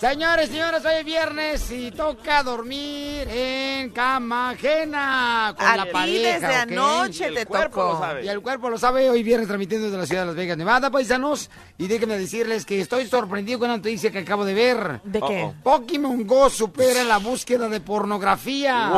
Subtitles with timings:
[0.00, 6.34] Señores, señores, hoy es viernes y toca dormir en cama ajena con A la pareja.
[6.38, 6.70] desde ¿ok?
[6.70, 8.00] anoche te tocó.
[8.22, 10.88] Y el cuerpo lo sabe, hoy viernes transmitiendo desde la ciudad de Las Vegas, Nevada,
[10.92, 11.50] paisanos.
[11.78, 15.00] Y déjenme decirles que estoy sorprendido con una noticia que acabo de ver.
[15.02, 15.52] ¿De qué?
[15.64, 18.92] Pokémon Go supera la búsqueda de pornografía.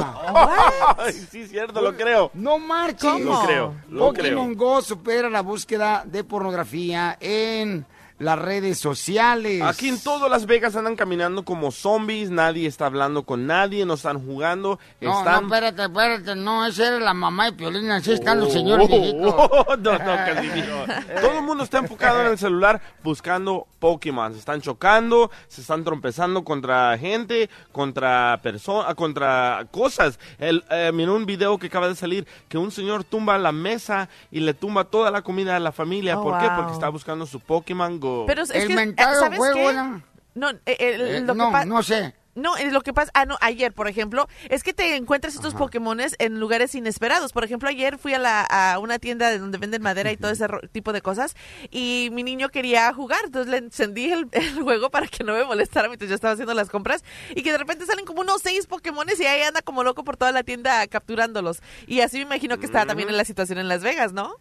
[0.99, 2.31] Ay, sí, cierto, lo creo.
[2.35, 3.11] No marches.
[3.11, 3.41] ¿Cómo?
[3.41, 7.87] Lo creo, lo Pokémon Go supera la búsqueda de pornografía en
[8.21, 9.63] las redes sociales.
[9.63, 13.95] Aquí en todo Las Vegas andan caminando como zombies, nadie está hablando con nadie, no
[13.95, 15.49] están jugando, No, están...
[15.49, 19.65] no, espérate, espérate, no, esa era la mamá de Piolín, así están los señores Oh,
[19.69, 20.85] oh, no, no, Casimiro.
[21.23, 24.35] Todo el mundo está enfocado en el celular buscando Pokémon.
[24.35, 30.21] Se están chocando, se están trompezando contra gente, contra personas, contra cosas.
[30.39, 34.41] El, eh, un video que acaba de salir que un señor tumba la mesa y
[34.41, 36.19] le tumba toda la comida a la familia.
[36.19, 36.49] Oh, ¿Por qué?
[36.55, 38.10] Porque está buscando su Pokémon Go.
[38.27, 39.73] Pero es El que, mentado ¿sabes juego, qué?
[39.75, 40.03] ¿no?
[40.35, 42.15] No, eh, eh, Eh, lo que no, pa- no sé.
[42.37, 45.53] No, es lo que pasa, ah, no, ayer, por ejemplo, es que te encuentras estos
[45.55, 47.33] Pokémones en lugares inesperados.
[47.33, 50.31] Por ejemplo, ayer fui a, la, a una tienda de donde venden madera y todo
[50.31, 51.35] ese tipo de cosas
[51.73, 55.45] y mi niño quería jugar, entonces le encendí el, el juego para que no me
[55.45, 57.05] molestara mientras yo estaba haciendo las compras
[57.35, 60.17] y que de repente salen como unos seis Pokémones y ahí anda como loco por
[60.17, 61.61] toda la tienda capturándolos.
[61.89, 64.37] Y así me imagino que está también en la situación en Las Vegas, ¿no?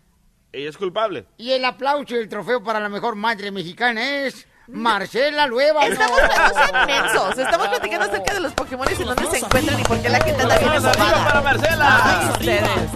[0.52, 1.26] Ella es culpable.
[1.38, 5.86] Y el aplauso y el trofeo para la mejor madre mexicana es Marcela Lueva.
[5.86, 9.84] Estamos no sean mensos, estamos platicando acerca de los Pokémon y dónde se encuentran y
[9.84, 11.26] por qué la gente anda bien ¡Vamos arriba enojada.
[11.28, 12.32] para Marcela!
[12.32, 12.90] Ustedes.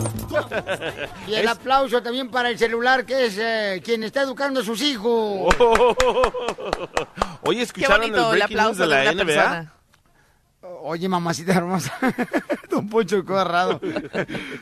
[1.27, 4.81] Y el aplauso también para el celular, que es eh, quien está educando a sus
[4.81, 5.53] hijos.
[5.59, 5.95] Oh.
[7.43, 9.73] Oye, ¿escucharon el breaking news aplauso de de la NBA?
[10.83, 11.93] Oye, mamacita hermosa.
[12.69, 13.79] Don Poncho Corrado.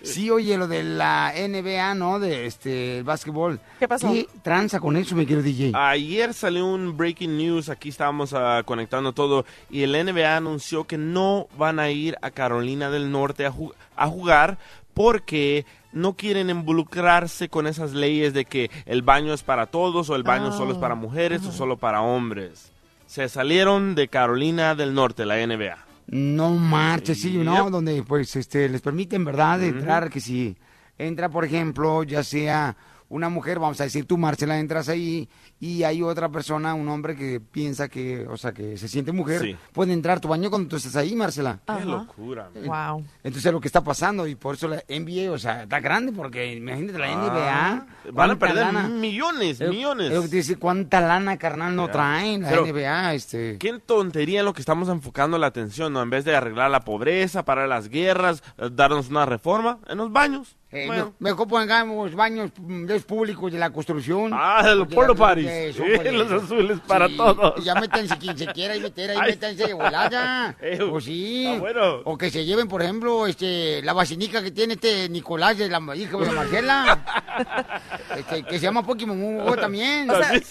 [0.03, 2.19] Sí, oye, lo de la NBA, ¿no?
[2.19, 3.59] De este, el básquetbol.
[3.79, 4.11] ¿Qué pasó?
[4.11, 5.72] ¿Qué tranza con eso, mi querido DJ?
[5.75, 10.97] Ayer salió un breaking news, aquí estábamos ah, conectando todo, y el NBA anunció que
[10.97, 14.57] no van a ir a Carolina del Norte a, ju- a jugar
[14.94, 20.16] porque no quieren involucrarse con esas leyes de que el baño es para todos o
[20.16, 20.57] el baño Ah.
[20.57, 22.72] solo es para mujeres o solo para hombres.
[23.07, 25.78] Se salieron de Carolina del Norte, la NBA.
[26.11, 27.63] No marches, sí, ¿no?
[27.63, 27.72] Yep.
[27.72, 29.59] Donde pues este les permiten, ¿verdad?
[29.59, 30.57] De entrar, que si
[30.97, 32.75] entra, por ejemplo, ya sea
[33.11, 35.27] una mujer, vamos a decir tú, Marcela, entras ahí
[35.59, 39.41] y hay otra persona, un hombre que piensa que, o sea, que se siente mujer,
[39.41, 39.55] Sí.
[39.73, 41.59] puede entrar a tu baño cuando tú estás ahí, Marcela.
[41.66, 41.85] Qué Ajá.
[41.85, 42.49] locura.
[42.55, 42.66] man.
[42.95, 43.05] Wow.
[43.23, 46.13] Entonces es lo que está pasando y por eso la NBA, o sea, está grande
[46.13, 48.11] porque imagínate la Ah, NBA.
[48.13, 48.88] Van a perder lana.
[48.88, 50.07] millones, Es- millones.
[50.09, 51.91] Es lo que te dice, cuánta lana, carnal, no Ya.
[51.91, 53.57] traen la Pero- NBA, este.
[53.57, 56.01] Qué tontería en lo que estamos enfocando la atención, ¿no?
[56.01, 60.11] En vez de arreglar la pobreza, parar las guerras, eh, darnos una reforma en los
[60.13, 60.55] baños.
[60.74, 61.14] Eh, Bueno.
[61.20, 64.32] me- Mejor pongamos baños mm, de públicos de la construcción.
[64.34, 65.50] Ah, los porta la- parties.
[65.52, 67.64] eso, Sí, los azules para todos.
[67.64, 69.32] Ya métanse quien se quiera y meter ahí, Ay.
[69.32, 70.56] métanse de volada.
[70.62, 71.46] Eh, Pues sí.
[71.47, 71.96] ah, bueno.
[72.06, 75.79] O que se lleven, por ejemplo, este, la vacinica que tiene este Nicolás de la
[75.96, 77.00] hija de Marcela.
[78.17, 80.09] Este, que se llama Pokémon Go también.
[80.09, 80.44] O sea, eh,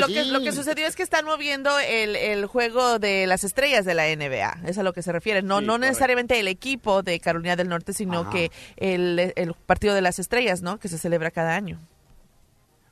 [0.00, 3.84] lo, que, lo que sucedió es que están moviendo el, el juego de las estrellas
[3.84, 4.58] de la NBA.
[4.66, 5.40] Es a lo que se refiere.
[5.42, 5.86] No, Sí, no correcto.
[5.88, 8.30] necesariamente el equipo de Carolina del Norte, sino Ajá.
[8.30, 10.78] que el, el partido de las estrellas, ¿no?
[10.78, 11.80] Que se celebra cada año.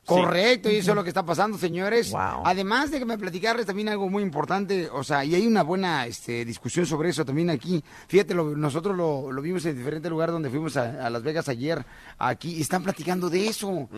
[0.05, 2.11] Correcto, y eso es lo que está pasando, señores.
[2.11, 2.43] Wow.
[2.45, 6.05] Además de que me platicarles también algo muy importante, o sea, y hay una buena
[6.05, 7.83] este, discusión sobre eso también aquí.
[8.07, 11.49] Fíjate, lo- nosotros lo, lo vimos en diferentes lugares donde fuimos a, a Las Vegas
[11.49, 11.85] ayer,
[12.17, 13.89] aquí, y están platicando de eso.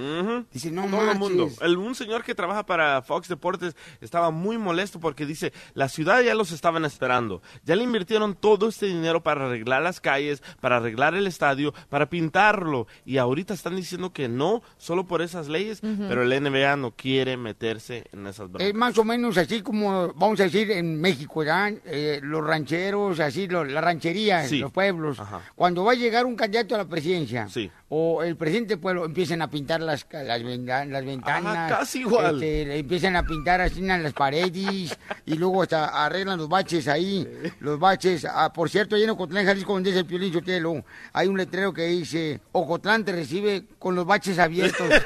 [0.54, 1.50] Dice, no Todo el mundo.
[1.62, 6.22] El- un señor que trabaja para Fox Deportes estaba muy molesto porque dice, la ciudad
[6.22, 7.42] ya los estaban esperando.
[7.64, 12.10] Ya le invirtieron todo este dinero para arreglar las calles, para arreglar el estadio, para
[12.10, 12.88] pintarlo.
[13.06, 17.38] Y ahorita están diciendo que no, solo por esas leyes, pero el NBA no quiere
[17.38, 18.68] meterse en esas broncas.
[18.68, 21.74] Es más o menos así como, vamos a decir, en México, ¿verdad?
[21.86, 24.60] Eh, los rancheros, así, lo- la ranchería, Sí.
[24.60, 25.20] los pueblos.
[25.20, 25.42] Ajá.
[25.56, 27.72] Cuando va a llegar un candidato a la presidencia, Sí.
[27.90, 31.72] O el presidente del pueblo, empiezan a pintar las, ca- las, las ventanas.
[31.72, 32.36] casi igual.
[32.44, 37.28] este, empiezan a pintar así en las paredes, y luego hasta arreglan los baches ahí,
[37.60, 38.26] los baches.
[38.30, 41.74] Ah, por cierto, ahí en Ocotlán, Jalisco, donde es el Piolín Sotelo, hay un letrero
[41.74, 44.88] que dice, Ocotlán te recibe con los baches abiertos.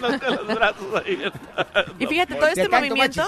[0.00, 1.40] No con los brazos abiertos.
[1.98, 3.24] Y fíjate, todo este movimiento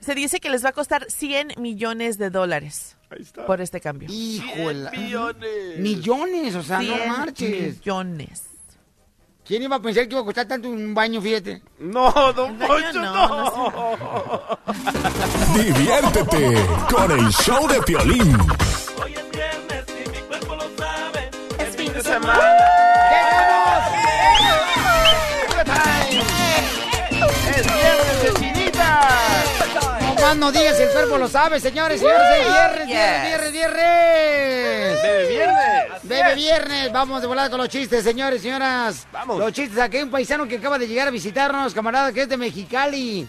[0.00, 3.46] se dice que les va a costar 100 millones de dólares Ahí está.
[3.46, 4.08] por este cambio.
[4.10, 4.90] Híjole.
[4.90, 5.78] 100 millones.
[5.78, 7.78] Millones, o sea, 100 no marches.
[7.78, 8.42] millones.
[9.46, 11.60] ¿Quién iba a pensar que iba a costar tanto un baño, fíjate?
[11.78, 14.58] No, don Poncho, no, no.
[15.54, 18.38] Diviértete con el show de Piolín.
[19.02, 21.30] Hoy es viernes y mi cuerpo lo sabe.
[21.58, 22.40] Es fin de semana.
[27.54, 28.30] ¡Es viernes de!
[30.24, 32.18] No más no digas, el cuerpo lo sabe, señores, señores.
[32.40, 35.02] es viernes, viernes, viernes, viernes.
[35.02, 36.02] ¡Bebe viernes!
[36.02, 39.06] Bebe viernes, vamos de volada con los chistes, señores, señoras.
[39.12, 39.38] Vamos.
[39.38, 42.28] Los chistes, aquí hay un paisano que acaba de llegar a visitarnos, camarada, que es
[42.30, 43.28] de Mexicali.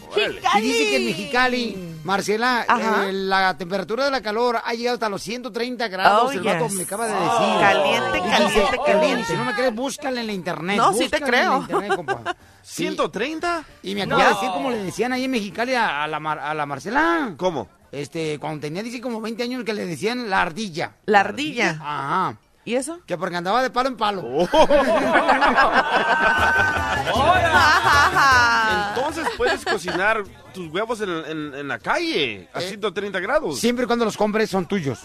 [0.56, 3.10] Y dice que en Mexicali, Marcela, Ajá.
[3.10, 6.30] eh, la temperatura de la calor ha llegado hasta los 130 grados.
[6.30, 6.74] Oh, el vato yes.
[6.78, 7.60] me acaba de decir.
[7.60, 9.24] Caliente, caliente, "Oh, caliente".
[9.26, 10.78] Si no me crees, búscale en la internet.
[10.78, 11.58] No, sí te la creo.
[11.62, 12.36] internet, compa.
[12.62, 12.88] Sí.
[12.88, 13.64] ¿130?
[13.84, 16.40] Y me acaba de decir como le decían ahí en Mexicali a, a la, Mar-
[16.40, 17.34] a la Marcela.
[17.38, 17.68] ¿Cómo?
[17.92, 20.94] Este, cuando tenía, dice, como 20 años que le decían la ardilla.
[21.06, 21.80] La ardilla.
[21.82, 22.38] Ajá.
[22.66, 23.00] ¿Y eso?
[23.06, 24.24] Que porque andaba de palo en palo.
[24.26, 24.48] Oh.
[28.96, 30.24] Entonces puedes cocinar
[30.54, 33.60] tus huevos en, en- en la calle a 130 grados.
[33.60, 35.00] Siempre y cuando los compres son tuyos.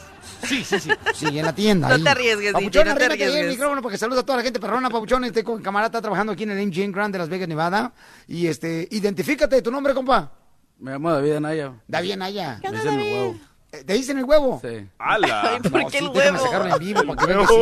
[0.44, 0.90] Sí, sí, sí.
[1.14, 1.88] Sí, en la tienda.
[1.88, 2.02] No ahí.
[2.02, 3.56] te arriesgues, Papuchón, no te arrímate ahí el arriesgues.
[3.56, 5.24] micrófono para que saludos a toda la gente perrona, Papuchón.
[5.24, 7.92] Este con camarada está trabajando aquí en el MGM Grand de Las Vegas, Nevada.
[8.26, 10.32] Y este, identifícate, tu nombre, compa.
[10.78, 11.72] Me llamo David Anaya.
[11.86, 12.58] David Naya.
[12.62, 13.32] Me dicen el huevo.
[13.32, 13.40] Eh,
[13.70, 14.60] ¿Te dicen el huevo?
[14.62, 14.88] Sí.
[14.98, 15.60] ¡Hala!
[15.70, 16.38] ¿Por No, qué sí, el huevo?
[16.38, 17.54] sacarlo en vivo para que sí.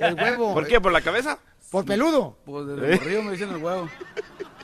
[0.00, 0.54] El huevo.
[0.54, 0.80] ¿Por qué?
[0.80, 1.38] ¿Por la cabeza?
[1.70, 2.38] ¿Por peludo?
[2.46, 3.88] Pues desde el río me dicen el huevo.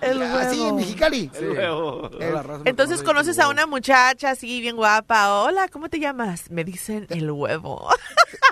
[0.01, 0.77] El Así, en huevo.
[0.77, 1.31] Mexicali.
[1.33, 1.47] Sí.
[1.47, 2.11] Huevo.
[2.11, 3.53] Toda la raza me Entonces conoce conoces a huevo.
[3.53, 5.41] una muchacha así bien guapa.
[5.43, 6.51] Hola, ¿cómo te llamas?
[6.51, 7.89] Me dicen el huevo.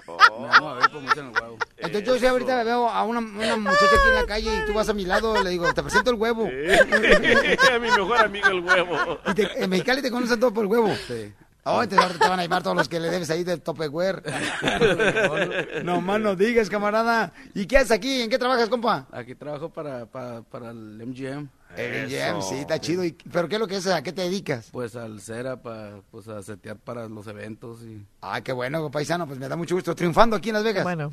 [0.07, 1.59] Me llamo David, pues me dicen el huevo.
[1.77, 4.73] Entonces yo si ahorita veo a una, una muchacha aquí en la calle y tú
[4.73, 6.45] vas a mi lado, le digo, te presento el huevo.
[7.81, 9.19] Mi mejor amigo el huevo.
[9.27, 10.89] Y te- en Mexicali te conocen todo por el huevo.
[11.07, 11.33] Sí.
[11.65, 14.23] Oh, te van a llamar todos los que le debes ahí del Topperware.
[15.85, 17.33] no más no digas, camarada.
[17.55, 18.23] ¿Y qué haces aquí?
[18.23, 19.07] ¿En qué trabajas, compa?
[19.13, 21.49] Aquí trabajo para, para, para el MGM.
[21.77, 23.05] El MGM, sí, está chido.
[23.05, 23.93] ¿Y- ¿Pero qué es lo que haces?
[23.93, 24.69] ¿A qué te dedicas?
[24.73, 29.27] Pues al cera, para, pues a setear para los eventos y, Ah, qué bueno, paisano.
[29.27, 29.95] Pues me da mucho gusto.
[29.95, 30.83] Triunfando aquí en Las Vegas.
[30.85, 31.13] Bueno,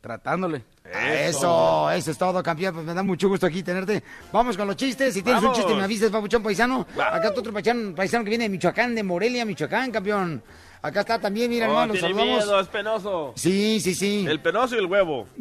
[0.00, 0.64] tratándole.
[0.84, 2.74] Eso, eso es todo, campeón.
[2.74, 4.02] Pues me da mucho gusto aquí tenerte.
[4.32, 5.14] Vamos con los chistes.
[5.14, 5.56] Si tienes Vamos.
[5.56, 6.86] un chiste, me avisas, papuchón paisano.
[6.96, 10.42] Acá está otro paisano, paisano que viene de Michoacán, de Morelia, Michoacán, campeón.
[10.84, 13.32] Acá está también, mira, Oh, hermano, tiene miedo, es penoso.
[13.36, 14.26] Sí, sí, sí.
[14.28, 15.28] El penoso y el huevo.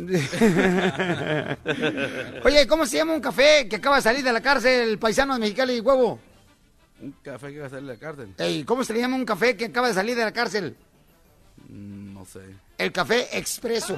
[2.45, 5.39] Oye, ¿cómo se llama un café que acaba de salir de la cárcel, paisano de
[5.39, 6.19] Mexicali y huevo?
[7.01, 8.33] Un café que va a salir de la cárcel.
[8.37, 10.75] Ey, ¿cómo se le llama un café que acaba de salir de la cárcel?
[11.69, 12.41] Mm, No sé.
[12.77, 13.97] El café expreso.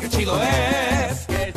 [0.00, 0.08] ¡Qué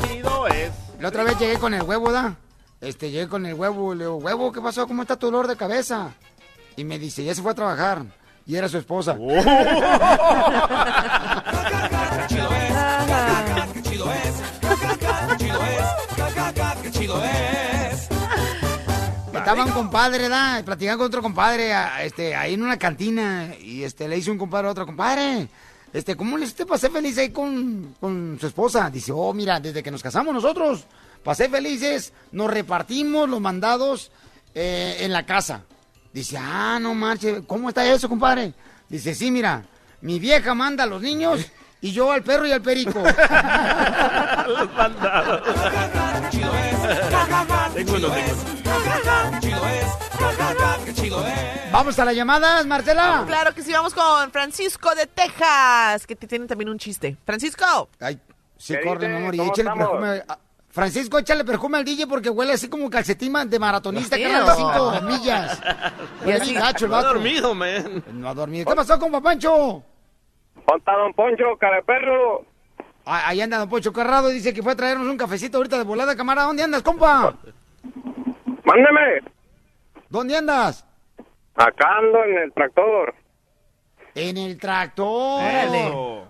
[0.03, 0.71] chido es!
[0.99, 2.35] La otra vez llegué con el huevo, ¿da?
[2.81, 4.85] Este, llegué con el huevo, le digo, huevo, ¿qué pasó?
[4.87, 6.11] ¿Cómo está tu dolor de cabeza?
[6.75, 8.03] Y me dice, ya se fue a trabajar.
[8.45, 9.15] Y era su esposa.
[19.43, 20.59] Estaba un compadre, ¿da?
[20.59, 23.49] Y Platicando con otro compadre, a- este, ahí en una cantina.
[23.61, 25.49] Y este, le dice un compadre a otro compadre.
[25.91, 28.89] Este, ¿cómo le hiciste pasé feliz ahí con, con su esposa?
[28.89, 30.85] Dice, oh, mira, desde que nos casamos nosotros,
[31.23, 34.11] pasé felices, nos repartimos los mandados
[34.55, 35.61] eh, en la casa.
[36.13, 38.53] Dice, ah, no marche, ¿cómo está eso, compadre?
[38.89, 39.65] Dice, sí, mira,
[40.01, 41.45] mi vieja manda a los niños
[41.81, 42.99] y yo al perro y al perico.
[44.47, 45.41] Los mandados.
[47.73, 48.52] tengo uno, tengo uno.
[49.63, 51.13] Vamos
[51.71, 53.23] Vamos a las llamadas, Marcela.
[53.27, 57.17] Claro que sí, vamos con Francisco de Texas, que te tiene también un chiste.
[57.25, 57.89] Francisco.
[57.99, 58.19] Ay,
[58.57, 60.23] sí, ¿Qué corre, mi amor, y ¿Cómo échale perfume.
[60.27, 60.37] a-
[60.69, 65.01] Francisco, échale perfume al DJ porque huele así como calcetín de maratonista, que anda cinco
[65.03, 65.61] millas.
[66.25, 68.03] Y así- gacho el No ha dormido, man.
[68.13, 68.69] No ha dormido.
[68.69, 69.83] ¿Qué pasó con Papancho?
[70.55, 72.45] ¿Dónde está Don Poncho, cara de perro?
[73.05, 75.83] Ah, Ahí anda Don Poncho Carrado, dice que fue a traernos un cafecito ahorita de
[75.83, 76.47] volada, camarada.
[76.47, 77.35] ¿Dónde andas, compa?
[78.63, 79.32] Mándeme.
[80.13, 80.85] ¿Dónde andas?
[81.55, 83.15] Acá ando en el tractor.
[84.13, 85.41] En el tractor.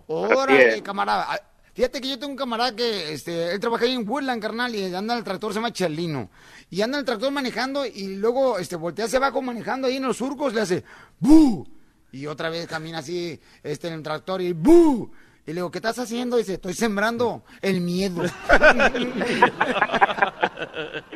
[0.07, 0.81] Órale, es.
[0.81, 1.25] camarada.
[1.27, 1.41] Ah,
[1.73, 4.85] Fíjate que yo tengo un camarada que, este, él trabaja ahí en Woodland, carnal, y
[4.85, 6.29] anda en el tractor, se llama Chelino.
[6.69, 10.03] Y anda en el tractor manejando y luego, este, voltea hacia abajo manejando ahí en
[10.03, 10.85] los surcos, le hace
[11.19, 11.67] ¡bu!
[12.13, 15.11] Y otra vez camina así, este, en el tractor y ¡bu!
[15.45, 16.37] Y le digo, ¿qué estás haciendo?
[16.37, 18.23] dice, estoy sembrando el miedo.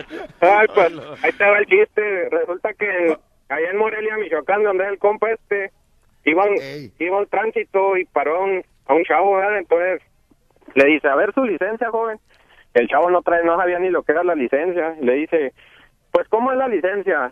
[0.47, 2.29] Ay, pues, ahí te va el chiste.
[2.29, 3.17] Resulta que
[3.49, 5.71] allá en Morelia, Michoacán, donde es el compa este,
[6.25, 6.57] iba un,
[6.99, 9.59] iba un tránsito y paró a un, a un chavo, ¿verdad?
[9.59, 10.01] Entonces
[10.75, 12.19] le dice, a ver su licencia, joven.
[12.73, 14.95] El chavo no trae, no sabía ni lo que era la licencia.
[15.01, 15.53] Le dice,
[16.11, 17.31] pues, ¿cómo es la licencia?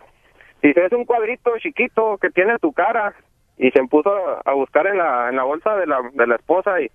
[0.62, 3.14] Dice, es un cuadrito chiquito que tiene tu cara.
[3.58, 4.10] Y se puso
[4.44, 6.90] a buscar en la, en la bolsa de la, de la esposa y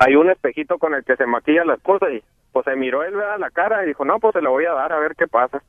[0.00, 3.14] hay un espejito con el que se maquilla la esposa y pues se miró él
[3.14, 3.38] ¿verdad?
[3.38, 5.62] la cara y dijo, no, pues se lo voy a dar a ver qué pasa.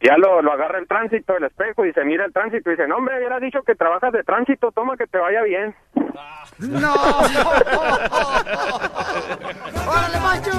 [0.00, 2.86] Ya lo, lo agarra el tránsito, el espejo, y se mira el tránsito y dice,
[2.86, 5.74] no, hombre, hubieras dicho que trabajas de tránsito, toma que te vaya bien.
[6.58, 6.94] ¡No!
[9.88, 10.50] ¡Órale, macho!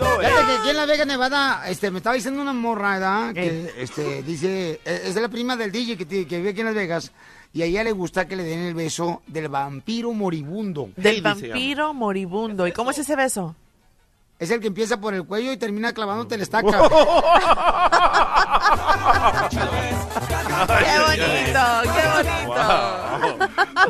[0.00, 3.34] Fíjate que aquí en la Vega Nevada, este, me estaba diciendo una morra, ¿verdad?
[3.34, 7.12] Que, este, dice, eh, es la prima del DJ que, vive aquí en Las Vegas,
[7.52, 10.90] y a ella le gusta que le den el beso del vampiro moribundo.
[10.96, 12.66] Del vampiro moribundo.
[12.66, 13.54] ¿Y cómo es ese beso?
[14.38, 16.70] Es el que empieza por el cuello y termina clavándote la estaca.
[20.66, 21.60] ¡Qué bonito!
[21.82, 22.64] ¡Qué bonito!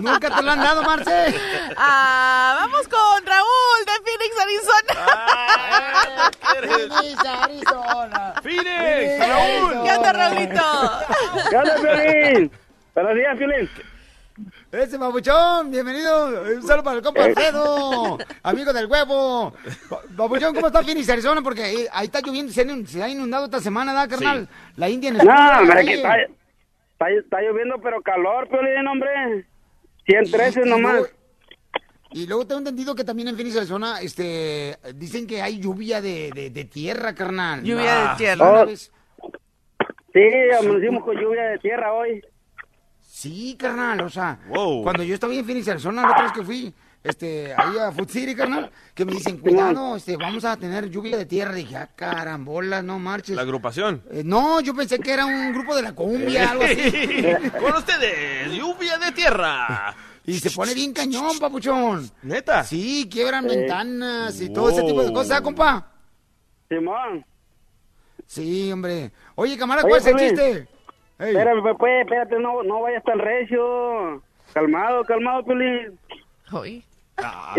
[0.00, 1.35] ¿Nunca te lo han dado, Marce?
[1.76, 4.95] Ah, vamos con Raúl de Phoenix, Arizona.
[6.61, 8.35] Phoenix, Arizona.
[8.43, 9.19] ¡Phoenix!
[9.29, 9.85] ¡Raúl!
[9.85, 10.62] ¿Qué onda, Raulito?
[11.50, 12.50] ¿Qué onda, Piolín?
[12.95, 13.71] Buenos días, Piolín.
[14.73, 16.43] Ese babuchón, bienvenido.
[16.57, 19.53] Un saludo para el compa Alfredo, amigo del huevo.
[19.91, 21.43] Ba- Babuchón, ¿cómo está Phoenix, Arizona?
[21.43, 24.49] Porque ahí, ahí está lloviendo, se, ha- se ha inundado esta semana, ¿verdad, carnal?
[24.77, 29.47] La India en el No, hombre, que está, está, está lloviendo, pero calor, Piolín, hombre.
[30.07, 31.03] 113 nomás.
[32.12, 36.31] Y luego tengo entendido que también en Phoenix, Arizona, este, dicen que hay lluvia de,
[36.35, 37.62] de, de tierra, carnal.
[37.62, 38.64] Lluvia de Ah, tierra.
[38.64, 38.67] Oh.
[40.12, 40.21] Sí,
[40.59, 42.21] amanecimos con lluvia de tierra hoy.
[43.00, 44.83] Sí, carnal, o sea, Wow.
[44.83, 46.75] cuando yo estaba en Phoenix, Arizona, la otra vez que fui,
[47.05, 51.17] este, ahí a Food City, carnal, que me dicen, cuidado, este, vamos a tener lluvia
[51.17, 51.52] de tierra.
[51.55, 53.37] Dije, ah, carambola, no marches.
[53.37, 54.02] La agrupación.
[54.11, 56.90] Eh, no, yo pensé que era un grupo de la cumbia, algo así.
[57.61, 59.95] Con ustedes, lluvia de tierra.
[60.25, 62.11] Y se pone bien cañón, papuchón.
[62.23, 62.62] ¿Neta?
[62.65, 65.91] Sí, quiebran ventanas y todo ese tipo de cosas, ¿ah, compa?
[66.69, 67.25] Simón.
[68.27, 69.11] Sí, hombre.
[69.35, 70.69] Oye, camarada, Oye, ¿cuál es el chiste?
[71.19, 71.29] Ey.
[71.31, 74.23] Espérame, pues, pues, espérate, no, no vayas tan recio.
[74.53, 75.99] Calmado, calmado, Piolín.
[76.53, 76.85] Hoy.
[77.23, 77.55] Ah,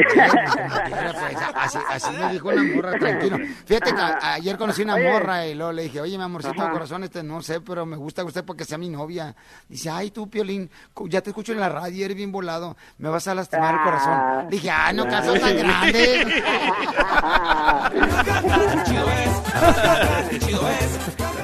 [0.89, 3.38] bueno, pues, así, así me dijo una morra, tranquilo.
[3.65, 6.70] Fíjate que a- ayer conocí una morra y luego le dije, oye, mi amorcito de
[6.72, 9.36] corazón, este no sé, pero me gusta usted porque sea mi novia.
[9.68, 10.70] Dice, ay, tú, Piolín,
[11.08, 14.46] ya te escucho en la radio, eres bien volado, me vas a lastimar el corazón.
[14.46, 16.41] Le dije, ah, no, caso tan grande.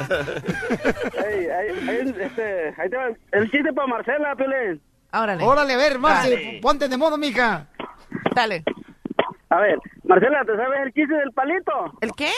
[0.09, 4.81] Ey, ahí, ahí, este, ahí te va el chiste para Marcela, Piolín.
[5.13, 5.43] Órale.
[5.43, 7.67] Órale, a ver, Marce, ponte de modo, mija.
[8.35, 8.63] Dale.
[9.49, 11.71] A ver, Marcela, ¿te sabes el chiste del palito?
[12.01, 12.31] ¿El qué?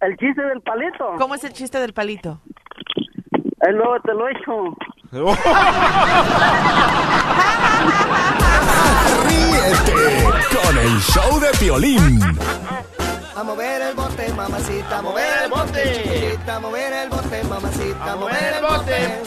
[0.00, 1.14] El chiste del palito.
[1.18, 2.40] ¿Cómo es el chiste del palito?
[3.60, 4.76] Ahí luego te lo echo.
[9.26, 10.24] Ríete
[10.62, 12.20] con el show de Piolín.
[13.34, 18.12] A mover el bote, mamacita, a mover el bote, chiquitita, a mover el bote, mamacita,
[18.12, 19.22] a mover el bote.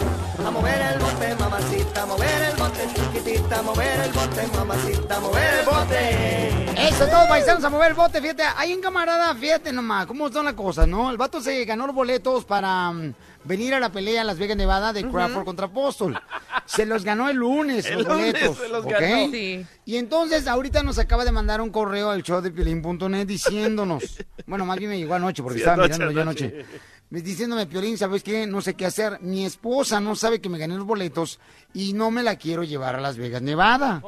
[0.45, 5.15] A mover el bote, mamacita, a mover el bote, chiquitita, a mover el bote, mamacita,
[5.15, 6.87] a mover el bote.
[6.87, 10.45] Eso, todos paisanos a mover el bote, fíjate, hay un camarada, fíjate nomás, cómo son
[10.45, 11.11] las cosas, ¿no?
[11.11, 14.57] El vato se ganó los boletos para mm, venir a la pelea en Las Vegas,
[14.57, 16.19] Nevada de Crawford contra Apóstol.
[16.65, 18.91] Se los ganó el lunes, El los lunes boletos, se los ¿ok?
[18.91, 19.31] ganó.
[19.31, 19.65] Sí.
[19.85, 24.03] Y entonces, ahorita nos acaba de mandar un correo al show de Piolín.net diciéndonos,
[24.47, 26.45] bueno, más bien me llegó anoche porque Sí, estaba anoche, mirándolo yo anoche.
[26.45, 26.65] anoche.
[27.11, 28.47] Me diciéndome, Piolín, ¿sabes qué?
[28.47, 29.19] No sé qué hacer.
[29.21, 31.39] Mi esposa no sabe que me gané los boletos
[31.73, 34.01] y no me la quiero llevar a Las Vegas, Nevada.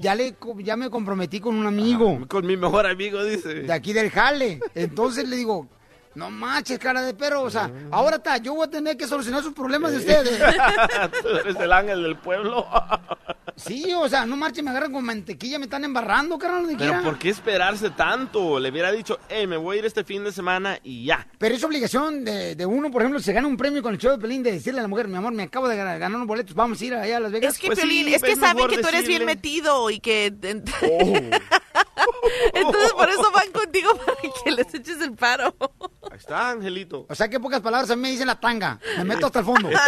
[0.00, 3.54] Ya, le, ya me comprometí con un amigo Con mi mejor amigo, dice.
[3.54, 4.58] de aquí del jale.
[4.74, 5.68] Entonces le digo,
[6.14, 7.42] No manches, cara de perro.
[7.42, 10.38] O sea, ahora está, yo voy a tener que solucionar sus problemas de ustedes.
[11.22, 12.66] Tú eres el ángel del pueblo.
[13.56, 17.02] Sí, o sea, no marchen, me agarran con mantequilla, me están embarrando, carnal, Pero quiera.
[17.02, 18.58] ¿por qué esperarse tanto?
[18.58, 21.26] Le hubiera dicho, hey, me voy a ir este fin de semana y ya.
[21.36, 24.00] Pero es obligación de, de uno, por ejemplo, si se gana un premio con el
[24.00, 26.16] show de Pelín, de decirle a la mujer, mi amor, me acabo de ganar, ganar
[26.16, 27.52] unos boletos, vamos a ir allá a Las Vegas.
[27.54, 30.26] Es que, Piolín, es que saben que tú eres bien metido y que...
[32.54, 35.54] Entonces por eso van contigo para que les eches el paro.
[36.20, 37.06] Está, Angelito.
[37.08, 38.78] O sea, que en pocas palabras a mí me dicen la tanga.
[38.98, 39.70] Me meto hasta el fondo.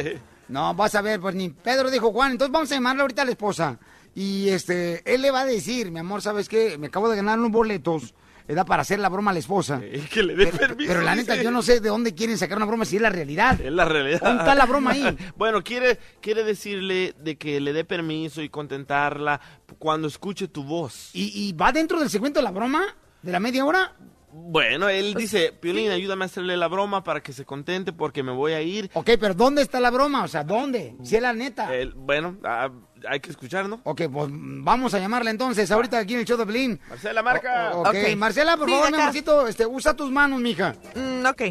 [0.48, 2.32] No, vas a ver, pues ni Pedro dijo Juan.
[2.32, 3.78] Entonces vamos a llamarle ahorita a la esposa.
[4.16, 6.76] Y este, él le va a decir, mi amor, ¿sabes qué?
[6.76, 8.14] Me acabo de ganar unos boletos.
[8.48, 9.80] Era para hacer la broma a la esposa.
[10.12, 11.44] que le dé pero, permiso, pero la neta, dice.
[11.44, 13.60] yo no sé de dónde quieren sacar una broma si es la realidad.
[13.60, 14.20] Es la realidad.
[14.20, 15.16] ¿Dónde está la broma ahí?
[15.36, 19.40] bueno, quiere, quiere decirle de que le dé permiso y contentarla
[19.78, 21.10] cuando escuche tu voz.
[21.12, 22.82] ¿Y, y va dentro del segmento de la broma?
[23.22, 23.92] ¿De la media hora?
[24.32, 28.30] Bueno, él dice, Piolín, ayúdame a hacerle la broma para que se contente porque me
[28.30, 28.88] voy a ir.
[28.94, 30.22] Ok, pero ¿dónde está la broma?
[30.22, 30.94] O sea, ¿dónde?
[31.02, 31.68] Si es la neta.
[31.96, 32.70] Bueno, ah,
[33.08, 33.80] hay que escuchar, ¿no?
[33.82, 36.78] Ok, pues vamos a llamarla entonces, ahorita aquí en el show de Pelín.
[36.88, 37.72] Marcela, marca.
[37.74, 39.02] O- ok, Marcela, por Sí, favor, mi acá.
[39.02, 40.76] amorcito, este, usa tus manos, mija.
[40.94, 41.42] Mm, ok.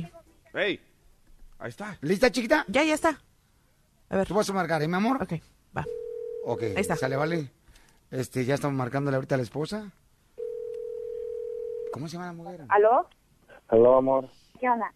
[0.54, 0.80] Hey,
[1.60, 1.98] ahí está.
[2.02, 2.64] ¿Lista, chiquita?
[2.70, 3.20] Ya, ya está.
[4.10, 4.28] A ver.
[4.28, 5.22] Tú vas a marcar, ¿eh, mi amor?
[5.22, 5.34] Ok,
[5.78, 5.86] va.
[6.46, 6.96] Ok, Ahí está.
[6.96, 7.52] sale, vale.
[8.10, 9.92] Este, ya estamos marcándole ahorita a la esposa.
[12.00, 12.62] ¿Cómo se llama la mujer?
[12.70, 13.06] ¿Aló?
[13.72, 14.25] Hola, amor.
[14.58, 14.89] ¿Qué onda?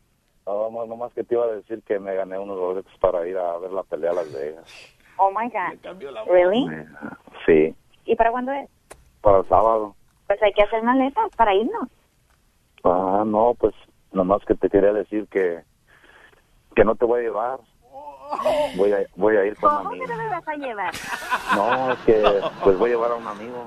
[0.46, 3.38] No, amor, nomás que te iba a decir que me gané unos boletos para ir
[3.38, 4.64] a ver la pelea a Las Vegas.
[5.18, 5.98] Oh my God.
[6.32, 6.66] ¿Really?
[7.46, 8.70] Sí, ¿Y para cuándo es?
[9.20, 9.98] para el sábado.
[10.28, 11.90] Pues hay que hacer maletas para irnos.
[12.86, 13.76] Ah, no, pues
[14.14, 15.62] nomás que te quería decir que
[16.78, 17.60] que no te voy a llevar.
[18.78, 20.06] Voy a, voy a ir con un ¿Cómo amigo.
[20.06, 20.94] que no me vas a llevar?
[21.54, 23.66] No, es que pues voy a llevar a un amigo.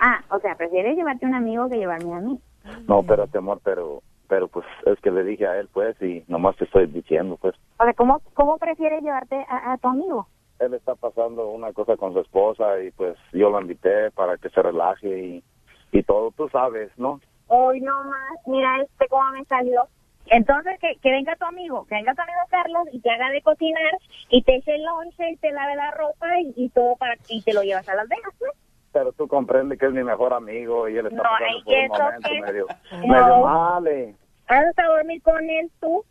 [0.00, 2.40] Ah, o sea, prefieres llevarte un amigo que llevarme a mí.
[2.88, 4.02] No, espérate, amor, pero
[4.32, 7.54] pero pues es que le dije a él, pues, y nomás te estoy diciendo, pues.
[7.78, 10.26] O sea, ¿cómo, cómo prefieres llevarte a, a tu amigo?
[10.58, 14.48] Él está pasando una cosa con su esposa y pues yo lo invité para que
[14.48, 15.44] se relaje y,
[15.92, 17.20] y todo, tú sabes, ¿no?
[17.48, 19.82] Hoy no más, mira este cómo me salió.
[20.26, 23.42] Entonces, que, que venga tu amigo, que venga tu amigo Carlos y te haga de
[23.42, 23.98] cocinar
[24.30, 27.42] y te eche el lonche y te lave la ropa y, y todo para y
[27.42, 28.52] te lo llevas a Las Vegas, pues.
[28.92, 31.84] Pero tú comprendes que es mi mejor amigo y él está No, pasando por un
[31.84, 32.40] ¿eso momento qué?
[32.42, 32.98] medio, No.
[33.06, 33.86] medio mal.
[33.86, 34.14] eh.
[34.48, 36.04] ¿Vas a dormir con él tú?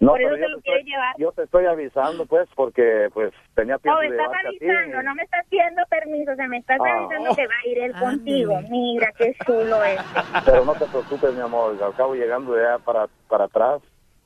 [0.00, 1.14] No, Por eso te yo lo estoy- llevar.
[1.18, 4.58] Yo te estoy avisando, pues, porque pues tenía tiempo Oh, de estás llevarte a ti.
[4.70, 6.98] avisando, no me estás pidiendo permiso, o sea, me estás Ah.
[6.98, 8.60] avisando que va a ir él contigo.
[8.70, 9.98] Mira, qué chulo es.
[10.46, 13.82] Pero no te preocupes, mi amor, al cabo llegando allá para, para atrás,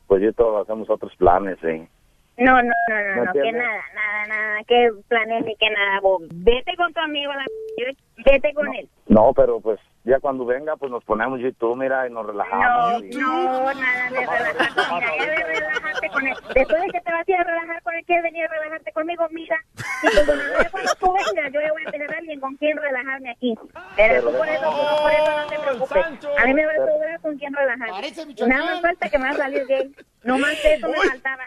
[0.06, 1.88] pues yo y todos hacemos otros planes, ¿eh?
[2.38, 6.00] No, no, no, no, ¿Me no, que nada, nada, nada, que planes ni que nada,
[6.00, 6.22] vos.
[6.32, 7.44] Vete con tu amigo, la...
[8.24, 8.88] vete con él.
[9.06, 12.24] No, pero pues ya cuando venga, pues nos ponemos yo y tú, mira, y nos
[12.24, 13.04] No, relajamos.
[13.04, 16.34] y- no, nada de relajarte, mira, ya de relajarte con él.
[16.54, 18.92] Después de que te vas a ir a relajar con él, ¿quieres venir a relajarte
[18.92, 19.26] conmigo?
[19.30, 19.56] Mira,
[20.02, 23.54] y cuando, tú vengas, yo ya voy a tener a alguien con quien relajarme aquí.
[23.96, 26.04] Pero tú por eso, tú por eso no te preocupes.
[26.38, 28.12] A mí me va a sobrar con quien relajarme.
[28.48, 29.94] Nada más falta que me va a salir gay.
[30.24, 31.44] No más eso me faltaba.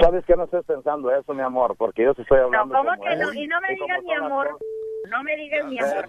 [0.00, 1.76] ¿Sabes que no estés pensando eso, mi amor?
[1.76, 3.32] Porque yo te estoy No, hablando ¿cómo como que no?
[3.34, 4.58] Y no me digas mi amor.
[5.10, 6.04] No me digas mi amor.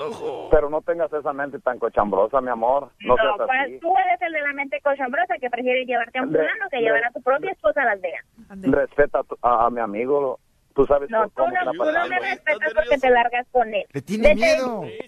[0.49, 2.89] Pero no tengas esa mente tan cochambrosa, mi amor.
[3.01, 3.79] No, No, seas pues, así.
[3.79, 7.03] tú eres el de la mente cochambrosa que prefiere llevarte a un fulano que llevar
[7.05, 8.25] a tu propia esposa a Las Vegas.
[8.63, 10.39] Respeta a, tu- a- a mi amigo.
[10.73, 13.83] Tú sabes No, tú cómo no, tú no me respetas porque te largas con él.
[13.93, 14.81] Le tiene Vete- miedo.
[14.81, 15.01] Vete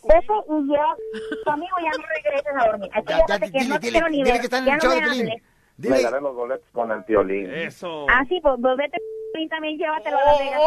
[0.49, 0.85] y ya,
[1.45, 2.89] tu amigo ya no regreses a dormir.
[2.93, 4.39] Aquí Ya, ya, ya, no te quiero, dile, no dile, quiero ni dile ver.
[4.39, 5.43] que está en ya el no show me de Piolín.
[5.87, 7.49] Me daré los boletos con el violín.
[7.53, 8.05] Eso.
[8.09, 8.97] Ah, sí, pues, pues vete
[9.49, 10.61] también llévatelo a Las Vegas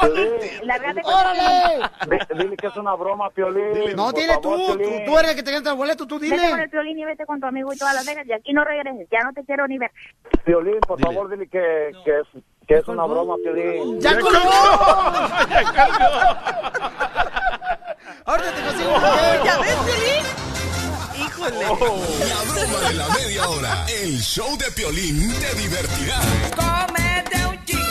[0.00, 0.28] también.
[0.66, 1.88] Lárgate con ¡Órale!
[2.10, 3.96] Di- Dile que es una broma, Piolín.
[3.96, 5.04] No, dile tú, tú, Piolín.
[5.06, 6.62] tú eres el que te gana el boleto, tú Vete con dile.
[6.64, 9.08] el violín y vete con tu amigo y todas Las Vegas y aquí no regreses.
[9.10, 9.90] Ya no te quiero ni ver.
[10.44, 12.26] Piolín, por favor, dile que, que es,
[12.68, 13.98] que es una broma, Piolín.
[14.00, 14.38] ¡Ya colgó!
[18.26, 19.40] Ahorita te consigo un mujer.
[19.44, 20.45] ¿Ya ves, Piolín?
[21.36, 21.60] Híjole.
[21.60, 23.86] La broma de la media hora.
[23.88, 26.20] El show de Piolín te divertirá.
[26.56, 27.84] Cómete un chicle.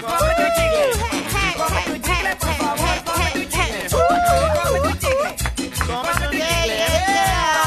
[0.00, 0.84] Cómete un chicle.
[1.58, 3.04] Cómete un chicle, por favor.
[3.04, 3.88] Cómete un chicle.
[3.90, 5.30] Cómete un chicle.
[5.86, 6.86] Cómete un chicle.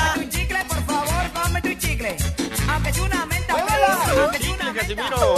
[0.09, 1.31] Cómete un chicle, por favor.
[1.33, 2.17] Cómete un chicle.
[2.67, 3.53] Aunque es una menta.
[3.53, 5.35] Aunque es una Casimiro.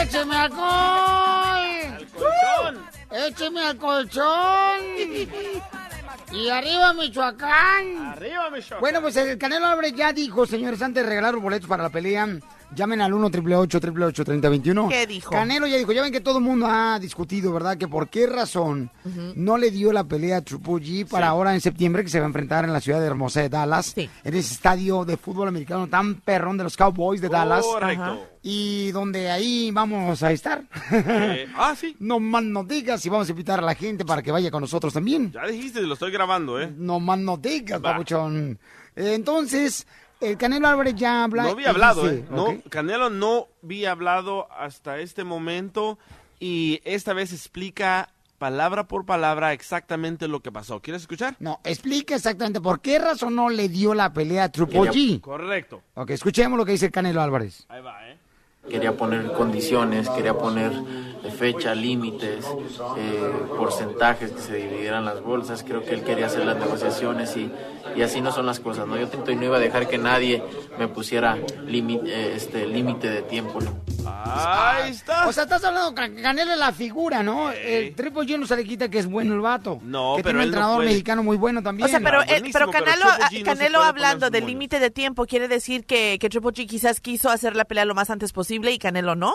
[0.00, 2.08] ¡Écheme alcohol!
[2.14, 2.88] Colchón.
[3.10, 5.62] ¡Écheme al colchón!
[6.32, 8.06] ¡Y arriba Michoacán!
[8.06, 8.80] Arriba, Michoacán.
[8.80, 11.90] Bueno, pues el Canelo Álvarez ya dijo, señores, antes de regalar los boletos para la
[11.90, 12.26] pelea
[12.74, 15.30] Llamen al 1 888 3021 ¿Qué dijo?
[15.30, 17.76] Canelo ya dijo, ya ven que todo el mundo ha discutido, ¿verdad?
[17.76, 18.90] Que por qué razón
[19.34, 21.30] no le dio la pelea a Triple G para Sí.
[21.30, 23.94] ahora en septiembre que se va a enfrentar en la ciudad de hermosa de Dallas,
[23.96, 27.64] en ese estadio de fútbol americano tan perrón de los Cowboys de Dallas.
[27.64, 28.02] Correcto.
[28.02, 28.18] Ajá.
[28.44, 30.64] Y donde ahí vamos a estar.
[30.90, 31.94] Eh, ah, sí.
[32.00, 34.62] No más no digas y vamos a invitar a la gente para que vaya con
[34.62, 35.30] nosotros también.
[35.30, 36.72] Ya dijiste, lo estoy grabando, ¿eh?
[36.76, 38.58] No más no digas, papuchón.
[38.96, 39.86] Entonces,
[40.22, 41.44] el Canelo Álvarez ya habla.
[41.44, 42.24] No había hablado, dice, ¿eh?
[42.30, 42.56] No.
[42.68, 45.98] Canelo no había hablado hasta este momento
[46.40, 50.80] y esta vez explica palabra por palabra exactamente lo que pasó.
[50.80, 51.36] ¿Quieres escuchar?
[51.38, 55.20] No, explica exactamente por qué razón no le dio la pelea a Triple G.
[55.20, 55.82] Correcto.
[55.94, 57.66] Ok, escuchemos lo que dice el Canelo Álvarez.
[57.68, 58.18] Ahí va, ¿eh?
[58.68, 60.72] Quería poner condiciones, quería poner
[61.24, 62.44] eh, fecha, límites,
[62.96, 65.64] eh, porcentajes que se dividieran las bolsas.
[65.66, 67.50] Creo que él quería hacer las negociaciones y,
[67.96, 68.96] y así no son las cosas, ¿no?
[68.96, 70.42] Yo intento y no iba a dejar que nadie
[70.78, 73.76] me pusiera límite eh, este, límite de tiempo, ¿no?
[74.04, 75.28] Ahí está.
[75.28, 77.50] O sea, estás hablando que Canelo es la figura, ¿no?
[77.50, 79.80] El Triple G no se le quita que es bueno el vato.
[79.82, 81.86] No, que pero tiene un no entrenador mexicano muy bueno también.
[81.86, 85.26] O sea, pero, Ah, eh, pero Canelo, no se Canelo hablando del límite de tiempo,
[85.26, 88.51] quiere decir que, que Triple G quizás quiso hacer la pelea lo más antes posible
[88.54, 89.32] y Canelo no.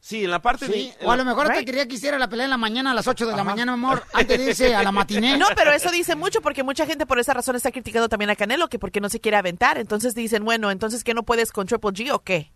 [0.00, 1.06] Sí, en la parte Sí, de...
[1.06, 1.64] o a lo mejor te Right.
[1.66, 4.02] quería que hiciera la pelea en la mañana a las 8 de la mañana, amor,
[4.12, 5.36] antes de irse a la matiné.
[5.38, 8.34] No, pero eso dice mucho porque mucha gente por esa razón está criticando también a
[8.36, 9.78] Canelo, que porque no se quiere aventar.
[9.78, 12.50] Entonces dicen, bueno, entonces ¿qué no puedes con Triple G o qué?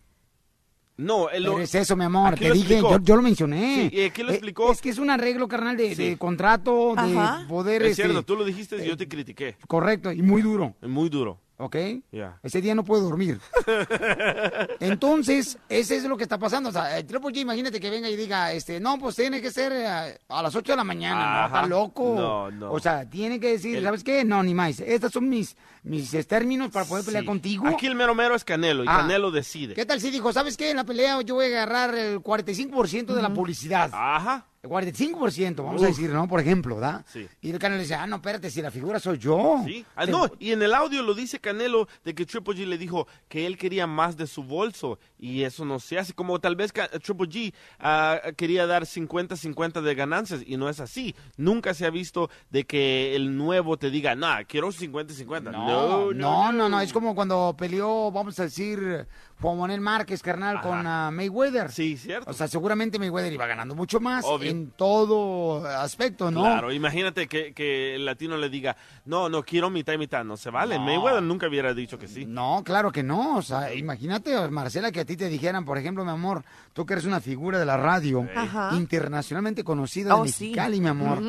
[0.96, 1.60] No, él lo...
[1.60, 3.90] Es eso, mi amor, Aquí te dije, yo, yo lo mencioné.
[3.90, 4.72] Sí, y aquí lo Eh, explicó.
[4.72, 7.44] Es que es un arreglo, carnal, de, de contrato, de Ajá.
[7.48, 7.82] poder...
[7.82, 9.56] Es este, cierto, tú lo dijiste y yo te critiqué.
[9.68, 11.38] Correcto, y muy duro, Muy duro.
[11.58, 11.76] ¿Ok?
[12.12, 12.38] Ya.
[12.42, 13.40] Ese día no puedo dormir.
[14.80, 16.68] Entonces, ese es lo que está pasando.
[16.68, 19.50] O sea, el Triple G, imagínate que venga y diga, este, no, pues tiene que
[19.50, 21.40] ser eh, a las 8 de la mañana.
[21.40, 22.14] No, está loco.
[22.16, 22.72] No, no.
[22.72, 24.24] O sea, tiene que decir, El- ¿sabes qué?
[24.24, 24.80] No, ni más.
[24.80, 27.66] Estos son mis, mis eh, términos para poder pelear contigo.
[27.66, 28.98] Aquí el mero mero es Canelo y Ah.
[28.98, 29.74] Canelo decide.
[29.74, 30.70] ¿Qué tal si dijo, ¿sabes qué?
[30.70, 33.90] En la pelea yo voy a agarrar el 45% de la publicidad.
[33.92, 34.46] Ajá.
[34.66, 36.26] El 45%, vamos a decir, ¿no?
[36.26, 37.04] Por ejemplo, ¿verdad?
[37.12, 37.26] Sí.
[37.40, 39.62] Y el canal dice, ah, no, espérate, si la figura soy yo.
[39.64, 39.84] Sí.
[39.94, 42.78] Ah, Te- no, y en el audio lo dice Canelo de que Triple G le
[42.78, 46.12] dijo que él quería más de su bolso y eso no se hace.
[46.14, 51.14] Como tal vez Triple G ah, quería dar 50-50 de ganancias y no es así.
[51.36, 55.42] Nunca se ha visto de que el nuevo te diga, nah, quiero 50-50.
[55.52, 59.06] No, no, no, no, es como cuando peleó, vamos a decir,
[59.40, 60.82] Juan Manuel Márquez, carnal, con
[61.14, 61.70] Mayweather.
[61.70, 62.30] Sí, cierto.
[62.30, 64.50] O sea, seguramente Mayweather iba ganando mucho más Obvio.
[64.50, 66.40] en todo aspecto, ¿no?
[66.40, 70.36] Claro, imagínate que, que el latino le diga, no, no quiero mitad y mitad, no
[70.38, 70.78] se vale.
[70.78, 72.24] Mayweather nunca hubiera dicho que sí.
[72.24, 73.36] No, claro que no.
[73.36, 76.94] O sea, imagínate, Marcela, que a ti te dijeran, por ejemplo, mi amor, tú que
[76.94, 78.26] eres una figura de la radio
[78.72, 80.44] internacionalmente conocida de Oh, sí.
[80.46, 81.22] Mexicali, mi amor,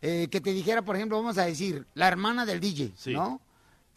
[0.00, 3.12] eh, que te dijera, por ejemplo, vamos a decir, la hermana del DJ, Sí.
[3.12, 3.40] ¿no?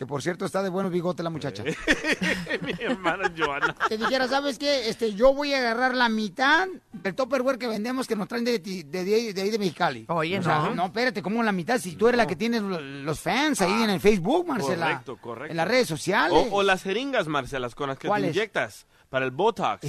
[0.03, 1.63] Que por cierto está de buenos bigotes la muchacha.
[2.61, 3.73] Mi hermana Joana.
[3.87, 4.89] Te dijera, ¿sabes qué?
[4.89, 8.59] Este, yo voy a agarrar la mitad del Tupperware que vendemos que nos traen de,
[8.59, 10.05] ti- de, de, de ahí de Mexicali.
[10.09, 10.75] Oye, O sea, no.
[10.75, 11.79] no, espérate, ¿cómo la mitad?
[11.79, 14.87] Si tú eres la que tienes lo- los fans ahí en el Facebook, Marcela.
[14.87, 15.51] Correcto, correcto.
[15.51, 16.47] En las redes sociales.
[16.51, 19.85] O, o las jeringas, Marcelas, con las que te inyectas para el Botox.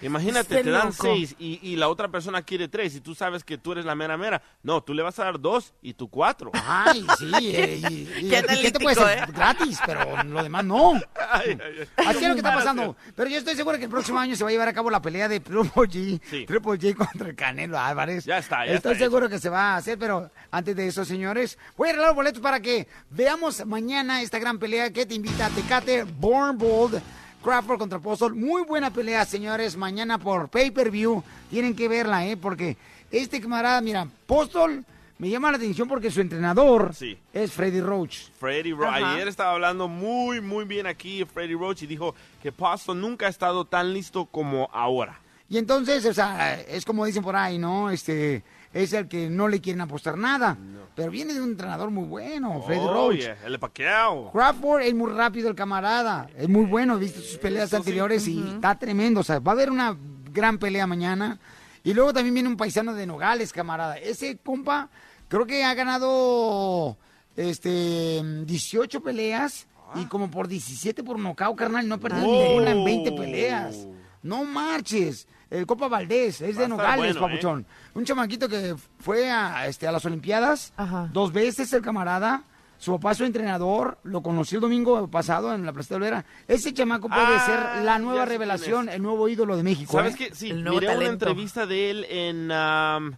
[0.00, 1.02] Imagínate, te dan loco.
[1.02, 3.94] seis y, y la otra persona quiere tres y tú sabes que tú eres la
[3.94, 4.40] mera mera.
[4.62, 6.50] No, tú le vas a dar dos y tú cuatro.
[6.54, 9.22] Ay, sí, eh, y, y- Qué tiquete puede ser ¿eh?
[9.34, 10.94] gratis, pero lo demás no.
[11.30, 12.06] Ay, ay, ay.
[12.06, 12.96] Así es lo que está pasando.
[13.14, 15.02] Pero yo estoy seguro que el próximo año se va a llevar a cabo la
[15.02, 16.46] pelea de Triple G, Sí.
[16.46, 18.24] Triple G contra el Canelo Álvarez.
[18.24, 21.04] Ya está, ya Estoy está seguro que se va a hacer, pero antes de eso,
[21.04, 25.44] señores, voy a arreglar boletos para que veamos mañana esta gran pelea que te invita
[25.46, 27.02] a Tecate Born Bold.
[27.44, 28.34] Crawford contra Postol.
[28.34, 29.76] Muy buena pelea, señores.
[29.76, 31.22] Mañana por pay-per-view.
[31.50, 32.38] Tienen que verla, ¿eh?
[32.38, 32.78] Porque
[33.10, 34.82] este camarada, mira, Postol
[35.18, 37.18] me llama la atención porque su entrenador Sí.
[37.34, 38.30] es Freddy Roach.
[38.40, 38.94] Freddy Roach.
[38.94, 43.28] Ayer estaba hablando muy, muy bien aquí Freddy Roach y dijo que Pasto nunca ha
[43.30, 45.20] estado tan listo como ahora.
[45.50, 47.90] Y entonces, o sea, es como dicen por ahí, ¿no?
[47.90, 48.42] Este,
[48.74, 50.58] es el que no le quieren apostar nada.
[50.94, 53.16] Pero viene de un entrenador muy bueno, Freddy Oh, Roach.
[53.18, 54.30] yeah, El de Pacquiao.
[54.30, 57.80] Crawford es muy rápido el camarada, es muy bueno, he visto sus peleas Eso sí.
[57.80, 59.96] anteriores y está tremendo, o sea, va a haber una
[60.32, 61.40] gran pelea mañana.
[61.82, 63.96] Y luego también viene un paisano de Nogales, camarada.
[63.98, 64.88] Ese compa
[65.28, 66.96] creo que ha ganado
[67.36, 72.84] este 18 peleas y como por 17 por nocaut, carnal, no ha perdido ninguna en
[72.84, 73.86] 20 peleas.
[74.22, 75.26] No marches.
[75.58, 77.66] El Copa Valdés, es Va de Nogales, bueno, papuchón.
[77.94, 81.08] Un chamaquito que fue a, este, a las Olimpiadas Ajá.
[81.12, 82.44] dos veces el camarada.
[82.76, 86.24] Su papá, su entrenador, lo conocí el domingo pasado en la Plaza de Olvera.
[86.48, 89.92] Ese chamaco puede Ah, ser la ya nueva revelación, el nuevo ídolo de México.
[89.92, 90.16] ¿Sabes ¿eh?
[90.18, 90.34] qué?
[90.34, 92.36] Sí, El nuevo miré una entrevista de él en...
[92.50, 93.16] um,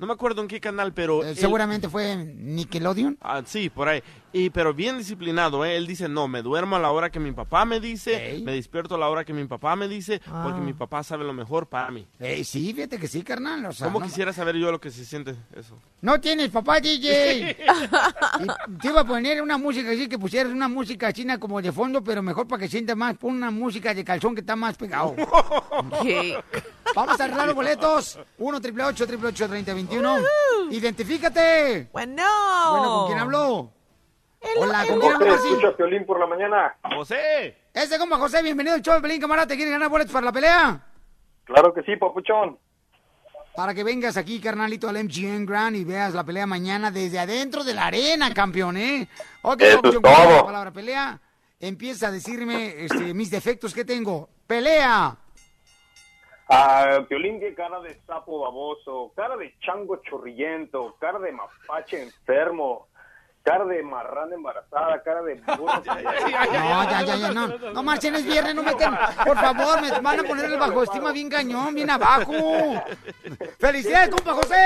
[0.00, 1.24] no me acuerdo en qué canal, pero...
[1.24, 3.16] Eh, él- seguramente fue Nickelodeon.
[3.20, 4.02] Ah, sí, por ahí.
[4.30, 5.76] Y pero bien disciplinado, ¿eh?
[5.76, 8.94] Él dice, no, me duermo a la hora que mi papá me dice, me despierto
[8.96, 10.62] a la hora que mi papá me dice, porque Ah.
[10.62, 12.06] mi papá sabe lo mejor para mí.
[12.20, 13.64] Eh, sí, fíjate que sí, carnal.
[13.64, 15.78] O sea, ¿Cómo no, quisiera saber yo lo que se siente eso?
[16.02, 17.56] no tienes papá, DJ.
[18.82, 22.04] Te iba a poner una música así, que pusieras una música china como de fondo,
[22.04, 23.16] pero mejor para que sientas más.
[23.16, 25.14] Pon una música de calzón que está más pegado.
[26.94, 28.18] Vamos a arreglar los boletos.
[28.38, 30.16] 1 triple 8 triple 8 3021
[30.70, 31.88] Identifícate.
[31.92, 32.22] Bueno.
[32.70, 33.72] Bueno, ¿con quién habló?
[34.56, 35.48] Hola, ¿con quién así?
[35.48, 36.76] escucha Piolín por la mañana.
[36.94, 37.56] ¡José!
[37.74, 39.48] Ese compa José, bienvenido al show de Pelín, camarada.
[39.48, 40.80] ¿Te quiere ganar boletos para la pelea?
[41.44, 42.58] Claro que sí, papuchón.
[43.56, 47.64] Para que vengas aquí, carnalito, al MGM Grand y veas la pelea mañana desde adentro
[47.64, 49.08] de la arena, campeón, ¿eh?
[49.42, 50.36] Ok, Eso papuchón, es todo.
[50.36, 51.20] la palabra pelea,
[51.58, 54.28] empieza a decirme este, mis defectos que tengo.
[54.46, 55.16] ¡Pelea!
[56.50, 62.87] Ah, Piolín, qué cara de sapo baboso, cara de chango chorrillento, cara de mapache enfermo,
[63.42, 65.82] cara de marrana embarazada, cara de burro.
[65.84, 67.48] No, ya, ya, ya, no.
[67.48, 68.90] No marchen, es viernes, no meten.
[69.24, 72.32] Por favor, me van a poner el bajo estima bien cañón, bien abajo.
[73.58, 74.56] ¡Felicidades, compa José!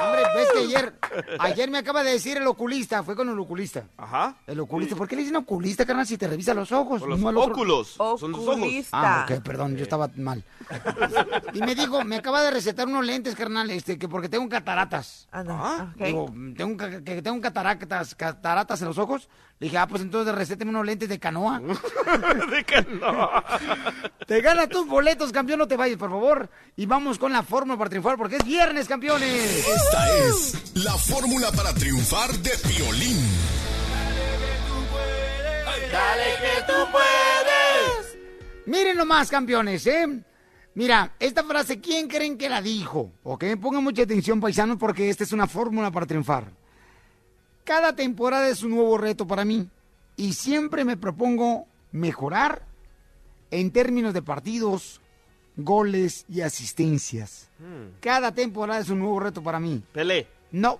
[0.00, 0.94] Hombre, ves que ayer,
[1.40, 3.84] ayer me acaba de decir el oculista, fue con el oculista.
[3.96, 4.36] Ajá.
[4.46, 7.00] El oculista, ¿por qué le dicen oculista, carnal, si te revisa los ojos?
[7.00, 8.56] Por los no óculos, son los ojos.
[8.56, 9.22] Oculista.
[9.22, 10.44] Ah, ok, perdón, yo estaba mal.
[11.52, 15.26] Y me dijo, me acaba de recetar unos lentes, carnal, este, que porque tengo cataratas.
[15.32, 16.02] Ah, ok.
[16.04, 19.28] Digo, tengo que tengo cataratas, cataratas en los ojos.
[19.58, 21.60] Le dije, ah, pues entonces recéteme unos lentes de canoa.
[22.50, 23.44] de canoa.
[24.26, 26.50] Te gana tus boletos, campeón, no te vayas, por favor.
[26.76, 29.66] Y vamos con la fórmula para triunfar, porque es viernes, campeones.
[29.66, 33.18] Esta es la fórmula para triunfar de Piolín.
[35.92, 38.18] Dale que tú puedes.
[38.66, 40.06] Miren nomás, campeones, ¿eh?
[40.74, 43.12] Mira, esta frase, ¿quién creen que la dijo?
[43.24, 46.52] Ok, pongan mucha atención, paisanos, porque esta es una fórmula para triunfar.
[47.68, 49.68] Cada temporada es un nuevo reto para mí.
[50.16, 52.62] Y siempre me propongo mejorar
[53.50, 55.02] en términos de partidos,
[55.54, 57.50] goles y asistencias.
[58.00, 59.82] Cada temporada es un nuevo reto para mí.
[59.92, 60.26] Pelé.
[60.50, 60.78] No.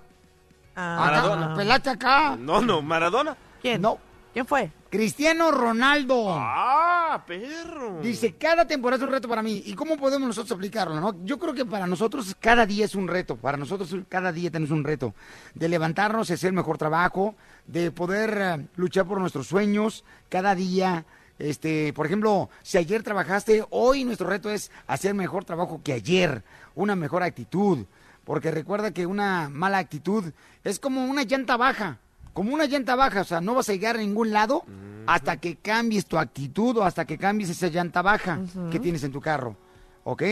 [0.74, 1.55] Maradona.
[1.55, 2.37] Pelaste acá.
[2.40, 3.37] No, no, Maradona.
[3.61, 3.83] ¿Quién?
[3.83, 3.98] No.
[4.33, 4.72] ¿Quién fue?
[4.90, 6.29] Cristiano Ronaldo.
[6.31, 8.01] Ah, perro.
[8.01, 9.62] Dice, cada temporada es un reto para mí.
[9.66, 10.98] ¿Y cómo podemos nosotros aplicarlo?
[10.98, 11.14] No?
[11.24, 13.37] Yo creo que para nosotros cada día es un reto.
[13.37, 15.14] Para nosotros cada día tenemos un reto.
[15.55, 17.35] De levantarnos, hacer mejor trabajo,
[17.66, 21.05] de poder eh, luchar por nuestros sueños cada día.
[21.38, 26.42] Este, por ejemplo, si ayer trabajaste, hoy nuestro reto es hacer mejor trabajo que ayer.
[26.74, 27.85] Una mejor actitud.
[28.24, 30.33] Porque recuerda que una mala actitud
[30.64, 31.98] es como una llanta baja.
[32.38, 34.62] Como una llanta baja, o sea, no vas a llegar a ningún lado
[35.09, 38.38] hasta que cambies tu actitud o hasta que cambies esa llanta baja
[38.70, 39.57] que tienes en tu carro.
[40.05, 40.22] ¿Ok?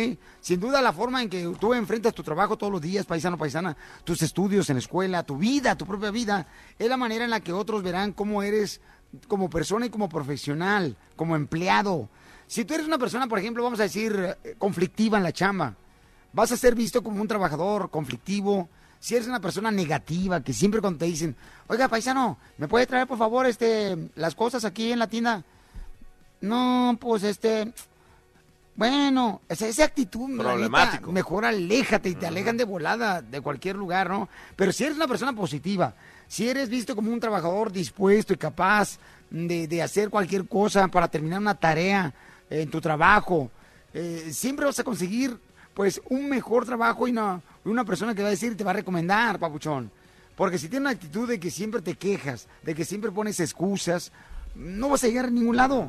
[0.41, 3.77] Sin duda la forma en que tú enfrentas tu trabajo todos los días, paisano, paisana,
[4.05, 6.47] tus estudios en la escuela, tu vida, tu propia vida,
[6.79, 8.81] es la manera en la que otros verán cómo eres
[9.27, 12.09] como persona y como profesional, como empleado.
[12.47, 15.75] Si tú eres una persona, por ejemplo, vamos a decir, eh, conflictiva en la chamba,
[16.33, 18.69] vas a ser visto como un trabajador conflictivo.
[19.01, 21.37] Si eres una persona negativa, que siempre cuando te dicen,
[21.69, 25.45] oiga, paisano, ¿me puede traer por favor este las cosas aquí en la tienda?
[26.41, 27.73] No, pues este,
[28.75, 31.13] bueno, esa, esa actitud, la neta, Problemático.
[31.13, 34.29] mejor aléjate y te alejan de volada de cualquier lugar, ¿no?
[34.55, 35.95] Pero si eres una persona positiva,
[36.29, 38.99] si eres visto como un trabajador dispuesto y capaz
[39.31, 42.13] de, de hacer cualquier cosa para terminar una tarea
[42.51, 43.51] en tu trabajo,
[43.95, 45.39] eh, siempre vas a conseguir
[45.73, 48.71] pues un mejor trabajo y una, una persona que va a decir y te va
[48.71, 49.91] a recomendar, papuchón.
[50.37, 54.13] Porque si tienes una actitud de que siempre te quejas, de que siempre pones excusas,
[54.55, 55.89] no vas a llegar a ningún lado.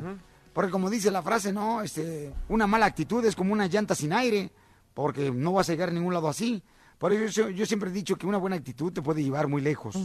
[0.52, 4.12] Porque como dice la frase, no, este, una mala actitud es como una llanta sin
[4.12, 4.50] aire,
[4.94, 6.62] porque no vas a llegar a ningún lado así.
[6.98, 9.62] Por eso yo, yo siempre he dicho que una buena actitud te puede llevar muy
[9.62, 9.96] lejos.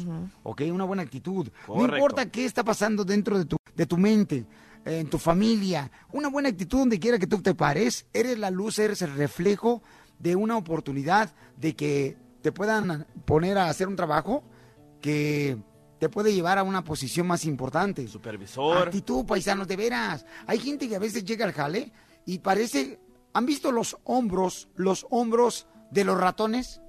[0.44, 0.62] ¿Ok?
[0.72, 1.48] Una buena actitud.
[1.68, 4.46] No importa qué está pasando dentro de tu, de tu mente,
[4.86, 5.90] en tu familia.
[6.12, 9.82] Una buena actitud donde quiera que tú te pares, eres la luz, eres el reflejo
[10.24, 14.44] de una oportunidad de que te puedan poner a hacer un trabajo
[15.02, 15.58] que
[16.00, 18.08] te puede llevar a una posición más importante.
[18.08, 18.88] Supervisor.
[18.88, 20.26] Actitud, paisanos, de veras.
[20.48, 21.92] Hay gente que a veces llega al jale
[22.26, 23.00] y parece...
[23.36, 26.83] ¿Han visto los hombros, los hombros de los ratones?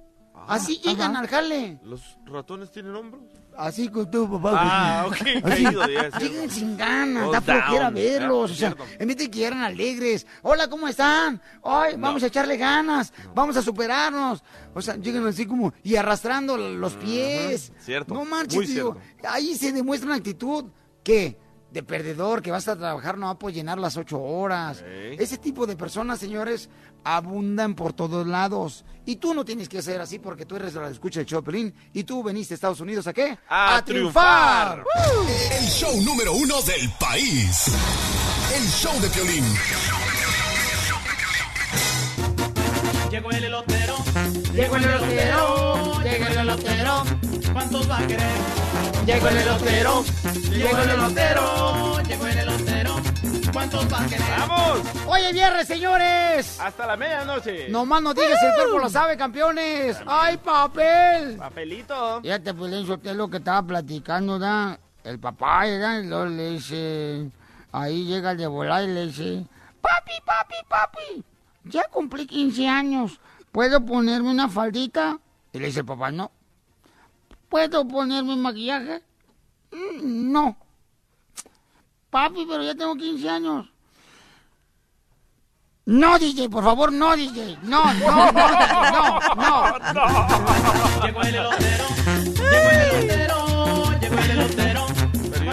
[0.47, 1.79] Así llegan al jale.
[1.83, 3.23] ¿Los ratones tienen hombros?
[3.57, 4.51] Así con tu papá.
[4.53, 5.63] Ah, pues, ok, así.
[5.63, 5.85] caído,
[6.19, 8.57] Llegan sin ganas, All da flojera verlos.
[8.57, 10.27] ya, o sea, en vez de que llegaran alegres.
[10.41, 11.41] Hola, ¿cómo están?
[11.63, 13.13] Ay, vamos a echarle ganas.
[13.33, 14.43] Vamos a superarnos.
[14.73, 17.71] O sea, llegan así como y arrastrando los pies.
[17.79, 19.29] Cierto, No manches, muy te digo, cierto.
[19.29, 20.65] Ahí se demuestra una actitud
[21.03, 21.37] que
[21.75, 24.81] de perdedor, que vas a trabajar, no va a poder llenar las ocho horas.
[25.19, 26.69] Ese tipo de personas, señores,
[27.03, 28.85] abundan por todos lados.
[29.05, 32.05] Y tú no tienes que ser así porque tú eres la escucha de Choplin y
[32.05, 33.37] tú veniste a Estados Unidos a qué?
[33.49, 34.85] A triunfar.
[35.51, 37.65] El show número uno del país.
[38.55, 39.43] El show de Piolín.
[43.11, 43.97] Llegó el elotero.
[44.53, 46.01] Llegó el elotero.
[46.03, 47.03] Llegó el elotero.
[47.55, 48.35] ¿Cuántos va a querer?
[49.05, 50.03] Llegó el elotero.
[50.51, 52.03] Llegó el elotero.
[52.03, 52.95] Llegó el elotero.
[53.53, 54.29] ¿Cuántos va a querer?
[54.39, 54.81] ¡Vamos!
[55.07, 56.59] Hoy es viernes, señores.
[56.59, 57.69] Hasta la medianoche.
[57.69, 59.97] Nomás no digas el cuerpo lo sabe, campeones.
[60.05, 61.37] ¡Ay, papel!
[61.37, 62.21] Papelito.
[62.21, 64.77] Fíjate, pues, es lo que estaba platicando, ¿da?
[65.05, 66.01] El papá, ¿verdad?
[66.01, 67.31] Y luego le dice...
[67.71, 69.47] Ahí llega el de volar y le dice...
[69.79, 71.23] Papi, papi, papi.
[71.63, 73.17] Ya cumplí 15 años.
[73.53, 75.19] ¿Puedo ponerme una faldita?
[75.53, 76.31] Y le dice el papá, no.
[77.55, 79.01] ¿Puedo ponerme maquillaje?
[79.71, 80.57] "Mm, No.
[82.09, 83.65] Papi, pero ya tengo 15 años.
[85.85, 87.57] No, DJ, por favor, no, DJ.
[87.63, 91.05] No, no, no, no, no.
[91.05, 91.85] Llegó el elotero.
[92.33, 93.99] Llegó el elotero.
[94.01, 94.85] Llegó el elotero.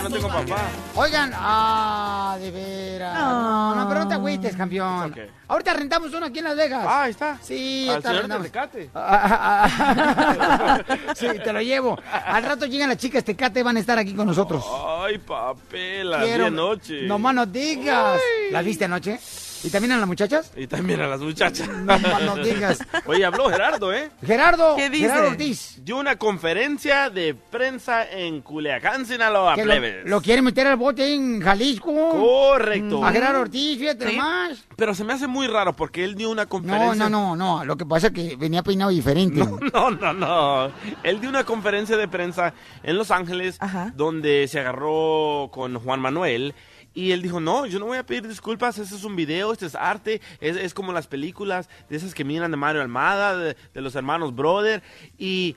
[0.03, 0.63] No tengo papá.
[0.97, 3.15] Oigan, ah, de veras.
[3.15, 5.11] No, no, pero no te agüites, campeón.
[5.13, 5.31] Okay.
[5.49, 6.85] Ahorita rentamos uno aquí en Las Vegas.
[6.89, 7.39] Ah, ahí está.
[7.41, 8.43] Sí, Al está señor.
[8.43, 8.91] Tecate.
[8.95, 11.15] Ah, ah, ah.
[11.15, 11.99] sí, te lo llevo.
[12.11, 14.65] Al rato llegan las chicas Tecate, van a estar aquí con nosotros.
[15.01, 17.03] Ay, papel, a Quiero- noche.
[17.07, 18.19] No más no digas.
[18.51, 19.21] ¿Las viste anoche?
[19.65, 20.53] ¿Y también a las muchachas?
[20.57, 21.69] Y también a las muchachas.
[21.83, 22.79] No más no digas.
[23.07, 24.11] Oye, habló Gerardo, ¿eh?
[24.25, 25.09] Gerardo, ¿Qué dice?
[25.09, 25.79] Gerardo Ortiz.
[25.85, 30.09] Dio una conferencia de prensa en Culiacán, Sinaloa, Que lo, plebes.
[30.09, 31.93] lo quieren meter al bote en Jalisco.
[32.11, 33.05] Correcto.
[33.05, 34.17] A Gerardo Ortiz, fíjate Sí.
[34.17, 34.65] nomás.
[34.77, 37.09] Pero se me hace muy raro porque él dio una No, conferencia.
[37.09, 37.65] no, no, no.
[37.65, 39.41] Lo que pasa es que venía peinado diferente.
[39.73, 40.73] No, no, no.
[41.03, 43.93] Él dio una conferencia de prensa en Los Ángeles Ajá.
[43.97, 46.55] donde se agarró con Juan Manuel.
[46.95, 49.65] Y él dijo, no, yo no voy a pedir disculpas, este es un video, este
[49.67, 53.57] es arte, es, es como las películas de esas que miran de Mario Almada, de,
[53.73, 54.83] de los hermanos Brother.
[55.19, 55.57] Y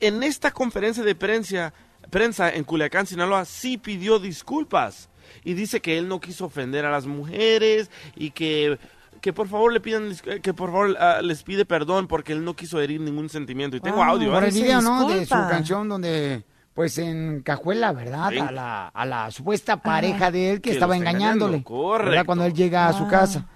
[0.00, 1.72] en esta conferencia de prensa,
[2.10, 5.08] prensa en Culiacán, Sinaloa, sí pidió disculpas.
[5.42, 8.78] Y dice que él no quiso ofender a las mujeres y que,
[9.20, 12.54] que por favor le pidan, que por favor ah, les pide perdón porque él no
[12.54, 13.76] quiso herir ningún sentimiento.
[13.76, 14.48] Y tengo Ah, audio, Por ¿eh?
[14.48, 15.08] el video, ¿no?
[15.08, 16.44] De su canción donde,
[16.76, 18.28] pues, en Cajuela, ¿verdad?
[18.30, 18.38] Sí.
[18.38, 21.64] A la, a la supuesta pareja de él que, Que estaba engañándole.
[21.64, 22.10] correcto.
[22.10, 22.26] ¿verdad?
[22.26, 23.08] Cuando él llega a su Ah.
[23.08, 23.46] casa.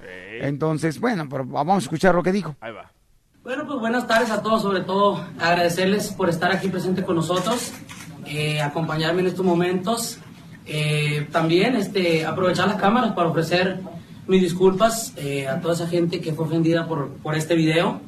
[0.41, 2.57] Entonces, bueno, pero vamos a escuchar lo que dijo.
[2.61, 2.91] Ahí va.
[3.45, 7.73] Bueno, pues buenas tardes a todos, sobre todo agradecerles por estar aquí presente con nosotros,
[8.27, 10.19] eh, acompañarme en estos momentos.
[10.67, 13.81] Eh, también este, aprovechar las cámaras para ofrecer
[14.27, 18.01] mis disculpas eh, a toda esa gente que fue ofendida por, por este video.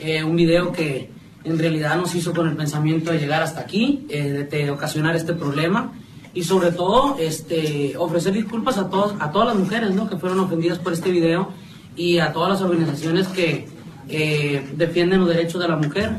[0.00, 1.10] Eh, un video que
[1.44, 5.14] en realidad nos hizo con el pensamiento de llegar hasta aquí, eh, de, de ocasionar
[5.14, 5.92] este problema
[6.34, 10.10] y sobre todo este, ofrecer disculpas a, todos, a todas las mujeres ¿no?
[10.10, 11.50] que fueron ofendidas por este video
[11.96, 13.68] y a todas las organizaciones que
[14.08, 16.10] eh, defienden los derechos de la mujer.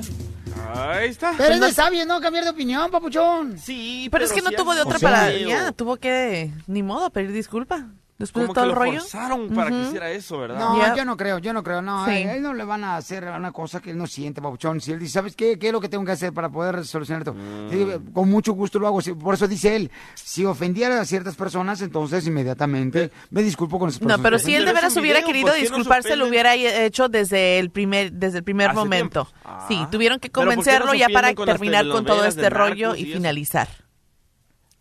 [0.74, 1.34] Ahí está.
[1.38, 2.20] Pero es de sabio, ¿no?
[2.20, 3.58] Cambiar de opinión, papuchón.
[3.58, 5.32] Sí, Pero es que no tuvo de otra para...
[5.34, 6.52] Ya, tuvo que...
[6.68, 7.88] Ni modo, pedir disculpa.
[8.18, 9.02] Después Como de todo que el lo rollo.
[9.02, 9.88] forzaron para que Ujú.
[9.88, 10.58] hiciera eso, ¿verdad?
[10.58, 10.96] No, Yep.
[10.96, 12.12] yo no creo, yo no creo, no, Sí.
[12.12, 14.80] a él no le van a hacer una cosa que él no siente, papuchón.
[14.80, 15.60] Si él dice, ¿sabes qué?
[15.60, 17.34] ¿Qué es lo que tengo que hacer para poder solucionar esto?
[17.34, 17.70] Mm.
[17.72, 19.02] Sí, con mucho gusto lo hago.
[19.02, 23.90] Sí, Por eso dice él, si ofendiera a ciertas personas, entonces inmediatamente me disculpo con
[23.90, 24.18] esas personas.
[24.18, 26.28] No, pero que si él de veras hubiera video, querido ¿por qué no disculparse, lo
[26.28, 29.26] hubiera hecho desde el primer, desde el primer Hace momento.
[29.26, 29.40] tiempo.
[29.44, 29.66] Ah.
[29.68, 32.96] Sí, tuvieron que Pero ¿por qué no convencerlo ya para terminar con todo este rollo
[32.96, 33.68] y finalizar.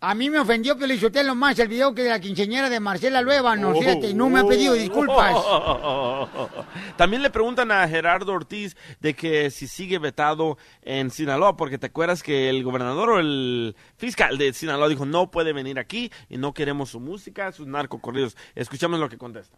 [0.01, 2.69] A mí me ofendió que le insulté lo más el video que de la quinceñera
[2.69, 5.33] de Marcela Luébano, Oh, fíjate, y no me ha pedido oh, disculpas.
[5.33, 6.65] oh, oh, oh, oh, oh.
[6.97, 11.87] También le preguntan a Gerardo Ortiz de que si sigue vetado en Sinaloa, porque te
[11.87, 16.37] acuerdas que el gobernador o el fiscal de Sinaloa dijo no puede venir aquí y
[16.37, 18.37] no queremos su música, sus narcocorridos.
[18.53, 19.57] Escuchamos lo que contesta.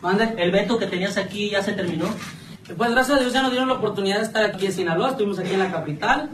[0.00, 2.06] Mande, el veto que tenías aquí ya se terminó.
[2.76, 5.38] Pues gracias a Dios ya nos dieron la oportunidad de estar aquí en Sinaloa, estuvimos
[5.40, 6.30] aquí en la capital.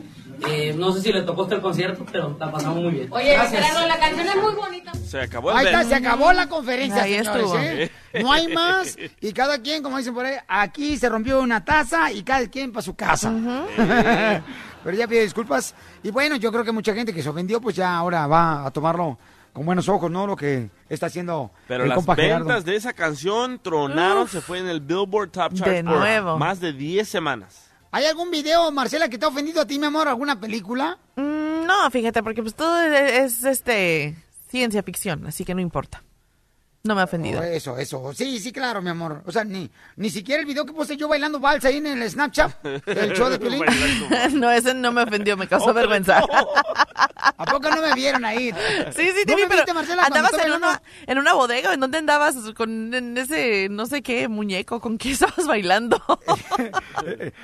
[0.49, 3.09] Eh, no sé si le tocó este el concierto, pero la pasamos muy bien.
[3.11, 3.39] Oye.
[3.39, 4.93] Gerardo, la canción es muy bonita.
[4.95, 7.59] Se acabó el Ahí está, se acabó la conferencia, Ahí señores, estuvo.
[7.59, 7.91] ¿eh?
[8.23, 8.97] No hay más.
[9.21, 12.73] Y cada quien, como dicen por ahí, aquí se rompió una taza y cada quien
[12.73, 13.33] para su casa.
[14.85, 15.75] Pero ya pide disculpas.
[16.03, 18.71] Y bueno, yo creo que mucha gente que se ofendió, pues ya ahora va a
[18.71, 19.19] tomarlo
[19.53, 20.27] con buenos ojos, ¿no?
[20.27, 22.63] Lo que está haciendo Pero el las compa ventas Gerardo.
[22.63, 24.31] de esa canción tronaron, Uf.
[24.33, 26.37] se fue en el Billboard Top Chart De por nuevo.
[26.39, 27.66] más de 10 semanas.
[27.97, 30.07] ¿Hay algún video, Marcela, que te ha ofendido a ti, mi amor?
[30.07, 30.99] ¿Alguna película?
[31.17, 36.03] Mm, no, fíjate, porque pues todo es, es, este ciencia ficción, así que no importa.
[36.87, 37.43] No me ha ofendido.
[37.43, 38.13] Eso, eso.
[38.15, 39.23] Sí, sí, claro, mi amor.
[39.27, 42.09] O sea, ni, ni siquiera el video que puse yo bailando balsa ahí en el
[42.09, 43.65] Snapchat, el show de Piolín.
[44.35, 46.23] no, ese no me ofendió, me causó vergüenza.
[47.39, 48.53] ¿A poco no me vieron ahí?
[48.95, 51.75] Sí, sí, te ¿No vi, me pero viste, Marcela, andabas en una, en una bodega.
[51.75, 54.81] ¿En dónde andabas con en ese, no sé qué, muñeco?
[54.81, 56.01] ¿Con qué estabas bailando?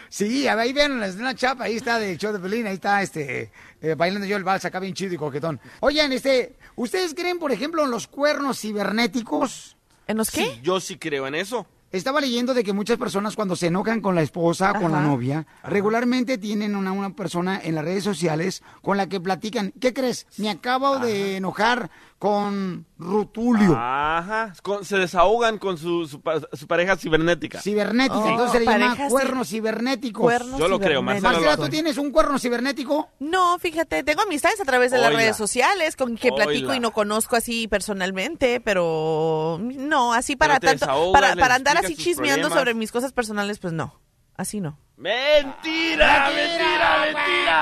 [0.09, 3.03] Sí, a ver, ahí ven el Snapchat, ahí está de show de Pelín, ahí está
[3.03, 5.61] este eh, bailando yo el vals acá bien chido y coquetón.
[5.81, 9.77] Oigan, este, ¿ustedes creen, por ejemplo, en los cuernos cibernéticos?
[10.07, 11.67] ¿En los Sí, yo sí creo en eso.
[11.93, 15.07] Estaba leyendo de que muchas personas cuando se enojan con la esposa, con la Ajá.
[15.09, 19.75] novia, regularmente tienen una, una persona en las redes sociales con la que platican.
[19.79, 20.27] ¿Qué crees?
[20.39, 21.91] Me acabo de enojar
[22.23, 23.75] con Rutulio.
[23.77, 24.53] Ajá.
[24.63, 27.61] Con- se desahogan con su, su, pa- su pareja cibernética.
[27.61, 30.23] Cibernética, Oh, entonces se le llama cuernos cibernéticos.
[30.23, 31.57] Cuernos Yo lo creo, Marcela lo Marcela.
[31.57, 33.09] ¿tú tienes un cuerno cibernético?
[33.19, 36.77] No, fíjate, tengo amistades a través de las redes sociales con que platico Oila.
[36.77, 42.43] y no conozco así personalmente, pero no, así para tanto, desahogas, para, andar así chismeando
[42.43, 42.59] problemas.
[42.61, 43.99] sobre mis cosas personales, pues no,
[44.37, 44.79] así no.
[45.03, 46.31] ¡Mentira!
[46.33, 46.99] ¡Mentira!
[47.07, 47.59] ¡Mentira!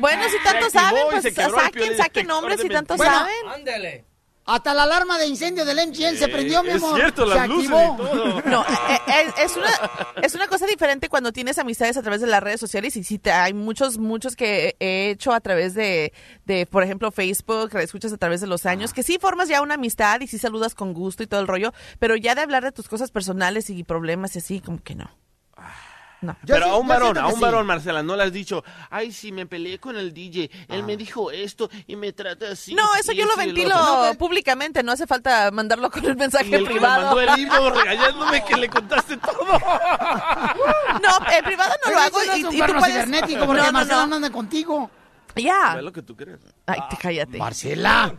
[0.00, 3.48] Bueno, si tanto saben, pues saquen, saquen nombres si tanto Bueno, saben.
[3.52, 4.04] Ándele.
[4.44, 6.94] Hasta la alarma de incendio del MGM se prendió, mi es amor.
[6.96, 7.96] cierto, se las luces y activó.
[7.96, 8.42] todo.
[8.42, 9.70] No, eh, eh, es una
[10.22, 13.18] es una cosa diferente cuando tienes amistades a través de las redes sociales y sí
[13.18, 16.12] te, hay muchos muchos que he hecho a través de,
[16.44, 19.60] de por ejemplo Facebook, que escuchas a través de los años, que sí formas ya
[19.62, 22.62] una amistad y sí saludas con gusto y todo el rollo, pero ya de hablar
[22.64, 25.21] de tus cosas personales y problemas y así como que no.
[26.22, 26.36] No.
[26.46, 27.40] Pero a un varón, a un sí.
[27.40, 30.96] varón, Marcela, no le has dicho, ay, sí, me peleé con el DJ, él me
[30.96, 32.74] dijo esto y me trata así.
[32.74, 34.14] No, eso yo lo el ventilo otro".
[34.18, 37.06] públicamente, no hace falta mandarlo con el mensaje Y el que me privado.
[37.06, 39.58] mandó el libro regañándome que le contaste todo.
[41.02, 42.86] No, en privado no Pero lo hago no y, es un y tú puedes...
[42.86, 44.06] cibernético porque No, no, Marcela no.
[44.06, 44.90] no anda contigo.
[45.36, 45.74] Ya.
[45.76, 46.40] Es lo que tú crees.
[46.66, 47.38] Ay, te cállate.
[47.38, 48.14] Marcela.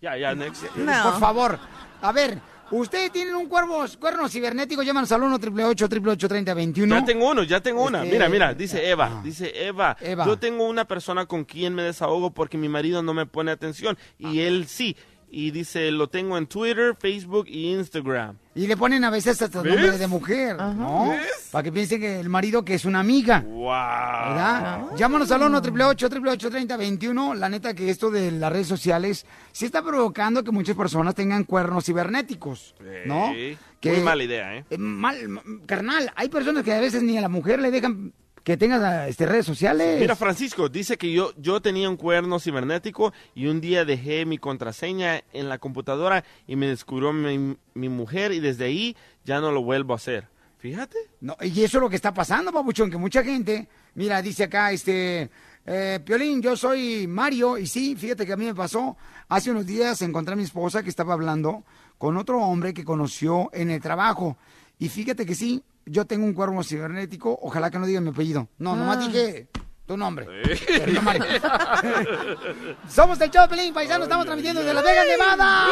[0.00, 0.64] Ya, ya, next.
[0.66, 1.58] Por favor.
[2.02, 2.38] A ver,
[2.70, 4.82] ¿ustedes tienen un cuervo, cuerno cibernético?
[4.82, 8.02] Llámanos al 1 888 3021 Ya tengo uno, ya tengo una.
[8.02, 10.26] Este, Mira, mira, dice Eva, dice Eva, Eva.
[10.26, 13.96] yo tengo una persona con quien me desahogo porque mi marido no me pone atención
[14.18, 14.96] y él sí.
[15.38, 18.38] Y dice, lo tengo en Twitter, Facebook y Instagram.
[18.54, 19.74] Y le ponen a veces hasta ¿Ves?
[19.74, 21.12] nombre de mujer, ¿no?
[21.52, 23.40] Para que piensen que el marido que es una amiga.
[23.46, 23.60] ¡Wow!
[23.66, 24.86] ¿Verdad?
[24.96, 29.82] Llámanos al 1 888 3021 La neta que esto de las redes sociales sí está
[29.82, 32.74] provocando que muchas personas tengan cuernos cibernéticos,
[33.04, 33.30] ¿no?
[33.34, 34.64] Sí, Que- Muy mala idea, ¿eh?
[34.70, 35.18] Eh, Mal,
[35.66, 38.14] carnal, hay personas que a veces ni a la mujer le dejan
[38.46, 39.98] que tenga este, redes sociales.
[39.98, 44.38] Mira, Francisco, dice que yo, yo tenía un cuerno cibernético y un día dejé mi
[44.38, 49.50] contraseña en la computadora y me descubrió mi, mi mujer y desde ahí ya no
[49.50, 50.28] lo vuelvo a hacer.
[50.58, 50.96] Fíjate.
[51.20, 53.66] No, y eso es lo que está pasando, papuchón, que mucha gente,
[53.96, 55.28] mira, dice acá, este,
[55.66, 58.96] eh, Piolín, yo soy Mario, y sí, fíjate que a mí me pasó,
[59.28, 61.64] hace unos días encontré a mi esposa que estaba hablando
[61.98, 64.36] con otro hombre que conoció en el trabajo,
[64.78, 68.48] y fíjate que sí, yo tengo un cuerno cibernético, ojalá que no diga mi apellido,
[68.58, 69.00] no, nomás Ah.
[69.08, 69.48] dije
[69.86, 70.26] tu nombre,
[70.66, 71.12] pero no.
[72.90, 75.66] Somos el show de Piolín, paisano, estamos transmitiendo desde Las Vegas, Nevada.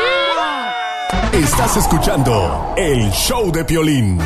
[1.33, 4.19] Estás escuchando el show de Piolín.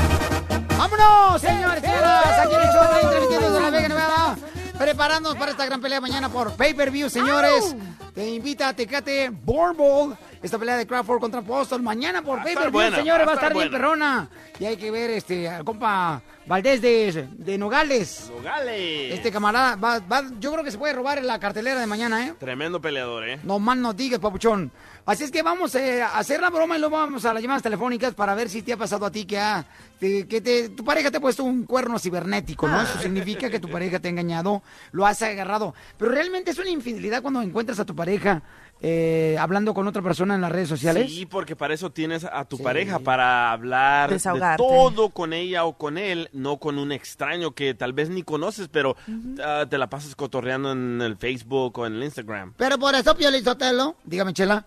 [0.77, 1.81] ¡Vámonos, señores!
[1.83, 2.39] señoras!
[2.39, 4.37] Aquí en el show transmitiendo desde La Vega, Nevada.
[4.79, 7.75] Preparándonos para esta gran pelea mañana por pay-per-view, señores.
[8.15, 10.17] Te invita a Tecate Born Bowl.
[10.43, 11.83] Esta pelea de Crawford contra Boston.
[11.83, 13.27] Mañana por pay-per-view, buena, señores.
[13.27, 14.29] Va a estar bien perrona.
[14.61, 18.31] Y hay que ver este, al compa Valdés de, de Nogales.
[18.35, 19.15] Nogales.
[19.15, 22.27] Este camarada, va, va- yo creo que se puede robar en la cartelera de mañana,
[22.27, 22.35] ¿eh?
[22.39, 23.41] Tremendo peleador, ¿eh?
[23.43, 24.71] No más no digas, papuchón.
[25.07, 27.63] Así es que vamos eh, a hacer la broma y luego vamos a las llamadas
[27.63, 29.65] telefónicas para ver si te ha pasado a ti que, ha-
[29.99, 32.81] te- que te- tu pareja te ha puesto un cuerno cibernético, ¿no?
[32.83, 34.63] Eso significa que tu pareja te ha engañado,
[34.93, 35.75] lo has agarrado.
[35.99, 38.43] Pero realmente es una infidelidad cuando encuentras a tu pareja
[38.81, 41.11] eh, hablando con otra persona en las redes sociales.
[41.11, 44.21] Sí, porque para eso tienes a tu pareja, para hablar de
[44.57, 48.69] todo con ella o con él, no con un extraño que tal vez ni conoces,
[48.69, 48.97] pero
[49.43, 52.55] ah, te la pasas cotorreando en el Facebook o en el Instagram.
[52.57, 54.65] Pero por eso, Pio Lizotelo, dígame, Chela,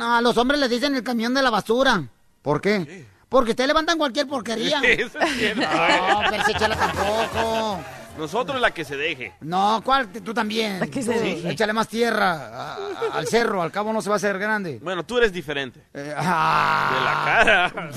[0.00, 2.08] a los hombres les dicen el camión de la basura.
[2.42, 3.04] ¿Por qué?
[3.28, 4.80] Porque ustedes levantan cualquier porquería.
[4.82, 7.80] Eso es cierto, No, pero si Chela tampoco.
[8.20, 9.32] Nosotros la que se deje.
[9.40, 10.08] No, ¿cuál?
[10.08, 10.78] Tú también.
[10.90, 11.50] qué se Tú, deje?
[11.50, 12.78] Échale más tierra a- a-
[13.14, 14.78] al cerro, al cabo no se va a hacer grande.
[14.82, 15.80] Bueno, tú eres diferente.
[15.94, 16.90] Eh, ah.
[16.94, 17.90] De la cara.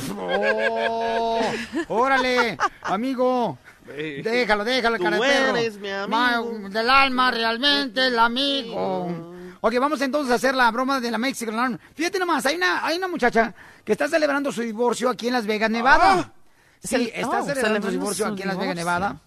[0.90, 1.42] Oh,
[1.90, 3.58] órale, amigo.
[3.86, 5.58] Déjalo, déjalo, Tú cara de perro.
[5.58, 6.08] eres mi amigo.
[6.08, 9.32] Ma- del alma, realmente, el amigo.
[9.60, 11.80] Ok, vamos entonces a hacer la broma de la Mexican Alarm.
[11.96, 13.54] Fíjate nomás, hay una, hay una muchacha
[13.84, 16.32] que está celebrando su divorcio aquí en Las Vegas, Nevada.
[16.84, 18.76] Sí, Cel- está oh, celebrando su celebrando divorcio aquí en Las Vegas.
[18.76, 19.18] Nevada.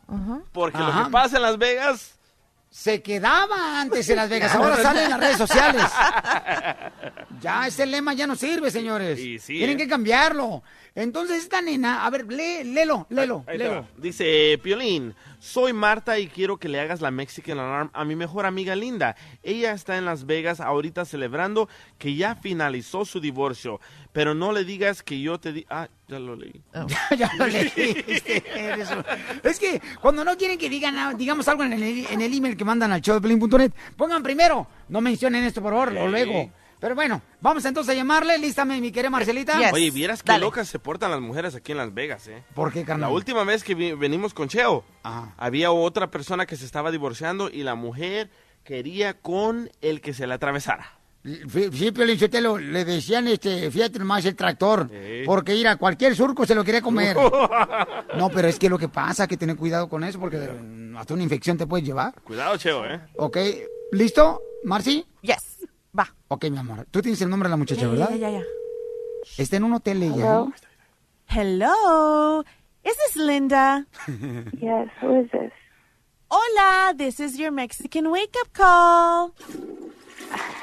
[0.53, 2.13] Porque lo que pasa en Las Vegas
[2.71, 5.83] se quedaba antes en Las Vegas, ahora sale en las redes sociales.
[7.41, 9.19] Ya, ese lema ya no sirve, señores.
[9.19, 9.83] Sí, sí, Tienen eh.
[9.83, 10.63] que cambiarlo.
[10.95, 13.87] Entonces, esta nena, a ver, lee, léelo, léelo, léelo.
[13.99, 18.47] Dice, Piolín, soy Marta y quiero que le hagas la Mexican Alarm a mi mejor
[18.47, 19.16] amiga Linda.
[19.43, 21.68] Ella está en Las Vegas ahorita celebrando
[21.99, 23.80] que ya finalizó su divorcio.
[24.12, 25.66] Pero no le digas que yo te di...
[25.68, 26.61] Ah, ya lo leí.
[27.18, 29.05] ya lo un-
[29.43, 32.64] Es que cuando no quieren que digan, digamos algo en el, en el email que
[32.64, 36.51] mandan al show de Pelín.net, pongan primero, no mencionen esto por favor, o luego.
[36.79, 38.39] Pero bueno, vamos entonces a llamarle.
[38.39, 39.59] Lístame, mi querida Marcelita.
[39.72, 42.43] Oye, vieras qué locas se portan las mujeres aquí en Las Vegas, ¿eh?
[42.55, 43.11] ¿Por qué, carnal?
[43.11, 47.49] La última vez que vi- venimos con Cheo, había otra persona que se estaba divorciando
[47.51, 48.31] y la mujer
[48.64, 50.93] quería con el que se la atravesara.
[51.24, 55.22] Sí, sí, Piolín Sotelo, le decían, este, fíjate nomás el tractor, Sí.
[55.27, 57.16] porque ir a cualquier surco se lo quería comer.
[58.16, 60.97] No, pero es que lo que pasa, hay que tener cuidado con eso, porque mm,
[60.97, 62.14] hasta una infección te puedes llevar.
[62.22, 63.01] Cuidado, Cheo, ¿eh?
[63.16, 63.37] ¿Ok?
[63.93, 65.05] ¿Listo, Marci?
[65.22, 65.56] Yes.
[65.97, 66.15] Va.
[66.29, 66.87] Ok, mi amor.
[66.91, 68.11] Tú tienes el nombre de la muchacha, ¿verdad?
[68.11, 68.43] Ya, ya, ya.
[69.39, 70.15] Está en un hotel ella.
[70.15, 70.53] Hello.
[71.29, 72.45] Hello.
[72.85, 73.87] Is this Linda?
[74.61, 75.53] Yes, who is this?
[76.31, 79.33] Hola, this is your Mexican wake up call.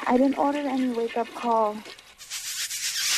[0.06, 1.74] I didn't order any wake up call.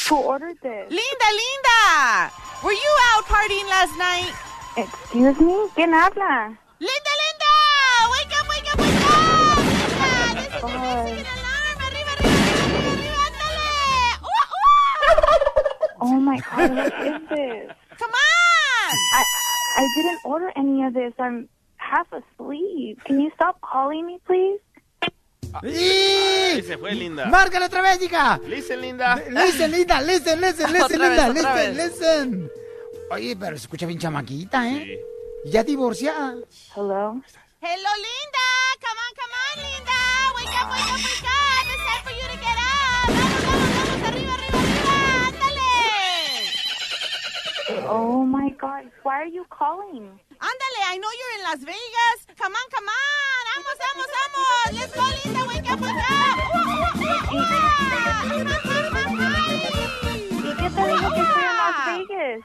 [0.09, 0.89] Who ordered this?
[0.91, 2.31] Linda, Linda.
[2.65, 4.33] Were you out partying last night?
[4.77, 5.55] Excuse me?
[5.75, 6.57] ¿Quién habla?
[6.79, 7.53] Linda, Linda.
[8.15, 9.67] Wake up, wake up, wake up.
[10.63, 11.36] Linda, this is your
[16.09, 17.71] Oh my god, what is this?
[17.99, 18.95] Come on.
[19.19, 19.23] I
[19.79, 21.13] I didn't order any of this.
[21.19, 23.03] I'm half asleep.
[23.05, 24.61] Can you stop calling me, please?
[25.63, 27.27] Ahí se fue, Linda.
[27.27, 28.39] ¡Márcale otra vez, hija!
[28.47, 29.17] Listen, Linda.
[29.31, 31.91] Listen, Linda, listen, listen, listen, Otra vez, Linda, otra listen, vez.
[32.01, 32.51] listen.
[33.11, 35.01] Oye, pero se escucha bien chamaquita, ¿eh?
[35.47, 36.35] Ya divorciada.
[36.75, 37.21] Hello?
[37.61, 38.47] Hello, Linda.
[38.83, 39.99] Come on, come on, Linda.
[40.37, 41.65] Wake up, wake up, wake up.
[41.73, 42.36] It's time for you to
[47.85, 50.09] Oh my god, why are you calling?
[50.41, 52.27] Ándale, I know you're in Las Vegas.
[52.39, 53.45] Come on, come on.
[53.53, 54.73] Vamos, vamos, vamos.
[54.81, 55.43] Let's go, Linda.
[55.49, 56.05] Wake up, wake
[58.51, 58.63] up.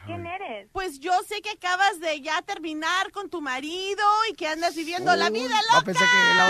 [0.06, 0.70] ¿Quién eres?
[0.72, 5.16] Pues yo sé que acabas de ya terminar con tu marido y que andas viviendo
[5.16, 5.86] la vida loca.
[5.86, 6.50] pensé que la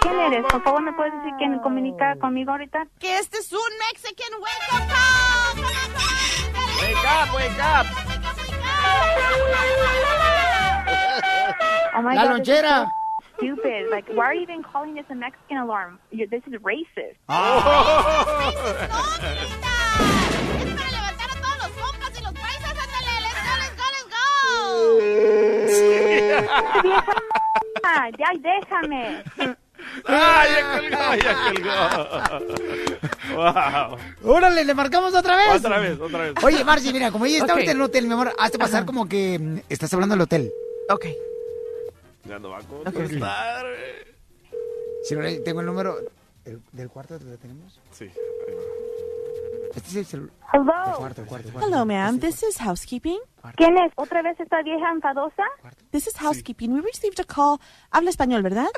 [0.00, 0.44] ¿Quién eres?
[0.50, 2.86] Por favor, ¿me puedes decir quién comunica conmigo ahorita?
[2.98, 3.58] Que este es un
[3.90, 5.64] Mexican wake up call.
[6.82, 7.86] Wake up, wake up.
[11.98, 12.92] Oh my La god, lonchera.
[13.36, 13.90] Stupid.
[13.90, 15.98] Like, why are you even calling this a Mexican alarm?
[16.10, 17.16] You this is racist.
[27.84, 29.22] Ah, ya, déjame.
[30.06, 31.78] ¡Ah, ya colgó, ya colgó!
[33.34, 33.98] ¡Wow!
[34.34, 35.48] Órale, ¿le marcamos otra vez?
[35.64, 36.34] Otra vez, otra vez.
[36.42, 37.50] Oye, Marci, mira, como ella está Ok.
[37.52, 40.52] ahorita en el hotel, mi amor, hazte pasar como que estás hablando del hotel.
[40.90, 41.06] Ok.
[42.28, 43.66] Ya no va a contestar.
[45.04, 45.96] Si no, tengo el número
[46.44, 47.80] del, del cuarto donde tenemos.
[47.92, 48.10] Sí.
[49.74, 50.34] Este es el celular.
[50.52, 50.72] Hello.
[50.86, 51.68] El cuarto, el cuarto, el cuarto.
[51.68, 52.18] Hello, ma'am.
[52.18, 53.18] This is housekeeping.
[53.56, 53.92] ¿Quién es?
[53.96, 55.44] ¿Otra vez esta vieja enfadosa?
[55.90, 56.72] This is housekeeping.
[56.72, 57.58] We received a call.
[57.90, 58.68] Habla español, ¿verdad?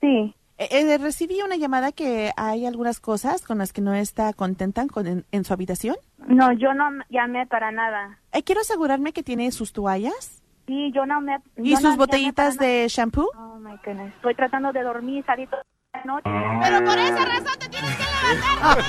[0.00, 0.34] Sí.
[0.58, 4.86] Eh, eh, recibí una llamada que hay algunas cosas con las que no está contenta
[4.86, 5.96] con, en, en su habitación.
[6.26, 8.18] No, yo no llamé para nada.
[8.32, 10.39] Eh, quiero asegurarme que tiene sus toallas
[10.70, 11.36] Sí, yo no me...
[11.56, 13.28] y yo sus no botellitas para de shampoo.
[13.36, 14.14] Oh, my goodness.
[14.14, 15.64] Estoy tratando de dormir, salí toda
[15.94, 16.30] la noche.
[16.62, 18.78] Pero por esa razón te tienes que levantar.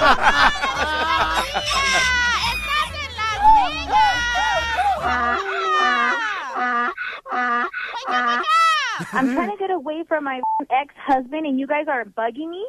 [9.13, 12.63] I'm trying to get away from my ex-husband, and you guys are bugging me.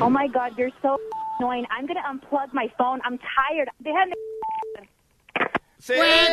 [0.00, 0.96] Oh my God, you're so
[1.38, 1.66] annoying.
[1.70, 3.02] I'm gonna unplug my phone.
[3.04, 3.68] I'm tired.
[3.84, 3.90] They
[5.86, 6.24] had.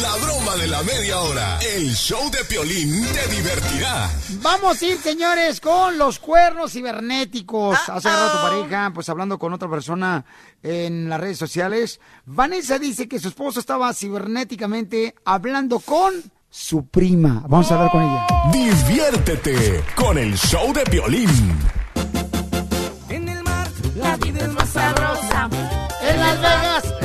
[0.00, 1.58] La broma de la media hora.
[1.60, 4.10] El show de Piolín te divertirá.
[4.40, 7.78] Vamos a ir, señores, con los cuernos cibernéticos.
[7.88, 10.24] Hace rato tu pareja, pues hablando con otra persona
[10.62, 12.00] en las redes sociales.
[12.24, 16.14] Vanessa dice que su esposo estaba cibernéticamente hablando con
[16.50, 17.44] su prima.
[17.48, 18.26] Vamos a hablar con ella.
[18.52, 21.81] Diviértete con el show de Piolín.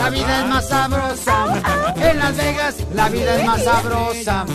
[0.07, 1.93] La vida es más sabrosa.
[1.97, 4.45] En Las Vegas la vida es más sabrosa.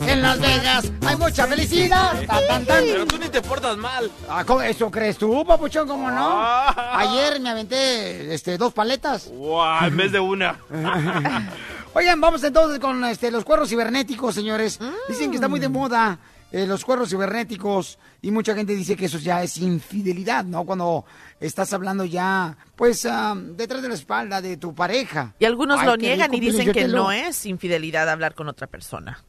[0.00, 2.12] En Las Vegas hay mucha felicidad.
[2.26, 2.84] Tan, tan, tan.
[2.84, 4.10] Pero tú ni te portas mal.
[4.26, 5.86] Ah, ¿cómo- ¿Eso crees tú, papuchón?
[5.86, 6.30] ¿Cómo no?
[6.34, 6.98] Ah.
[6.98, 9.28] Ayer me aventé este, dos paletas.
[9.30, 9.84] ¡Wow!
[9.84, 10.56] En vez de una.
[11.94, 14.78] Oigan, vamos entonces con este, los cuernos cibernéticos, señores.
[15.10, 16.18] Dicen que está muy de moda
[16.52, 20.64] eh, los cuernos cibernéticos y mucha gente dice que eso ya es infidelidad, ¿no?
[20.64, 21.04] Cuando
[21.40, 25.34] estás hablando ya, pues, ah, detrás de la espalda de tu pareja.
[25.38, 28.48] Y algunos Ay, lo niegan rico, y dicen que lo- no es infidelidad hablar con
[28.48, 29.24] otra persona.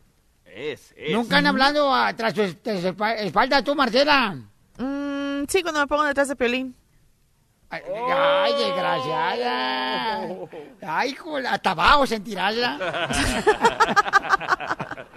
[0.45, 1.13] Es, es.
[1.13, 4.35] Nunca han hablado ah, tras espa- espalda tú, Marcela.
[4.77, 6.75] Mm, sí, cuando me pongo detrás de Piolín.
[7.69, 10.27] Ay, ay, desgraciada.
[10.85, 12.53] Ay, joder, hasta abajo sentirás.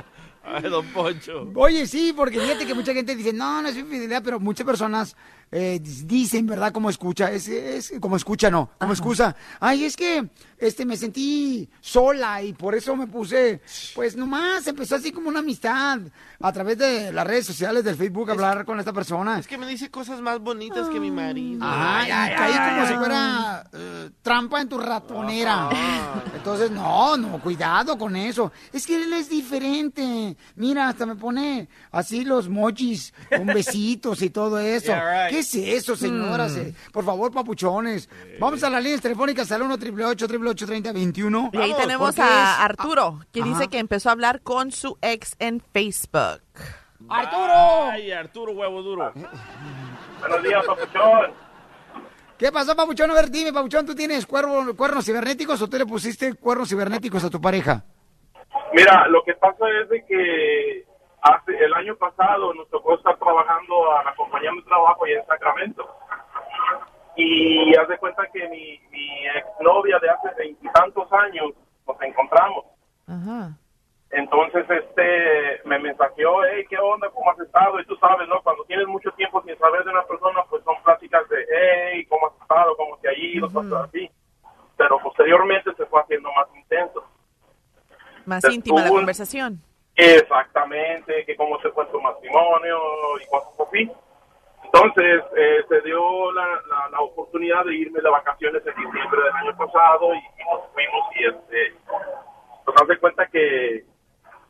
[0.49, 1.51] Ay, don Poncho.
[1.57, 5.17] Oye, sí, porque fíjate que mucha gente dice, no, no es infidelidad, pero muchas personas
[5.51, 6.73] eh, dicen, ¿verdad?
[6.73, 9.35] Como escucha, es, es como escucha, no, como excusa.
[9.59, 10.29] Ay, es que
[10.59, 13.61] este me sentí sola y por eso me puse,
[13.95, 16.01] pues nomás empezó así como una amistad
[16.41, 19.39] a través de las redes sociales, del Facebook, hablar con esta persona.
[19.39, 21.61] Es que me dice cosas más bonitas que mi marido.
[21.63, 25.69] Ay, y caí como si fuera eh, trampa en tu ratonera.
[26.35, 28.53] Entonces, no, no, cuidado con eso.
[28.73, 30.37] Es que él es diferente.
[30.57, 34.87] Mira, hasta me pone así los mochis con besitos y todo eso.
[34.87, 35.31] Yeah, right.
[35.31, 36.57] ¿Qué es eso, señoras?
[36.57, 38.09] Eh, Por favor, papuchones.
[38.39, 43.43] Vamos a las líneas telefónicas al 1 888 3021 Y ahí tenemos a Arturo, que
[43.43, 46.43] dice que empezó a hablar con su ex en Facebook.
[47.09, 47.91] ¡Arturo!
[47.91, 49.13] Ay, Arturo, huevo duro.
[50.21, 51.33] Buenos días, papuchón.
[52.39, 53.11] ¿Qué pasó, papuchón?
[53.11, 57.25] A ver, dime, papuchón, ¿tú tienes cuervo- cuernos cibernéticos o tú le pusiste cuernos cibernéticos
[57.25, 57.85] a tu pareja?
[58.75, 60.85] Mira, lo que pasa es de que
[61.23, 65.27] hace el año pasado nos tocó estar trabajando a la compañía de trabajo allá en
[65.27, 65.89] Sacramento.
[67.17, 71.53] Y haz de cuenta que mi, mi exnovia de hace veintitantos años
[71.87, 72.65] nos encontramos.
[74.11, 77.09] Entonces, este, me mensajeó, hey, ¿qué onda?
[77.11, 77.81] ¿Cómo has estado?
[77.81, 78.41] Y tú sabes, ¿no?
[78.43, 82.29] Cuando tienes mucho tiempo sin saber de una persona, pues son pláticas de, hey, ¿cómo
[82.29, 82.77] has estado?
[82.77, 83.51] ¿Cómo te ha ido?
[83.53, 84.11] Cosas así.
[84.77, 87.05] Pero posteriormente se fue haciendo más intenso.
[88.27, 89.61] Más íntima la conversación.
[89.95, 92.79] Exactamente, que cómo se fue tu matrimonio
[93.23, 93.91] y cosas así.
[94.77, 99.33] Entonces, eh, se dio la, la, la oportunidad de irme de vacaciones en diciembre del
[99.33, 101.75] año pasado y, y nos fuimos y este,
[102.81, 103.85] haz de cuenta que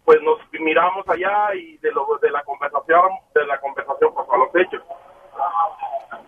[0.04, 3.02] pues nos miramos allá y de lo de la conversación
[3.34, 4.82] de la conversación pasó a los hechos.
[4.86, 6.18] ¿Cómo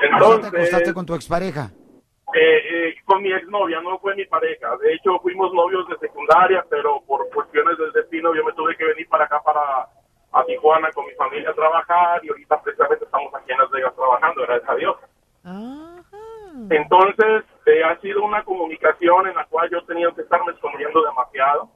[0.00, 1.70] te Entonces, acostaste con tu expareja?
[2.34, 4.76] eh, eh, con mi exnovia, no fue mi pareja.
[4.78, 8.84] De hecho, fuimos novios de secundaria, pero por cuestiones del destino yo me tuve que
[8.84, 9.88] venir para acá, para
[10.40, 13.94] a Tijuana con mi familia a trabajar y ahorita precisamente estamos aquí en Las Vegas
[13.94, 14.96] trabajando, gracias a Dios.
[16.70, 21.02] Entonces, eh, ha sido una comunicación en la cual yo he tenido que estarme escondiendo
[21.04, 21.68] demasiado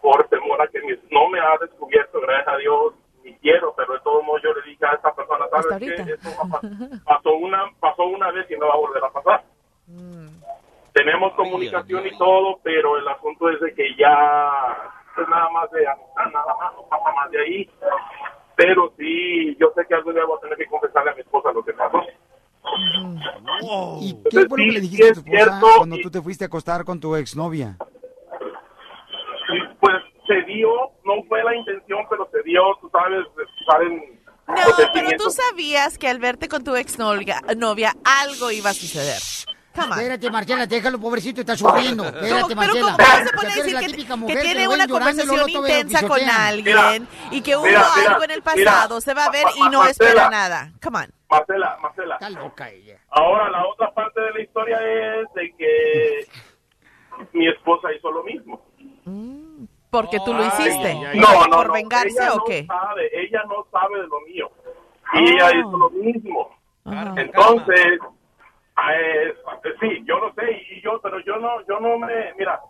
[0.00, 2.94] por temor a que mi- no me ha descubierto, gracias a Dios,
[3.24, 6.12] ni quiero, pero de todos modos yo le dije a esta persona, ¿sabes qué?
[6.12, 6.30] Esto
[7.04, 9.42] pasó una, pasó una vez y no va a volver a pasar.
[10.92, 15.86] Tenemos comunicación y todo, pero el asunto es de que ya es nada más de
[15.86, 17.70] amistad, nada más, no pasa más de ahí.
[18.56, 21.52] Pero sí, yo sé que algún día voy a tener que confesarle a mi esposa
[21.52, 22.02] lo que pasó.
[24.00, 26.46] ¿Y qué fue lo que le dijiste a tu esposa cuando tú te fuiste a
[26.46, 27.76] acostar con tu exnovia?
[29.80, 29.96] Pues
[30.26, 30.68] se dio,
[31.04, 33.24] no fue la intención, pero se dio, tú sabes,
[33.70, 34.54] saben No,
[34.92, 39.20] pero tú sabías que al verte con tu exnovia novia, algo iba a suceder.
[39.76, 39.98] Come on.
[39.98, 42.04] Espérate, Marcela, déjalo, pobrecito, está sufriendo.
[42.04, 42.84] Espérate, ¿Cómo- pero Marcela.
[42.84, 44.64] cómo vas a O sea, poner tú eres decir la que, típica que mujer tiene
[44.64, 48.70] lo una conversación intensa con alguien y que hubo mira, mira, algo en el mira.
[48.72, 49.00] pasado?
[49.00, 50.08] se va a ver y no Marcela.
[50.10, 50.72] espera nada.
[50.82, 51.06] Come on.
[51.28, 52.14] Marcela, Marcela.
[52.14, 52.98] Está loca ella.
[53.10, 56.26] Ahora, la otra parte de la historia es de que
[57.32, 58.62] mi esposa hizo lo mismo.
[59.90, 60.94] Porque tú lo hiciste.
[61.14, 61.72] No, no, ¿Por no.
[61.72, 62.66] vengarse ella o no qué?
[62.66, 64.50] Sabe, ella no sabe de lo mío.
[65.14, 66.50] Y ella hizo lo mismo.
[67.16, 67.98] Entonces,
[68.78, 69.34] eh,
[69.80, 72.60] sí, yo lo sé y yo, pero yo no, yo no me, mira,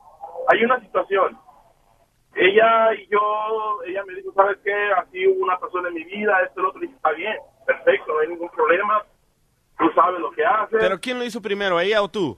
[0.48, 1.38] hay una situación.
[2.34, 4.74] Ella y yo, ella me dijo, ¿sabes qué?
[4.98, 7.36] Así hubo una persona en mi vida, esto y lo otro, y está bien,
[7.66, 9.02] perfecto, no hay ningún problema.
[9.78, 10.78] Tú sabes lo que haces.
[10.80, 12.36] ¿Pero quién lo hizo primero, ella o tú?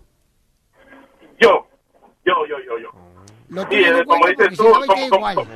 [1.38, 1.66] Yo,
[2.24, 2.90] yo, yo, yo, yo.
[3.50, 5.46] Lo Sí, tuyo no eh, como dices tú, como- como- como-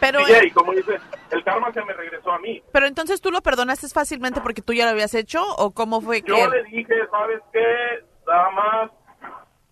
[0.00, 2.62] Pero, DJ, como dices, el karma se me regresó a mí.
[2.72, 6.22] pero entonces tú lo perdonaste fácilmente porque tú ya lo habías hecho o cómo fue
[6.22, 8.04] que Yo le dije, ¿sabes qué?
[8.26, 8.90] Nada más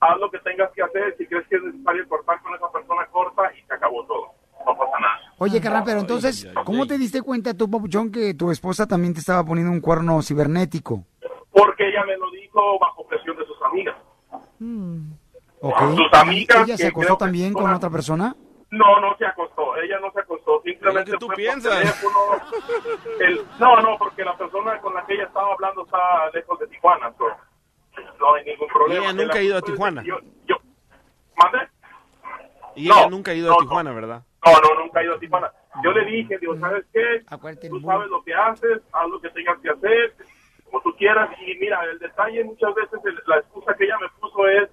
[0.00, 1.14] haz lo que tengas que hacer.
[1.18, 4.32] Si crees que es necesario cortar con esa persona, corta y se acabó todo.
[4.64, 5.20] No pasa nada.
[5.38, 9.20] Oye, carnal, pero entonces, ¿cómo te diste cuenta tú, papuchón, que tu esposa también te
[9.20, 11.04] estaba poniendo un cuerno cibernético?
[11.50, 13.96] Porque ella me lo dijo bajo presión de sus amigas.
[15.60, 15.78] ¿Ok?
[15.96, 18.34] Sus amigas ¿Ella se acostó también con otra persona?
[18.76, 19.76] No, no se acostó.
[19.76, 20.60] Ella no se acostó.
[20.62, 21.78] Simplemente tú fue por piensas.
[21.78, 22.18] teléfono.
[23.20, 26.66] El- no, no, porque la persona con la que ella estaba hablando está lejos de
[26.68, 27.12] Tijuana.
[27.16, 27.24] so,
[28.20, 29.04] no hay ningún problema.
[29.04, 30.02] Ella nunca ha ido a Tijuana.
[30.04, 30.56] Yo, yo,
[31.36, 31.68] ¿Mande?
[32.74, 34.22] Y ella nunca ha ido a Tijuana, ¿verdad?
[34.44, 35.52] No, no, nunca he ido a Tijuana.
[35.82, 37.22] Yo le dije, digo, ¿sabes qué?
[37.68, 40.14] Tú sabes lo que haces, haz lo que tengas que hacer,
[40.64, 41.30] como tú quieras.
[41.40, 44.68] Y mira, el detalle muchas veces, el- la excusa que ella me puso es,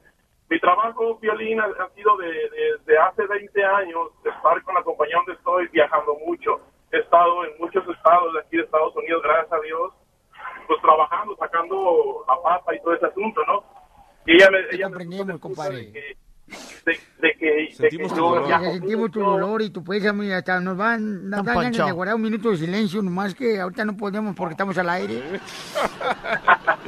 [0.49, 4.75] mi trabajo, Violín, ha, ha sido de, de- de hace 20 años, de estar con
[4.75, 6.59] la compañía donde estoy, viajando mucho.
[6.91, 9.93] He estado en muchos estados de aquí de Estados Unidos, gracias a Dios,
[10.67, 13.63] pues trabajando, sacando la papa y todo ese asunto, ¿no?
[14.25, 14.59] Y ella me...
[14.71, 15.75] Ella la
[16.47, 16.93] excusa de
[17.37, 20.59] que, de, de que, de yo viajo Sentimos tu dolor y tu pésame y hasta
[20.59, 23.95] nos van nos dan ganas de guardar un minuto de silencio, nomás que ahorita no
[23.95, 25.21] podemos porque estamos al aire.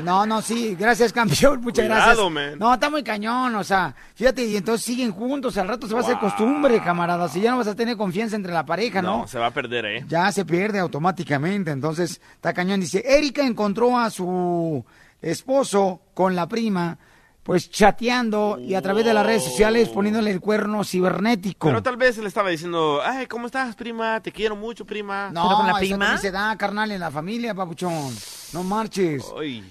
[0.04, 2.32] No, no, sí, gracias campeón, muchas Cuidado, gracias.
[2.32, 2.60] man.
[2.60, 6.02] No, está muy cañón, o sea, fíjate, y entonces siguen juntos, al rato se va
[6.02, 9.20] a hacer costumbre, camaradas, y ya no vas a tener confianza entre la pareja, ¿no?
[9.20, 10.06] No, se va a perder, ¿eh?
[10.08, 11.72] ya se pierde automáticamente.
[11.72, 12.82] Entonces, está cañón.
[12.82, 14.84] Dice, Erika encontró a su
[15.22, 16.98] esposo con la prima,
[17.46, 21.68] pues chateando y a través de las redes sociales poniéndole el cuerno cibernético.
[21.68, 24.20] Pero tal vez él estaba diciendo, ay, ¿cómo estás, prima?
[24.20, 25.30] Te quiero mucho, prima.
[25.30, 28.12] No, eso también se da, carnal, en la familia, papuchón.
[28.52, 29.24] No marches.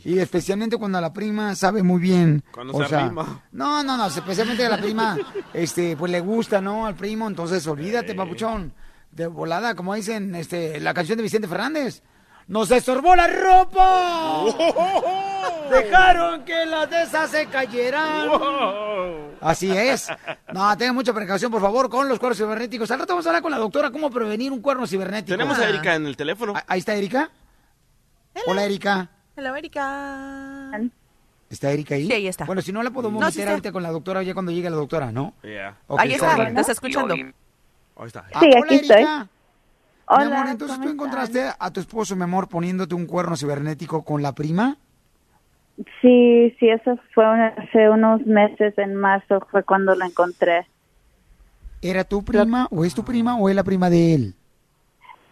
[0.04, 2.44] Y especialmente cuando la prima sabe muy bien.
[2.52, 3.42] Cuando o se sea, arrima.
[3.50, 5.18] No, no, no, especialmente a la prima,
[5.52, 6.86] este, pues le gusta, ¿no?
[6.86, 8.72] Al primo, entonces olvídate, papuchón.
[9.10, 12.04] De volada, como dicen, este, la canción de Vicente Fernández.
[12.46, 14.44] ¡Nos estorbó la ropa!
[15.70, 18.28] Dejaron que las de esas se cayeran.
[19.40, 20.08] Así es.
[20.52, 22.90] No, tengan mucha precaución, por favor, con los cuernos cibernéticos.
[22.90, 25.36] Al rato vamos a hablar con la doctora cómo prevenir un cuerno cibernético.
[25.36, 26.52] Tenemos a Erika en el teléfono.
[26.66, 27.30] Ahí está Erika.
[28.46, 29.08] Hola, Erika.
[29.36, 30.70] Hello, Erika.
[31.48, 32.06] ¿Está Erika ahí?
[32.06, 32.44] Sí, ahí está.
[32.44, 34.76] Bueno, si no la podemos No, meter ahorita con la doctora ya cuando llegue la
[34.76, 35.34] doctora, ¿no?
[35.42, 35.76] Yeah.
[35.96, 37.14] Ahí está, está escuchando.
[37.14, 38.26] Ahí está.
[38.34, 38.96] Ah, Sí, hola, aquí estoy.
[38.96, 39.28] Erika.
[40.10, 43.36] Mi Hola, amor, entonces tú ¿cómo encontraste a tu esposo, mi amor, poniéndote un cuerno
[43.36, 44.76] cibernético con la prima.
[46.00, 50.66] Sí, sí, eso fue un- hace unos meses, en marzo fue cuando lo encontré.
[51.82, 54.34] ¿Era tu prima o es tu prima o es la prima de él?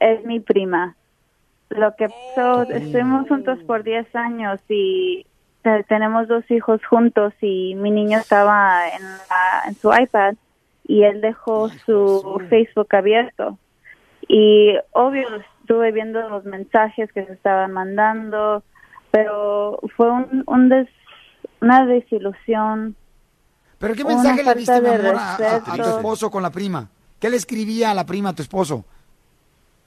[0.01, 0.97] Es mi prima.
[1.71, 5.25] Lo que pasó, estuvimos juntos por 10 años y
[5.63, 10.35] te- tenemos dos hijos juntos y mi niño estaba en, la- en su iPad
[10.85, 13.59] y él dejó su Facebook abierto.
[14.29, 15.27] Y obvio,
[15.61, 18.63] estuve viendo los mensajes que se estaban mandando,
[19.11, 20.89] pero fue un, un des-
[21.61, 22.97] una desilusión.
[23.79, 26.89] ¿Pero qué mensaje le mi amor, a, a- a tu esposo con la prima?
[27.21, 28.85] ¿Qué le escribía a la prima a tu esposo?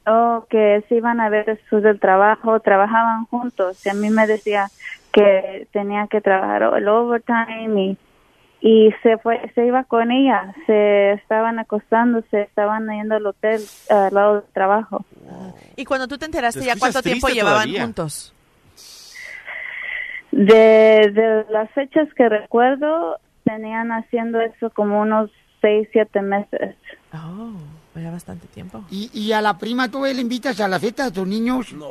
[0.08, 4.28] Oh, que se iban a ver después del trabajo, trabajaban juntos y a mí me
[4.28, 4.70] decía
[5.12, 7.98] que tenía que trabajar el overtime y,
[8.68, 13.62] y se fue, se iba con ella, se estaban acostando, se estaban yendo al hotel
[13.92, 15.06] al lado del trabajo.
[15.76, 17.84] Y cuando tú te enteraste, Te ¿ya cuánto tiempo llevaban todavía.
[17.84, 18.34] juntos?
[20.32, 25.30] De, de las fechas que recuerdo, tenían haciendo eso como unos
[25.62, 26.76] seis, siete meses.
[27.14, 27.52] Oh,
[28.02, 28.84] ya bastante tiempo.
[28.90, 31.72] ¿Y, y a la prima tú le invitas a la fiesta de tus niños?
[31.72, 31.88] No,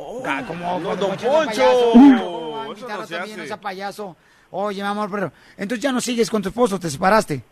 [0.48, 1.90] como, no, don Poncho, payaso.
[1.92, 2.74] ¿Cómo va a no
[3.06, 3.48] se también, hace.
[3.50, 4.16] no payaso?
[4.56, 7.42] Oye, mi amor, pero entonces ya no sigues con tu esposo, te separaste.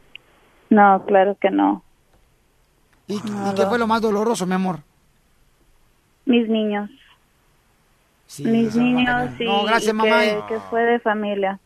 [0.70, 1.82] No, claro que no.
[3.08, 4.78] ¿Y, y qué fue lo más doloroso, mi amor?
[6.26, 6.88] Mis niños.
[8.38, 10.20] Mis niños y, No, gracias, y mamá.
[10.20, 11.58] Que, que fue de familia.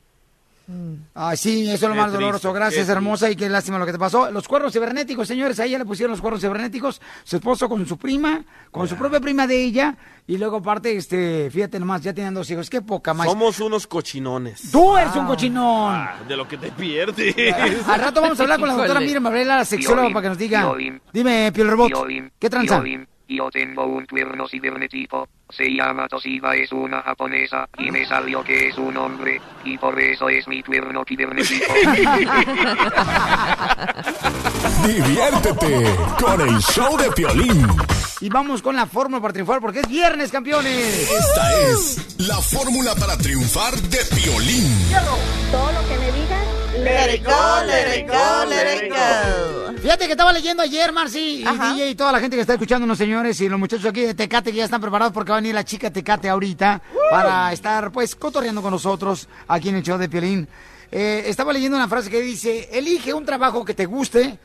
[1.15, 2.53] Ah, sí, eso es lo Qué más triste, doloroso.
[2.53, 4.31] Gracias, hermosa, y qué lástima lo que te pasó.
[4.31, 7.97] Los cuernos cibernéticos, señores, a ella le pusieron los cuernos cibernéticos, su esposo con su
[7.97, 9.97] prima, con su propia prima de ella,
[10.27, 13.29] y luego aparte, este, fíjate nomás, ya tenían dos hijos, qué poca más.
[13.29, 14.71] Somos unos cochinones.
[14.73, 15.95] Tú eres un cochinón.
[15.95, 17.35] Ah, de lo que te pierdes.
[17.87, 19.01] Al rato vamos a hablar con la doctora.
[19.01, 20.73] Miriam Abrela, la sexóloga, para que nos diga.
[21.13, 21.93] Dime, Piel Robot,
[22.39, 22.83] ¿qué tranza?
[22.83, 25.29] Piolín, yo tengo un cuerno cibernético.
[25.49, 27.69] Se llama Toshiba, es una japonesa.
[27.79, 29.41] Y me salió que es un hombre.
[29.65, 31.67] Y por eso es mi cuerno cibernético.
[34.87, 37.67] Diviértete con el show de Piolín.
[38.21, 41.11] Y vamos con la fórmula para triunfar, porque es viernes, campeones.
[41.11, 44.73] Esta es la fórmula para triunfar de Piolín.
[45.51, 46.47] Todo lo que me digas,
[46.79, 47.33] Let it go,
[47.67, 49.79] let it go, let it go.
[49.81, 51.73] Fíjate que estaba leyendo ayer, Marci, y Ajá.
[51.73, 54.51] DJ y toda la gente que está escuchándonos, señores, y los muchachos aquí de Tecate
[54.51, 58.15] que ya están preparados porque va a venir la chica Tecate ahorita para estar, pues,
[58.17, 60.49] cotorreando con nosotros aquí en el show de Piolín.
[60.91, 64.39] Eh, estaba leyendo una frase que dice, elige un trabajo que te guste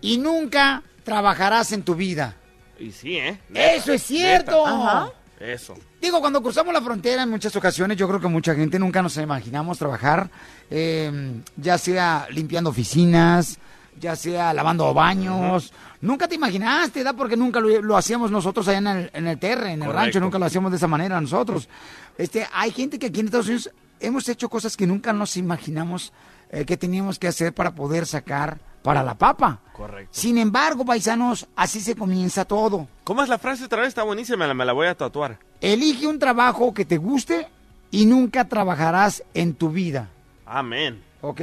[0.00, 2.36] y nunca trabajarás en tu vida.
[2.78, 3.38] Y sí, ¿eh?
[3.54, 4.66] Eso es cierto.
[4.66, 5.12] Ajá.
[5.38, 5.76] Eso.
[6.04, 9.16] Digo, cuando cruzamos la frontera en muchas ocasiones, yo creo que mucha gente nunca nos
[9.16, 10.28] imaginamos trabajar,
[10.70, 13.58] eh, ya sea limpiando oficinas,
[13.98, 15.72] ya sea lavando baños.
[16.02, 17.14] Nunca te imaginaste, ¿verdad?
[17.16, 19.98] Porque nunca lo, lo hacíamos nosotros allá en el, en el terre, en el Correcto.
[20.04, 21.70] rancho, nunca lo hacíamos de esa manera nosotros.
[22.18, 26.12] Este, hay gente que aquí en Estados Unidos hemos hecho cosas que nunca nos imaginamos
[26.50, 29.60] eh, que teníamos que hacer para poder sacar para la papa.
[29.72, 30.10] Correcto.
[30.12, 32.86] Sin embargo, paisanos, así se comienza todo.
[33.02, 33.88] ¿Cómo es la frase otra vez?
[33.88, 35.38] Está buenísima, me la, voy a tatuar.
[35.62, 37.48] Elige un trabajo que te guste
[37.90, 40.10] y nunca trabajarás en tu vida.
[40.44, 41.02] Amén.
[41.22, 41.40] ¿Ok?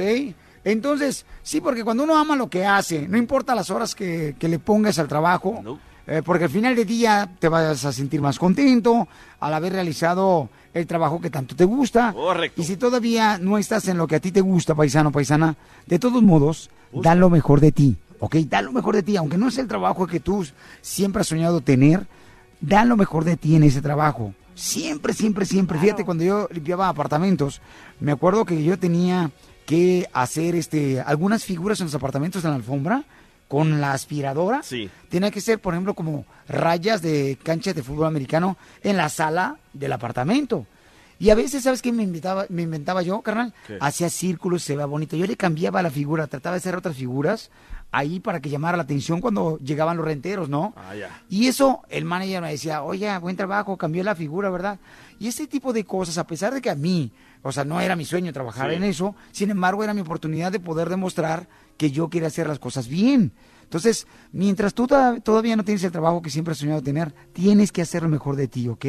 [0.62, 4.46] Entonces, sí, porque cuando uno ama lo que hace, no importa las horas que, que
[4.46, 8.38] le pongas al trabajo, eh, porque al final del día te vas a sentir más
[8.38, 9.08] contento
[9.40, 12.12] al haber realizado el trabajo que tanto te gusta.
[12.12, 12.60] Correcto.
[12.60, 15.98] Y si todavía no estás en lo que a ti te gusta, paisano, paisana, de
[15.98, 18.36] todos modos, da lo mejor de ti, ¿ok?
[18.48, 20.46] Da lo mejor de ti, aunque no es el trabajo que tú
[20.80, 22.06] siempre has soñado tener,
[22.60, 24.34] da lo mejor de ti en ese trabajo.
[24.54, 25.78] Siempre, siempre, siempre.
[25.78, 27.60] Fíjate, cuando yo limpiaba apartamentos,
[28.00, 29.30] me acuerdo que yo tenía
[29.66, 33.04] que hacer este algunas figuras en los apartamentos en la alfombra
[33.48, 34.62] con la aspiradora.
[34.62, 34.90] Sí.
[35.08, 39.58] Tenía que ser, por ejemplo, como rayas de cancha de fútbol americano en la sala
[39.72, 40.66] del apartamento.
[41.22, 43.54] Y a veces, ¿sabes qué me inventaba, me inventaba yo, carnal?
[43.80, 45.14] Hacía círculos, se veía bonito.
[45.16, 47.52] Yo le cambiaba la figura, trataba de hacer otras figuras
[47.92, 50.74] ahí para que llamara la atención cuando llegaban los renteros, ¿no?
[50.76, 51.22] Ah, ya.
[51.28, 54.80] Y eso, el manager me decía, oye, buen trabajo, cambió la figura, ¿verdad?
[55.20, 57.12] Y ese tipo de cosas, a pesar de que a mí,
[57.42, 58.76] o sea, no era mi sueño trabajar Sí.
[58.76, 61.46] en eso, sin embargo, era mi oportunidad de poder demostrar
[61.76, 63.30] que yo quería hacer las cosas bien.
[63.62, 67.82] Entonces, mientras tú todavía no tienes el trabajo que siempre has soñado tener, tienes que
[67.82, 68.86] hacer lo mejor de ti, ¿ok?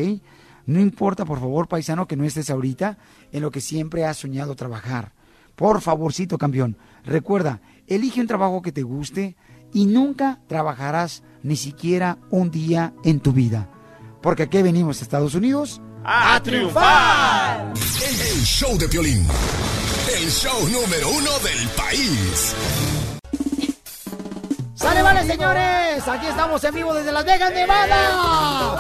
[0.66, 2.98] No importa, por favor, paisano, que no estés ahorita
[3.32, 5.12] en lo que siempre has soñado trabajar.
[5.56, 6.78] Por favorcito, campeón.
[7.04, 9.36] Recuerda, elige un trabajo que te guste
[9.74, 13.70] y nunca trabajarás ni siquiera un día en tu vida.
[14.22, 17.74] Porque aquí venimos, Estados Unidos, ¡A triunfar!
[17.76, 19.26] El show de Piolín.
[20.22, 22.54] El show número uno del país.
[24.84, 26.06] ¡Sale, vale, señores!
[26.10, 28.78] Aquí estamos en vivo desde Las Vegas, Nevada.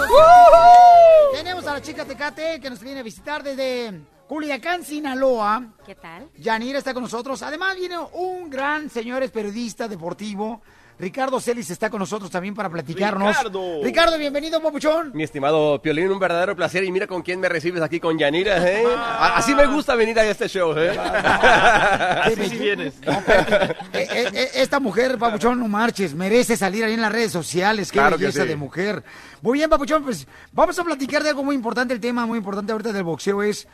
[1.33, 5.63] Tenemos a la chica Tecate que nos viene a visitar desde Culiacán, Sinaloa.
[5.85, 6.29] ¿Qué tal?
[6.37, 7.41] Yanira está con nosotros.
[7.41, 10.61] Además viene un gran, señores, periodista deportivo.
[10.99, 13.35] Ricardo Celis está con nosotros también para platicarnos.
[13.35, 13.83] Ricardo.
[13.83, 15.11] Ricardo, bienvenido, papuchón.
[15.13, 16.83] Mi estimado Piolín, un verdadero placer.
[16.83, 18.85] Y mira con quién me recibes aquí con Yanira, ¿eh?
[18.95, 20.91] A- Así me gusta venir a este show, ¿eh?
[20.97, 22.93] Así sí vienes.
[23.01, 27.91] Eh, eh, eh, esta mujer, Papuchón, no marches, merece salir ahí en las redes sociales.
[27.91, 28.49] Qué Claro que belleza sí.
[28.49, 29.03] de mujer.
[29.41, 31.93] Muy bien, Papuchón, pues vamos a platicar de algo muy importante.
[31.93, 33.67] El tema muy importante ahorita del boxeo es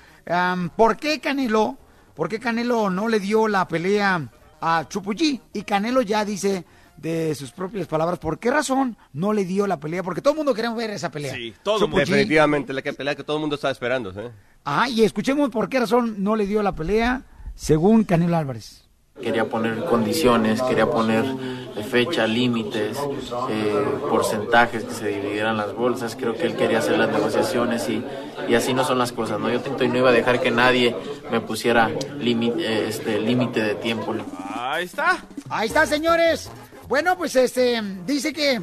[0.75, 1.77] ¿por qué Canelo,
[2.15, 4.21] por qué Canelo no le dio la pelea
[4.61, 5.41] a Chupuyi?
[5.53, 6.63] Y Canelo ya dice
[7.01, 10.03] de sus propias palabras, ¿por qué razón no le dio la pelea?
[10.03, 11.33] Porque todo el mundo queremos ver esa pelea.
[11.33, 11.87] Sí, todo.
[11.87, 14.31] Definitivamente, la que pelea que todo el mundo está esperando, ¿eh?
[14.63, 17.23] Ajá, y escuchemos por qué razón no le dio la pelea
[17.55, 18.85] según Canelo Álvarez.
[19.21, 21.25] Quería poner condiciones, quería poner
[21.89, 22.97] fecha, límites,
[23.49, 26.15] eh, porcentajes que se dividieran las bolsas.
[26.15, 28.01] Creo que él quería hacer las negociaciones y,
[28.47, 29.37] y así no son las cosas.
[29.37, 29.49] ¿no?
[29.49, 30.95] Yo intento y no iba a dejar que nadie
[31.31, 34.15] me pusiera límite eh, este, límite de tiempo.
[34.53, 35.17] Ahí está.
[35.49, 36.49] Ahí está, señores.
[36.89, 38.59] Bueno, pues este dice que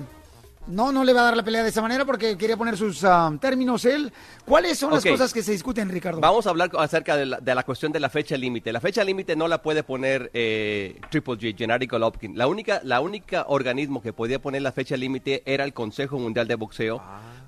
[0.67, 3.05] no, no le va a dar la pelea de esa manera porque quería poner sus
[3.05, 4.13] ah, términos él.
[4.45, 6.21] ¿Cuáles son las cosas que se discuten, Ricardo?
[6.21, 8.73] Vamos a hablar acerca de la, de la cuestión de la fecha límite.
[8.73, 12.37] La fecha límite no la puede poner eh, Triple G, Gennady Golovkin.
[12.37, 16.49] La única, la única organismo que podía poner la fecha límite era el Consejo Mundial
[16.49, 17.01] de Boxeo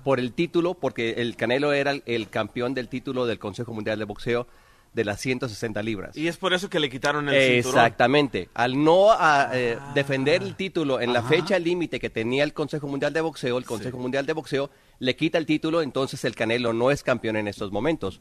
[0.05, 3.99] por el título, porque el Canelo era el, el campeón del título del Consejo Mundial
[3.99, 4.47] de Boxeo
[4.93, 6.17] de las 160 libras.
[6.17, 7.79] Y es por eso que le quitaron el cinturón.
[7.79, 8.49] Exactamente.
[8.53, 12.87] Al no ah, eh, defender el título en la fecha límite que tenía el Consejo
[12.87, 14.69] Mundial de Boxeo, el Consejo Mundial de Boxeo
[14.99, 18.19] le quita el título, entonces el Canelo no es campeón en estos momentos.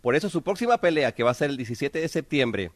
[0.00, 2.70] Por eso su próxima pelea, que va a ser el 17 de septiembre.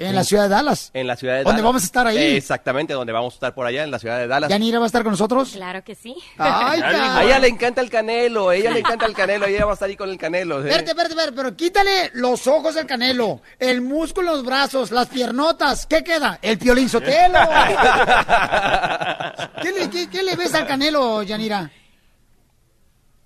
[0.00, 0.90] En la ciudad de Dallas.
[0.94, 1.64] En la ciudad de ¿Dónde Dallas.
[1.64, 2.36] vamos a estar ahí?
[2.36, 4.48] Exactamente, donde vamos a estar por allá, en la ciudad de Dallas.
[4.48, 5.50] ¿Yanira va a estar con nosotros?
[5.50, 6.14] Claro que sí.
[6.38, 9.72] Ay, a ella le encanta el Canelo, a ella le encanta el Canelo, ella va
[9.72, 10.58] a estar ahí con el Canelo.
[10.58, 10.68] ¿eh?
[10.68, 15.08] Espérate, espérate, espérate, pero quítale los ojos al canelo, el músculo en los brazos, las
[15.08, 15.84] piernotas.
[15.86, 16.38] ¿Qué queda?
[16.42, 17.40] El piolín sotelo.
[19.62, 21.68] ¿Qué le, qué- qué le ves al canelo, Yanira?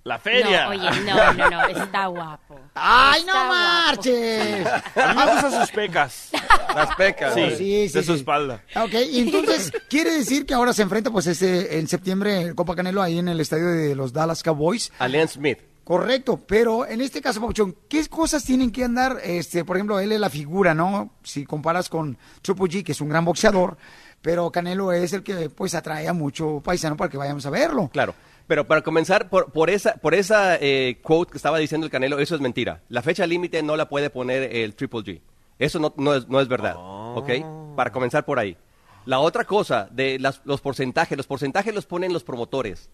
[0.03, 2.59] La No, oye, no, no, no, está guapo.
[2.75, 3.53] ¡Ay, Está no guapo.
[3.55, 4.67] marches!
[4.67, 6.29] A mí me gustan sus pecas.
[6.75, 7.33] Las pecas.
[7.33, 8.61] Sí, Sí, sí, de su espalda.
[8.75, 12.75] Ok, y entonces quiere decir que ahora se enfrenta, pues, este, en septiembre, el Copa
[12.75, 14.91] Canelo ahí en el estadio de los Dallas Cowboys.
[14.99, 15.59] Allen Smith.
[15.85, 19.19] Correcto, pero en este caso, Papuchón, ¿qué cosas tienen que andar?
[19.23, 21.11] Este, por ejemplo, él es la figura, ¿no?
[21.23, 23.77] Si comparas con Triple G, que es un gran boxeador,
[24.21, 27.89] pero Canelo es el que, pues, atrae a mucho paisano para que vayamos a verlo.
[27.91, 28.13] Claro.
[28.47, 32.19] Pero para comenzar, por, por esa, por esa eh, quote que estaba diciendo el Canelo,
[32.19, 32.81] eso es mentira.
[32.89, 35.21] La fecha límite no la puede poner el Triple G.
[35.59, 36.75] Eso no, no, es, no es verdad.
[36.77, 37.29] ¿Ok?
[37.75, 38.57] Para comenzar por ahí.
[39.05, 42.89] La otra cosa de las- los porcentajes, los porcentajes los ponen los promotores.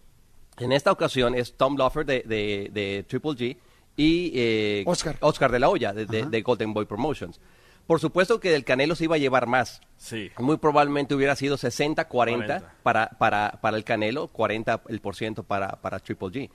[0.58, 3.56] En esta ocasión es Tom Loffer de, de- de Triple G
[3.96, 5.16] y eh, Oscar.
[5.20, 7.40] Oscar de la Hoya de, de- de Golden Boy Promotions.
[7.86, 9.80] Por supuesto que el Canelo se iba a llevar más.
[9.96, 10.30] Sí.
[10.38, 12.74] Muy probablemente hubiera sido 60-40 40.
[12.82, 16.50] para, para, para el Canelo, 40 el por ciento para, para Triple G.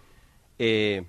[0.59, 1.05] Eh,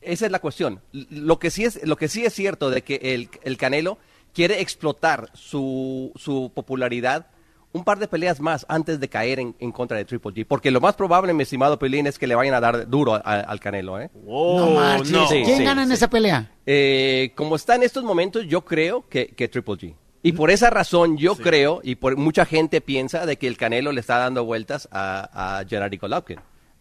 [0.00, 0.80] esa es la cuestión.
[0.92, 3.98] Lo que sí es, lo que sí es cierto de que el, el Canelo
[4.32, 7.26] quiere explotar su, su popularidad
[7.72, 10.46] un par de peleas más antes de caer en, en contra de Triple G.
[10.46, 13.18] Porque lo más probable, mi estimado Pelín, es que le vayan a dar duro a-
[13.18, 14.00] al Canelo.
[14.00, 14.10] ¿eh?
[14.26, 15.28] no marches.
[15.28, 15.94] Sí, ¿Quién sí, gana en sí.
[15.94, 16.50] esa pelea?
[16.66, 19.94] Eh, como está en estos momentos, yo creo que, que Triple G.
[20.22, 23.90] Y por esa razón yo creo, y por mucha gente piensa, de que el Canelo
[23.92, 26.38] le está dando vueltas a, a Gennady Golovkin.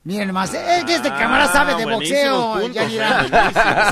[0.10, 2.53] Miren más, es que este cámara sabe de boxeo.
[2.60, 2.99] puntos, eh,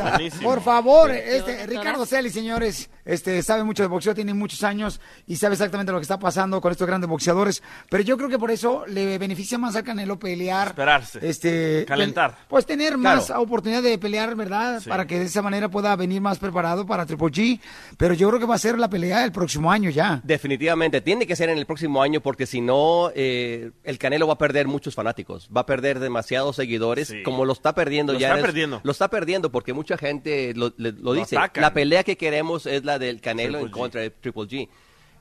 [0.02, 0.44] buenísimos.
[0.44, 5.36] Por favor, este Ricardo Celi, señores, este sabe mucho de boxeo, tiene muchos años y
[5.36, 7.62] sabe exactamente lo que está pasando con estos grandes boxeadores.
[7.90, 10.70] Pero yo creo que por eso le beneficia más al Canelo pelear.
[10.70, 11.20] Esperarse.
[11.22, 12.32] Este, Calentar.
[12.32, 13.44] pe- Pues tener más Claro.
[13.44, 14.80] oportunidad de pelear, ¿verdad?
[14.82, 14.90] Sí.
[14.90, 17.60] Para que de esa manera pueda venir más preparado para Triple G.
[17.96, 20.20] Pero yo creo que va a ser la pelea el próximo año ya.
[20.24, 24.34] Definitivamente, tiene que ser en el próximo año porque si no, eh, el Canelo va
[24.34, 27.24] a perder muchos fanáticos, va a perder demasiados seguidores, Sí.
[27.24, 28.28] como lo está perdiendo Lo ya.
[28.28, 28.82] está en el- perdiendo.
[28.84, 31.38] Lo está perdiendo porque mucha gente lo, le- lo dice.
[31.38, 31.62] atacan.
[31.62, 33.72] La pelea que queremos es la del Canelo en G.
[33.72, 34.70] contra de Triple G.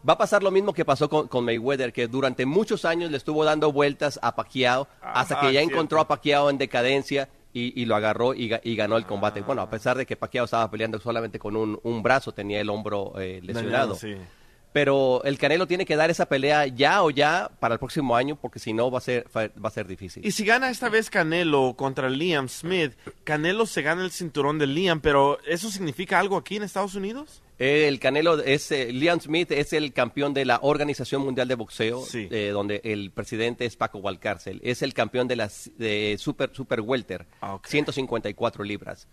[0.09, 3.16] Va a pasar lo mismo que pasó con, con Mayweather, que durante muchos años le
[3.16, 5.72] estuvo dando vueltas a Pacquiao hasta que ya cierto.
[5.74, 9.41] encontró a Pacquiao en decadencia y, y lo agarró y, ga- y ganó el combate.
[9.41, 12.68] Bueno, a pesar de que Pacquiao estaba peleando solamente con un, un brazo, tenía el
[12.70, 13.95] hombro eh, lesionado.
[13.95, 14.14] Dañado, sí.
[14.76, 18.36] Pero el Canelo tiene que dar esa pelea ya o ya para el próximo año,
[18.36, 20.22] porque si no va a ser, va a ser difícil.
[20.22, 22.92] Y si gana esta vez Canelo contra Liam Smith,
[23.24, 27.42] Canelo se gana el cinturón de Liam, pero ¿eso significa algo aquí en Estados Unidos?
[27.58, 32.04] El Canelo es, eh, Liam Smith es el campeón de la Organización Mundial de Boxeo,
[32.12, 34.60] eh, donde el presidente es Paco Valcárcel.
[34.62, 39.08] Es el campeón de las de super, super welter, Ah, 154 libras.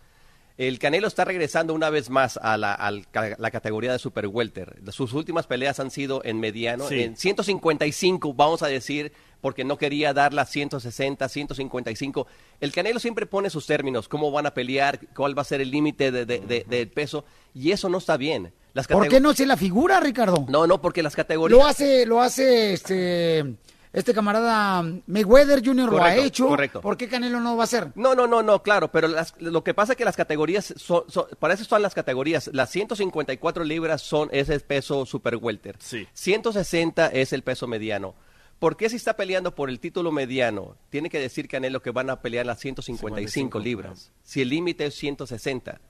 [0.56, 2.78] El Canelo está regresando una vez más a la,
[3.10, 4.76] ca- la categoría de super welter.
[4.92, 7.02] Sus últimas peleas han sido en mediano, Sí.
[7.02, 12.26] en 155, vamos a decir, porque no quería dar las 160, 155.
[12.60, 15.72] El Canelo siempre pone sus términos, cómo van a pelear, cuál va a ser el
[15.72, 18.52] límite de, de- de- del peso, y eso no está bien.
[18.74, 20.46] Las ¿Por qué no se la figura, Ricardo?
[20.48, 21.58] No, no, porque las categorías...
[21.58, 23.54] Lo hace, lo hace este,
[23.94, 25.90] este camarada Mayweather Jr.
[25.90, 26.48] lo ha hecho.
[26.48, 26.82] correcto.
[26.82, 27.92] ¿Por qué Canelo no va a hacer?
[27.94, 31.04] No, no, no, no, claro, pero las- lo que pasa es que las categorías, son,
[31.08, 32.50] son- para eso son las categorías.
[32.52, 35.76] Las 154 libras son ese es peso super welter.
[35.78, 36.06] Sí.
[36.12, 38.14] 160 es el peso mediano.
[38.58, 42.08] ¿Por qué si está peleando por el título mediano, tiene que decir Canelo que van
[42.10, 44.12] a pelear las 155 55, libras?
[44.22, 45.80] Si el límite es 160.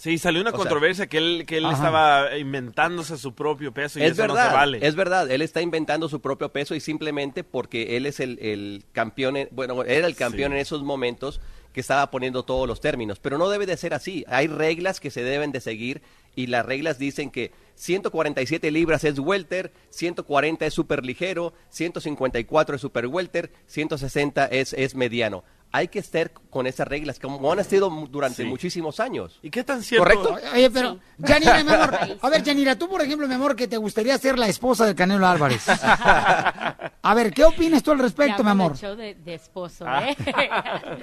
[0.00, 1.74] Sí, salió una O sea, controversia que él, que él Ajá.
[1.74, 4.78] estaba inventándose su propio peso y es eso verdad, no se vale.
[4.86, 5.30] es verdad.
[5.30, 9.48] Él está inventando su propio peso y simplemente porque él es el, el campeón, en-
[9.50, 10.54] bueno, era el campeón Sí.
[10.56, 11.42] en esos momentos
[11.74, 13.18] que estaba poniendo todos los términos.
[13.18, 14.24] Pero no debe de ser así.
[14.26, 16.00] Hay reglas que se deben de seguir
[16.34, 22.80] y las reglas dicen que 147 libras es welter, 140 es super ligero, 154 es
[22.80, 25.44] super welter, 160 es, es mediano.
[25.72, 28.48] Hay que estar con esas reglas como han sido durante Sí.
[28.48, 29.38] muchos años.
[29.40, 30.36] ¿Y qué tan ¿Correcto?
[30.52, 33.76] Oye, pero, Yanira, mi amor, a ver, Yanira, tú, por ejemplo, mi amor, que te
[33.76, 35.64] gustaría ser la esposa de Canelo Álvarez.
[37.02, 38.76] A ver, ¿qué opinas tú al respecto, mi amor?
[38.76, 40.08] show de, de esposo, Ah.
[40.10, 40.16] ¿eh?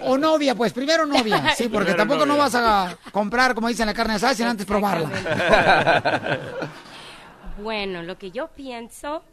[0.04, 1.54] O novia, pues, primero novia.
[1.56, 4.66] Sí, porque Primero tampoco no vas a comprar, como dicen, la carne asada sin antes
[4.66, 5.10] probarla.
[7.62, 9.24] bueno, lo que yo pienso,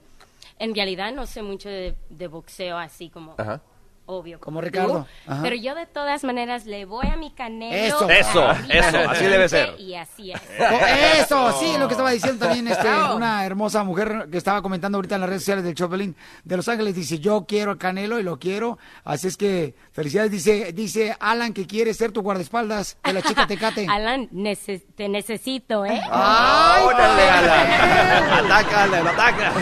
[0.58, 3.60] en realidad no sé mucho de, de boxeo así como Ajá.
[4.06, 4.40] Obvio.
[4.40, 5.06] Como Ricardo.
[5.42, 7.74] Pero yo de todas maneras le voy a mi canelo.
[7.74, 8.08] Eso.
[8.10, 9.78] Eso, eso, así debe ser.
[9.78, 10.40] Y así es.
[10.74, 10.86] Oh,
[11.20, 15.14] Eso, sí, lo que estaba diciendo también este, una hermosa mujer que estaba comentando ahorita
[15.16, 18.22] en las redes sociales del Chopelín de Los Ángeles, dice, yo quiero a Canelo y
[18.22, 23.12] lo quiero, así es que felicidades, dice, dice Alan que quiere ser tu guardaespaldas de
[23.12, 23.86] la chica Tecate.
[23.90, 26.00] Alan, nece- te necesito, ¿eh?
[26.10, 28.44] ¡Ay, ¡Órale, Alan!
[28.44, 29.52] ¡Ataca, Alan, ataca!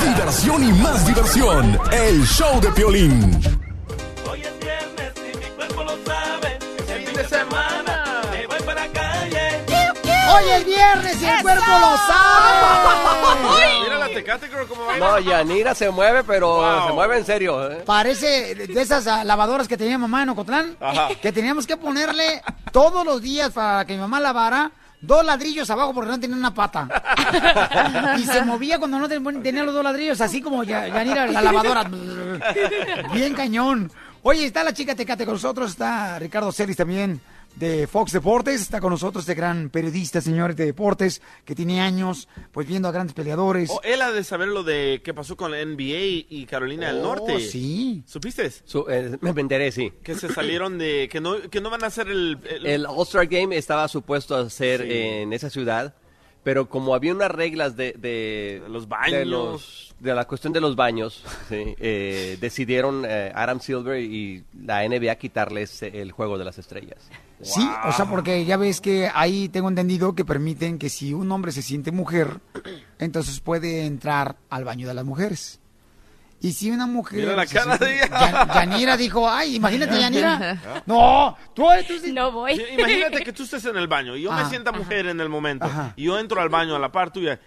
[0.00, 1.78] Diversión y más diversión.
[1.92, 3.40] El show de Piolín.
[10.32, 13.80] Hoy es viernes y el cuerpo lo sabe.
[13.84, 14.96] Mira la Tecate, creo cómo va.
[14.98, 16.86] No, Yanira se mueve, pero Wow.
[16.88, 17.70] se mueve en serio.
[17.70, 17.82] ¿eh?
[17.86, 21.08] Parece de esas ah, lavadoras que tenía mamá en Ocotlán, Ajá.
[21.20, 24.70] que teníamos que ponerle todos los días para que mi mamá lavara
[25.02, 26.86] dos ladrillos abajo porque no tenía una pata.
[28.18, 31.40] y se movía cuando no ten- tenía los dos ladrillos, así como ya, Yanira, la
[31.42, 31.90] lavadora.
[33.12, 33.90] Bien cañón.
[34.22, 37.18] Oye, está la chica Tecate con nosotros, está Ricardo Celis también
[37.60, 42.26] de Fox Deportes, está con nosotros este gran periodista, señores de deportes, que tiene años
[42.52, 43.68] pues viendo a grandes peleadores.
[43.70, 47.04] Oh, él ha de saber lo de qué pasó con la NBA y Carolina del
[47.04, 47.38] Oh, Norte.
[47.40, 48.02] sí.
[48.06, 48.50] ¿Supiste?
[48.64, 49.92] Su- eh, me enteré, sí.
[50.02, 51.08] Que se salieron de...
[51.12, 52.38] Que no, que no van a hacer el...
[52.48, 54.88] el- El All-Star Game estaba supuesto a ser Sí.
[54.90, 55.94] en esa ciudad,
[56.42, 59.12] pero como había unas reglas de, de, los baños.
[59.18, 64.44] de, los- de la cuestión de los baños, sí, eh, decidieron eh, Adam Silver y
[64.64, 66.96] la NBA quitarles el juego de las estrellas.
[67.42, 71.30] Sí, o sea, porque ya ves que ahí tengo entendido que permiten que si un
[71.32, 72.40] hombre se siente mujer,
[72.98, 75.58] entonces puede entrar al baño de las mujeres.
[76.42, 77.20] Y si una mujer...
[77.20, 78.08] Mira la se cara siente- de ella.
[78.10, 80.82] Ya- Yanira dijo, ay, imagínate, Yanira.
[80.86, 82.12] No, tú, tú sí.
[82.12, 82.56] No voy.
[82.56, 84.48] Sí, Imagínate que tú estés en el baño y yo me Ah.
[84.48, 85.92] sienta mujer en el momento Ajá.
[85.96, 87.38] y yo entro al baño a la par tuya.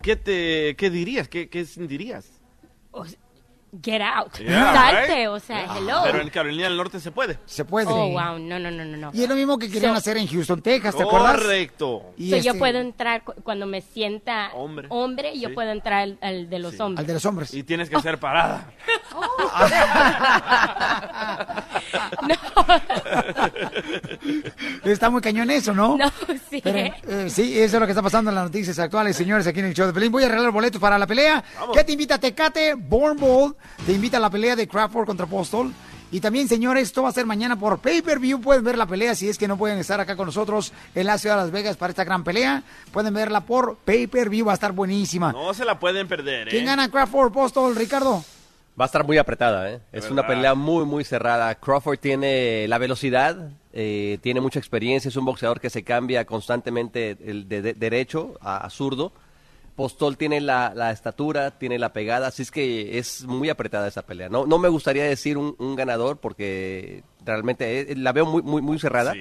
[0.00, 1.28] ¿Qué te qué dirías?
[1.28, 2.30] ¿Qué, qué dirías?
[3.82, 4.32] Get out.
[4.38, 5.28] Yeah, Salte, right?
[5.28, 5.76] o sea, Yeah.
[5.76, 6.00] hello.
[6.04, 7.38] Pero en Carolina del Norte se puede.
[7.44, 7.86] Se puede.
[7.88, 9.10] Oh, wow, no, no, no, no, no.
[9.12, 11.36] Y es lo mismo que querían So- hacer en Houston, Texas, ¿te acuerdas?
[11.36, 12.12] Correcto.
[12.16, 15.54] Y So, yo este- puedo entrar cu- cuando me sienta hombre, yo Sí.
[15.54, 17.00] puedo entrar al, al de los hombres.
[17.00, 17.52] Al de los hombres.
[17.52, 18.72] Y tienes que ser parada.
[24.84, 25.96] Está muy cañón eso, ¿no?
[25.96, 26.10] No,
[26.50, 26.60] sí.
[26.62, 29.60] Pero, eh, sí, eso es lo que está pasando en las noticias actuales, señores, aquí
[29.60, 30.10] en el show de Pelín.
[30.12, 31.42] Voy a regalar boletos para la pelea.
[31.74, 32.74] ¿Qué te invita Tecate?
[32.74, 33.56] Born Bold.
[33.86, 35.72] Te invita a la pelea de Crawford contra Postol.
[36.10, 38.40] Y también, señores, esto va a ser mañana por pay-per-view.
[38.40, 41.18] Pueden ver la pelea si es que no pueden estar acá con nosotros en la
[41.18, 42.62] ciudad de Las Vegas para esta gran pelea.
[42.92, 44.46] Pueden verla por pay-per-view.
[44.46, 45.32] Va a estar buenísima.
[45.32, 46.50] No se la pueden perder, ¿eh?
[46.50, 48.24] ¿Quién gana Crawford, Postol, Ricardo?
[48.80, 49.80] Va a estar muy apretada, ¿eh?
[49.92, 51.54] Es una pelea muy, muy cerrada.
[51.56, 57.18] Crawford tiene la velocidad, eh, tiene mucha experiencia, es un boxeador que se cambia constantemente
[57.26, 59.12] el de, de- derecho a, a zurdo.
[59.78, 64.02] Postol tiene la, la estatura, tiene la pegada, así es que es muy apretada esa
[64.02, 64.28] pelea.
[64.28, 68.60] No, no me gustaría decir un, un ganador porque realmente eh, la veo muy, muy,
[68.60, 69.14] muy cerrada.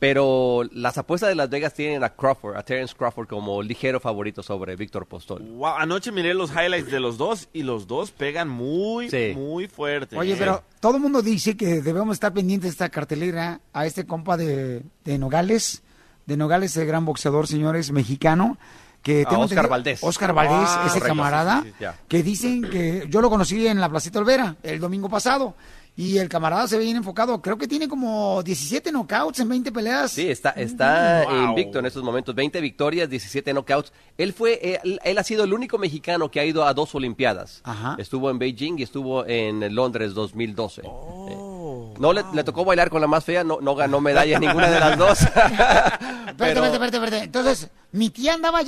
[0.00, 4.42] Pero las apuestas de Las Vegas tienen a Crawford, a Terence Crawford como ligero favorito
[4.42, 5.42] sobre Víctor Postol.
[5.42, 9.32] Wow, anoche miré los highlights de los dos y los dos pegan muy, Sí.
[9.36, 10.18] muy fuerte.
[10.18, 10.36] Oye, ¿eh?
[10.36, 14.36] pero todo el mundo dice que debemos estar pendientes de esta cartelera a este compa
[14.36, 15.84] de, de Nogales,
[16.26, 18.58] de Nogales, el gran boxeador, señores, mexicano,
[19.04, 20.02] que tengo Oscar Valdés.
[20.02, 21.94] Oscar Valdés, Ah, ese correcto, camarada, sí, sí, ya.
[22.08, 25.54] que dicen que yo lo conocí en la Placita Olvera el domingo pasado.
[25.96, 27.40] Y el camarada se ve bien enfocado.
[27.40, 30.10] Creo que tiene como 17 knockouts en 20 peleas.
[30.10, 31.50] Sí, está, está Wow.
[31.50, 32.34] invicto en estos momentos.
[32.34, 33.92] 20 victorias, 17 knockouts.
[34.18, 36.92] Él fue, eh, él, él ha sido el único mexicano que ha ido a dos
[36.96, 37.62] Olimpiadas.
[37.96, 40.80] Estuvo en Beijing y estuvo en Londres 2012.
[40.82, 41.53] Eh,
[41.98, 44.68] no le, le tocó bailar con la más fea, no, no ganó medalla en ninguna
[44.70, 45.18] de las dos.
[45.34, 47.18] Pero- espérate, espérate, espérate.
[47.24, 48.62] Entonces, mi tía andaba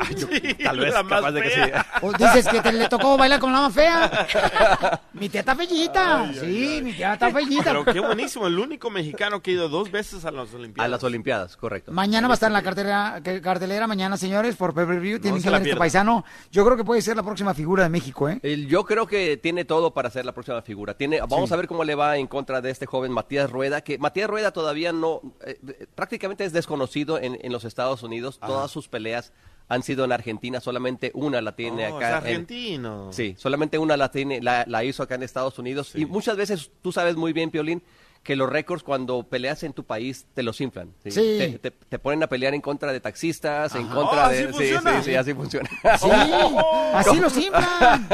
[0.00, 0.26] allá.
[0.64, 1.60] Tal vez, la más capaz de que sí.
[2.02, 5.00] O dices que te le tocó bailar con la más fea.
[5.12, 6.32] Mi tía está fellita.
[6.34, 7.64] sí, mi tía está fellita.
[7.64, 10.90] Pero qué buenísimo, el único mexicano que ha ido dos veces a las A Olimpiadas.
[10.90, 11.92] las Olimpiadas, correcto.
[11.92, 15.20] Mañana va a estar en la cartelera, cartelera mañana, señores, por pay-per-view.
[15.20, 16.24] Tienen se que ver este paisano.
[16.50, 18.38] Yo creo que puede ser la próxima figura de México, ¿eh?
[18.42, 20.94] El- yo creo que tiene todo para ser la próxima figura.
[20.94, 21.54] Tiene, vamos Sí.
[21.54, 24.52] a ver cómo le va en contra de este joven Matías Rueda, que Matías Rueda
[24.52, 28.38] todavía no, eh, eh, prácticamente es desconocido en, en los Estados Unidos.
[28.40, 29.32] Todas sus peleas
[29.72, 32.06] han sido en Argentina, solamente una la tiene Oh, acá.
[32.08, 33.08] es en- argentino.
[33.12, 35.92] sí, solamente una la tiene, la, la hizo acá en Estados Unidos.
[35.94, 37.82] Y muchas veces tú sabes muy bien, Piolín,
[38.22, 40.90] que los récords cuando peleas en tu país te los inflan.
[41.02, 41.10] ¿sí?
[41.10, 41.36] Sí.
[41.38, 44.38] Te, te- te ponen a pelear en contra de taxistas, en contra Oh, de...
[44.38, 44.98] ¿así sí, funciona?
[45.02, 45.68] sí, sí, así funciona.
[45.98, 46.08] Sí,
[46.94, 48.08] así los inflan.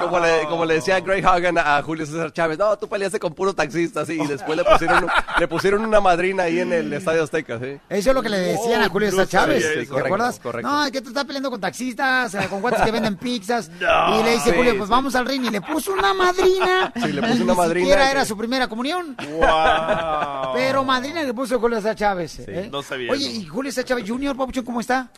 [0.00, 3.34] Como le, como le decía Greg Hagan a Julio César Chávez, no, tú peleaste con
[3.34, 5.06] puros taxistas, sí, y después le pusieron,
[5.40, 7.78] le pusieron una madrina ahí en el Estadio Azteca, sí.
[7.88, 9.88] Eso es lo que le decían a Julio no César Chávez.
[9.88, 10.38] ¿Te acuerdas?
[10.38, 10.70] Correcto.
[10.70, 13.70] No, que tú estás peleando con taxistas, eh, con cuates que venden pizzas.
[13.82, 14.20] No.
[14.20, 14.90] y le dice Sí, Julio, pues sí.
[14.92, 15.44] vamos al ring.
[15.46, 16.92] Y le puso una madrina.
[16.94, 19.16] Sí, le puso una ni madrina siquiera que- era su primera comunión.
[19.32, 20.52] Wow.
[20.54, 22.38] Pero madrina que puso Julio César Chávez.
[22.40, 22.68] ¿eh?
[22.70, 23.40] no sabía Oye, eso.
[23.40, 25.10] ¿y Julio César Chávez Jr., Papuchón, cómo está?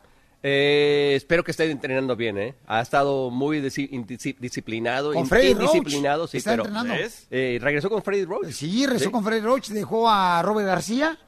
[0.47, 2.55] Eh, espero que esté entrenando bien, ¿eh?
[2.67, 6.29] Ha estado muy disciplinado, Con Freddy Roach.
[6.31, 6.65] sí, Está pero...
[6.65, 6.95] entrenando.
[7.31, 8.51] Eh, ¿Regresó con Freddy Roach?
[8.51, 9.11] Sí, Sí.
[9.11, 11.19] con Freddy Roach, dejó a Robert García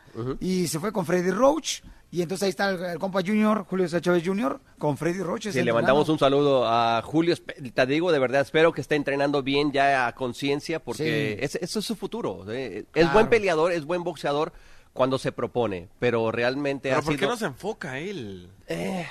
[0.40, 1.80] y se fue con Freddy Roach.
[2.16, 5.48] Y entonces ahí está el, el compa Junior, Julio Chávez Jr., con Freddy Roach.
[5.48, 7.34] Sí, le mandamos un saludo a Julio.
[7.74, 11.44] Te digo de verdad, espero que esté entrenando bien ya a conciencia porque Sí.
[11.44, 12.50] ese, eso es su futuro.
[12.50, 12.78] ¿eh?
[12.78, 13.12] Es Claro.
[13.12, 14.54] buen peleador, es buen boxeador
[14.94, 18.48] cuando se propone, pero realmente Pero ha ¿por qué no se enfoca él?
[18.70, 19.02] Ah,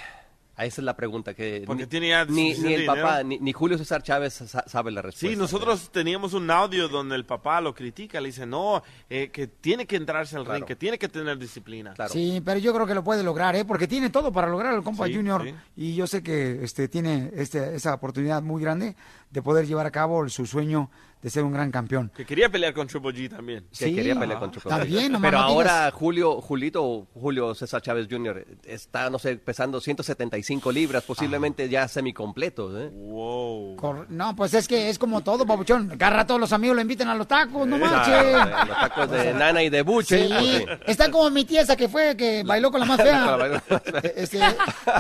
[0.57, 3.51] Esa es la pregunta que Porque ni, tiene ya ni, ni el papá ni, ni
[3.51, 5.27] Julio César Chávez sa- sabe la respuesta.
[5.27, 9.47] Sí, nosotros teníamos un audio donde el papá lo critica, le dice, no, eh, que
[9.47, 11.93] tiene que entrarse al ring, que tiene que tener disciplina.
[12.09, 13.65] Sí, pero yo creo que lo puede lograr, ¿eh?
[13.65, 15.43] Porque tiene todo para lograr el compa Sí, Junior.
[15.43, 15.53] sí.
[15.75, 18.95] Y yo sé que este, tiene este, esa oportunidad muy grande
[19.31, 20.89] de poder llevar a cabo su sueño
[21.25, 22.11] de ser un gran campeón.
[22.15, 23.65] Que quería pelear con Triple G también.
[23.71, 23.95] Que Sí.
[23.95, 24.77] quería pelear con Triple G.
[24.77, 25.89] También, nomás Pero no ahora.
[25.91, 28.45] Julio, Julito, Julio César Chávez Jr.
[28.63, 32.79] está, no sé, pesando 175 libras, posiblemente ya semicompleto.
[32.79, 32.89] ¿eh?
[32.93, 33.75] Wow.
[33.75, 35.97] Cor- No, pues es que es como todo, papuchón.
[35.97, 38.33] Cada rato los amigos lo invitan a los tacos, no manches.
[38.67, 40.27] Los tacos de Nana y de Buche.
[40.27, 40.65] Sí, pues sí.
[40.85, 43.61] está como mi tía esa que fue, que bailó con la más fea.
[44.03, 44.39] Eh, este,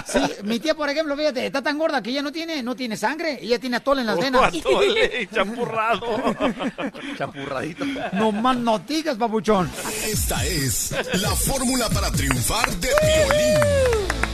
[0.07, 2.97] sí, mi tía, por ejemplo, fíjate, está tan gorda que ella no tiene, no tiene
[2.97, 4.41] sangre, ella tiene atole en las Oh, venas.
[4.55, 6.14] atole, champurrado.
[7.17, 7.85] Champurradito.
[8.13, 9.69] No más noticias, papuchón.
[10.05, 14.25] Esta es la fórmula para triunfar de violín.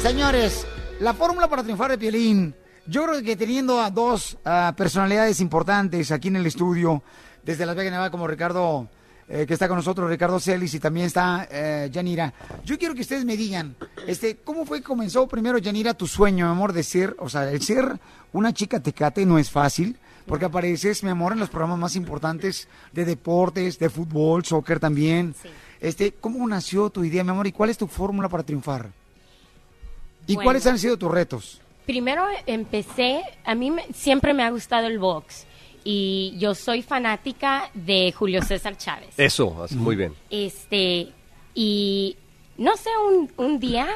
[0.00, 0.66] Señores,
[1.00, 2.54] la fórmula para triunfar de Piolín,
[2.86, 7.02] yo creo que teniendo a dos ah, personalidades importantes aquí en el estudio,
[7.42, 8.88] desde Las Vegas, Nevada, como Ricardo,
[9.28, 12.32] eh, que está con nosotros, Ricardo Celis, y también está eh, Yanira.
[12.64, 16.46] Yo quiero que ustedes me digan, este, ¿cómo fue que comenzó primero, Yanira, tu sueño,
[16.46, 17.98] mi amor, de ser, o sea, el ser
[18.32, 22.68] una chica tecate no es fácil, porque apareces, mi amor, en los programas más importantes
[22.92, 25.34] de deportes, de fútbol, soccer también.
[25.80, 28.90] Este, ¿cómo nació tu idea, mi amor, y cuál es tu fórmula para triunfar?
[30.26, 30.46] ¿Y Bueno.
[30.46, 31.60] cuáles han sido tus retos?
[31.86, 35.46] Primero empecé, a mí me- siempre me ha gustado el box
[35.84, 39.10] y yo soy fanática de Julio César Chávez.
[39.18, 40.14] Eso, muy bien.
[40.30, 41.08] Este,
[41.54, 42.16] y
[42.56, 43.86] no sé, un, un día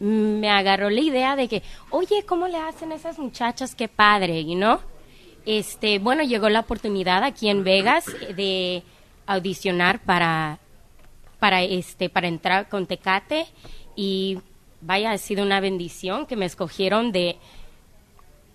[0.00, 3.76] me agarró la idea de que, oye, ¿cómo le hacen esas muchachas?
[3.76, 4.80] Qué padre, you know?
[5.46, 8.04] Este, bueno, llegó la oportunidad aquí en Vegas
[8.36, 8.82] de
[9.26, 10.58] audicionar para,
[11.38, 13.46] para este, para entrar con Tecate
[13.96, 14.38] y
[14.80, 17.36] vaya, ha sido una bendición que me escogieron de,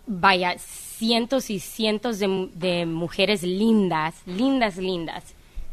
[0.06, 5.24] vaya, cientos y cientos de, mu- de mujeres lindas, lindas, lindas.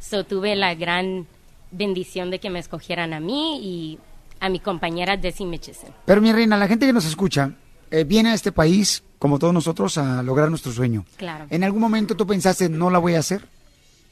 [0.01, 1.27] So tuve la gran
[1.71, 3.99] bendición de que me escogieran a mí y
[4.41, 5.91] a mi compañera Desi Mitchison.
[6.07, 7.53] Pero mi reina, la gente que nos escucha
[7.91, 11.05] eh, viene a este país, como todos nosotros, a lograr nuestro sueño.
[11.17, 11.47] Claro.
[11.51, 13.47] ¿En algún momento tú pensaste, no la voy a hacer?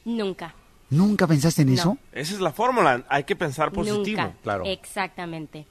[0.05, 0.53] Nunca.
[0.89, 1.73] ¿Nunca pensaste en No.
[1.73, 1.97] eso?
[2.13, 3.03] Esa es la fórmula.
[3.09, 4.21] Hay que pensar positivo.
[4.45, 4.61] Nunca.
[4.65, 5.65] Exactamente.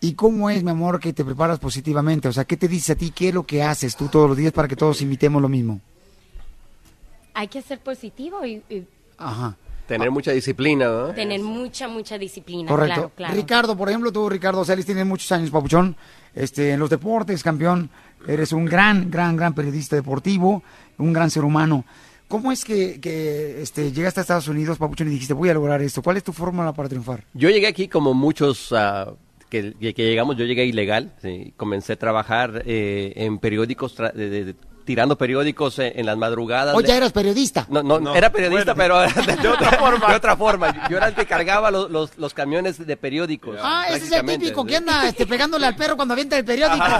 [0.00, 2.28] ¿Y cómo es, mi amor, que te preparas positivamente?
[2.28, 3.10] O sea, ¿qué te dice a ti?
[3.10, 5.80] ¿Qué es lo que haces tú todos los días para que todos imitemos lo mismo?
[7.34, 8.86] Hay que ser positivo y, y
[9.18, 9.56] Ajá.
[9.86, 11.14] Tener mucha disciplina, ¿no?
[11.14, 12.68] tener mucha, mucha disciplina.
[12.68, 12.94] Correcto.
[12.94, 13.34] Claro, claro.
[13.34, 15.96] Ricardo, por ejemplo, tú, Ricardo Celis, tienes muchos años, papuchón,
[16.34, 17.88] este, en los deportes, campeón.
[18.26, 20.62] Eres un gran, gran, gran periodista deportivo,
[20.98, 21.84] un gran ser humano.
[22.28, 25.80] ¿Cómo es que, que este, llegaste a Estados Unidos, papuchón, y dijiste, voy a lograr
[25.82, 26.02] esto?
[26.02, 27.22] ¿Cuál es tu fórmula para triunfar?
[27.34, 29.12] Yo llegué aquí como muchos ah,
[29.48, 31.12] que, que- llegamos, yo llegué ilegal.
[31.22, 31.52] sí.
[31.56, 34.56] Comencé a trabajar eh, en periódicos, tra- de-
[34.86, 36.74] tirando periódicos en, en las madrugadas.
[36.74, 37.66] ¿O ya eras periodista?
[37.68, 38.94] No, no, No, era periodista, bueno.
[39.04, 40.08] pero de, otra forma.
[40.08, 40.88] De otra forma.
[40.88, 43.58] Yo era el que cargaba los, los, los camiones de periódicos.
[43.62, 46.84] Ah, ese es el típico que anda este, pegándole al perro cuando avienta el periódico.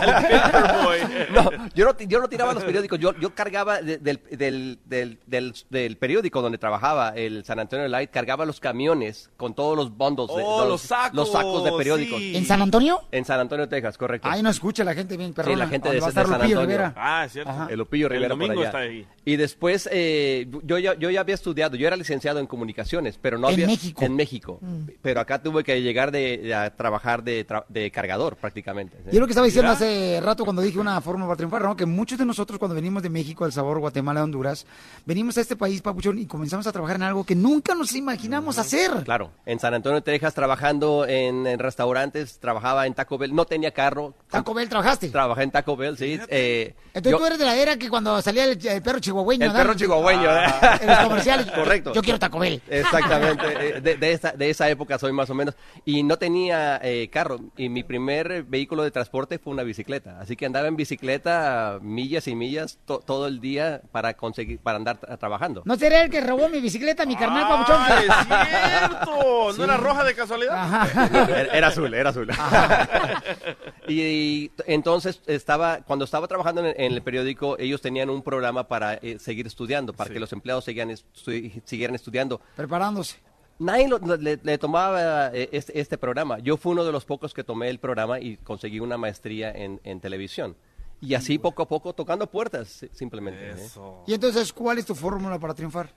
[1.30, 5.18] No, yo no, yo no tiraba los periódicos, yo, yo cargaba de- del, del, del,
[5.26, 9.96] del, del periódico donde trabajaba, el San Antonio Light, cargaba los camiones con todos los
[9.96, 12.18] bundles, de, Oh, los sacos, los sacos de periódicos.
[12.18, 12.36] sí.
[12.36, 13.02] ¿En San Antonio?
[13.12, 14.28] En San Antonio, Texas, correcto.
[14.30, 15.54] Ay, no escucha la gente bien, perdona.
[15.54, 16.60] Sí, la gente de, de San Lupillo Antonio.
[16.60, 16.94] Rivera.
[16.96, 17.50] Ah, es cierto.
[17.76, 18.68] El Lupillo El Rivera por domingo allá.
[18.68, 19.06] está ahí.
[19.24, 23.38] Y después, eh, yo, ya, yo ya había estudiado, yo era licenciado en comunicaciones, pero
[23.38, 23.66] no En había...
[23.66, 24.04] México.
[24.04, 24.58] En México.
[24.60, 24.88] Mm.
[25.02, 28.96] Pero acá tuve que llegar de, de a trabajar de, tra- de cargador, prácticamente.
[29.06, 31.76] Y es lo que estaba diciendo hace rato cuando dije una forma para triunfar, ¿no?
[31.76, 34.64] Que muchos de nosotros cuando venimos de México, El Sabor, Guatemala, Honduras,
[35.04, 38.58] venimos a este país, papuchón, y comenzamos a trabajar en algo que nunca nos imaginamos
[38.58, 38.90] hacer.
[39.04, 43.72] Claro, en San Antonio, Texas, trabajando en, en restaurantes, trabajaba en Taco Bell, no tenía
[43.72, 44.14] carro.
[44.30, 45.08] Taco Bell trabajaste.
[45.08, 46.18] Trabajé en Taco Bell, sí.
[46.28, 49.44] eh, Entonces yo- tú eres de la era que cuando salía el, el perro chihuahueño,
[49.46, 49.64] El ¿verdad?
[49.64, 50.44] perro chihuahueño, ¿eh?
[50.46, 51.50] Ah, En los comerciales.
[51.50, 51.92] Correcto.
[51.92, 52.62] Yo quiero Taco Bell.
[52.68, 53.44] Exactamente,
[53.76, 55.54] eh, de, de esa, de esa época soy más o menos.
[55.84, 60.20] Y no tenía eh, carro, y mi primer vehículo de transporte fue una bicicleta.
[60.20, 64.76] Así que andaba en bicicleta millas y millas to- todo el día para conseguir, para
[64.76, 65.62] andar tra- trabajando.
[65.64, 67.44] ¿No será el que robó mi bicicleta, mi carnal?
[67.48, 69.16] Ah, es cierto!
[69.46, 69.62] ¿No Sí.
[69.62, 70.88] era roja de casualidad?
[71.30, 72.28] Era, era azul, era azul.
[73.88, 78.66] y, y entonces estaba, cuando estaba trabajando en, en el periódico, ellos tenían un programa
[78.68, 82.40] para eh, seguir estudiando, para que los empleados seguían estu- siguieran estudiando.
[82.56, 83.16] Preparándose.
[83.58, 86.38] Nadie lo- le, le tomaba eh, este, este programa.
[86.40, 89.80] Yo fui uno de los pocos que tomé el programa y conseguí una maestría en,
[89.84, 90.56] en televisión.
[91.00, 93.50] Y así poco a poco tocando puertas, si- simplemente.
[93.50, 93.68] ¿eh?
[94.06, 95.90] Y entonces, ¿cuál es tu fórmula para triunfar?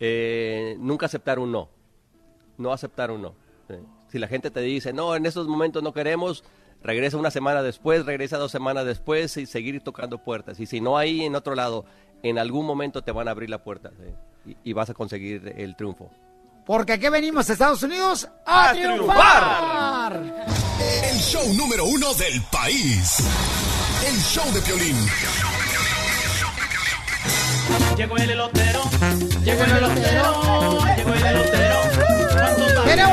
[0.00, 1.68] Eh, nunca aceptar un no.
[2.56, 3.34] No aceptar un no.
[4.10, 6.42] Si la gente te dice, no, en estos momentos no queremos,
[6.82, 10.60] regresa una semana después, regresa dos semanas después y seguir tocando puertas.
[10.60, 11.84] Y si no hay en otro lado,
[12.22, 13.90] en algún momento te van a abrir la puerta
[14.44, 16.10] sí, y, y vas a conseguir el triunfo.
[16.68, 20.22] Porque aquí venimos a Estados Unidos a, ¡A triunfar.
[21.02, 23.20] El show número uno del país.
[24.06, 24.96] El show de Piolín.
[27.96, 28.82] Llegó el elotero,
[29.42, 31.67] llegó el elotero, llegó el elotero.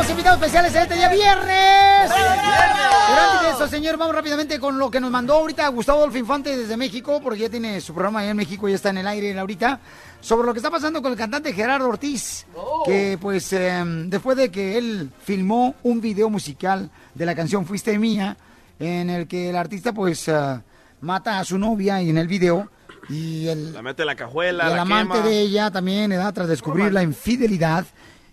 [0.06, 2.12] Tenemos invitados especiales este día viernes.
[2.12, 6.20] Pero antes de eso, señor, vamos rápidamente con lo que nos mandó ahorita Gustavo Adolfo
[6.20, 9.08] Infante desde México, porque ya tiene su programa allá en México, ya está en el
[9.08, 9.80] aire ahorita,
[10.22, 12.46] sobre lo que está pasando con el cantante Gerardo Ortiz,
[12.86, 17.98] que pues eh, después de que él filmó un video musical de la canción Fuiste
[17.98, 18.38] Mía,
[18.78, 20.62] en el que el artista pues eh,
[21.02, 22.70] mata a su novia y en el video,
[23.10, 25.26] y el, La mete en la cajuela, y el la amante quema.
[25.28, 26.32] de ella también, ¿verdad?
[26.32, 27.86] tras descubrir la infidelidad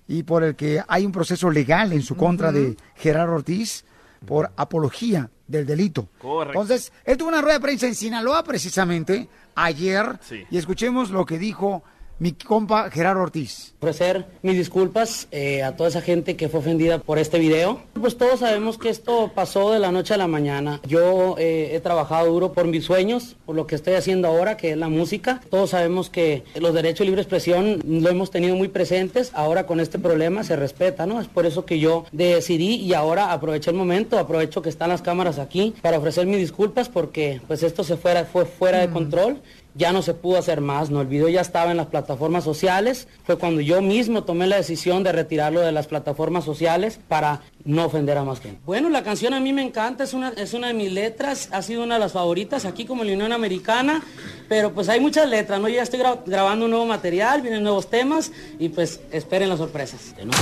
[0.08, 3.84] y por el que hay un proceso legal en su contra de Gerardo Ortiz
[4.26, 6.08] por apología del delito.
[6.18, 6.60] Correcto.
[6.60, 10.44] Entonces, él tuvo una rueda de prensa en Sinaloa precisamente ayer Sí.
[10.50, 11.82] y escuchemos lo que dijo
[12.22, 13.74] mi compa Gerardo Ortiz.
[13.80, 17.80] ofrecer mis disculpas eh, a toda esa gente que fue ofendida por este video.
[17.94, 20.80] Pues todos sabemos que esto pasó de la noche a la mañana.
[20.86, 24.70] Yo eh, he trabajado duro por mis sueños, por lo que estoy haciendo ahora, que
[24.70, 25.40] es la música.
[25.50, 29.32] Todos sabemos que los derechos de libre expresión lo hemos tenido muy presentes.
[29.34, 31.20] Ahora con este problema se respeta, ¿no?
[31.20, 35.02] Es por eso que yo decidí y ahora aproveché el momento, aprovecho que están las
[35.02, 39.42] cámaras aquí para ofrecer mis disculpas porque pues esto se fuera, fue fuera de control
[39.74, 41.00] ya no se pudo hacer más, ¿no?
[41.00, 45.02] El video ya estaba en las plataformas sociales, fue cuando yo mismo tomé la decisión
[45.02, 48.60] de retirarlo de las plataformas sociales para no ofender a más gente.
[48.66, 51.62] Bueno, la canción a mí me encanta, es una, es una de mis letras, ha
[51.62, 54.02] sido una de las favoritas aquí como en la Unión Americana,
[54.48, 55.68] pero pues hay muchas letras, ¿no?
[55.68, 59.58] Yo ya estoy gra- grabando un nuevo material, vienen nuevos temas y pues esperen las
[59.58, 60.14] sorpresas.
[60.24, 60.32] ¿no?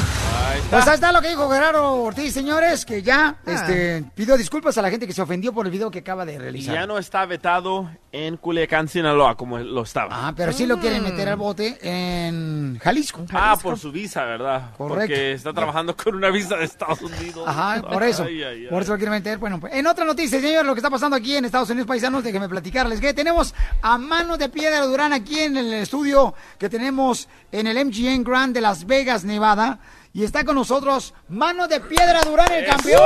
[0.70, 4.82] Pues ahí está lo que dijo Gerardo Ortiz, señores, que ya este, pidió disculpas a
[4.82, 6.74] la gente que se ofendió por el video que acaba de Y realizar.
[6.74, 10.28] ya no está vetado en Culiacán, Sinaloa, como lo estaba.
[10.28, 13.26] Ah, pero sí lo quieren meter al bote en Jalisco.
[13.32, 14.70] Ah, por su visa, ¿verdad?
[14.76, 15.00] Correcto.
[15.00, 17.44] Porque está trabajando con una visa de Estados Unidos.
[17.46, 18.24] Ajá, por eso.
[18.24, 18.70] Ay, ay, ay.
[18.70, 19.38] Por eso lo quieren meter.
[19.38, 22.24] Bueno, pues, en otra noticia, señor, lo que está pasando aquí en Estados Unidos, paisanos,
[22.24, 27.28] déjenme platicarles que tenemos a Mano de Piedra Durán aquí en el estudio que tenemos
[27.52, 29.80] en el MGM Grand de Las Vegas, Nevada.
[30.12, 33.00] Y está con nosotros Mano de Piedra Durán, el campeón.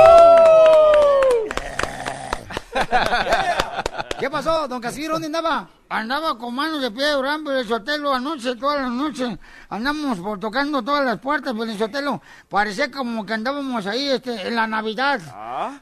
[4.19, 5.13] ¿Qué pasó, don Casimiro?
[5.13, 5.69] ¿Dónde andaba?
[5.87, 9.37] Andaba con manos de piedra Durán, Pelizotelo, anoche, toda la noche.
[9.69, 12.21] Andamos por tocando todas las puertas, Pelizotelo.
[12.49, 15.21] Parecía como que andábamos ahí este, en la Navidad.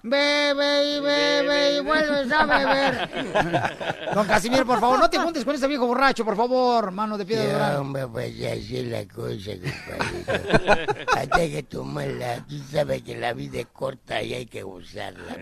[0.04, 4.10] Bebe y bebe y vuelves a beber.
[4.14, 7.26] Don Casimiro, por favor, no te juntes con ese viejo borracho, por favor, mano de
[7.26, 7.76] piedra Durán.
[7.78, 9.52] hombre, pues ya así es la cosa.
[11.16, 12.46] Hasta que tomarla.
[12.48, 15.38] Tú sabes que la vida es corta y hay que usarla.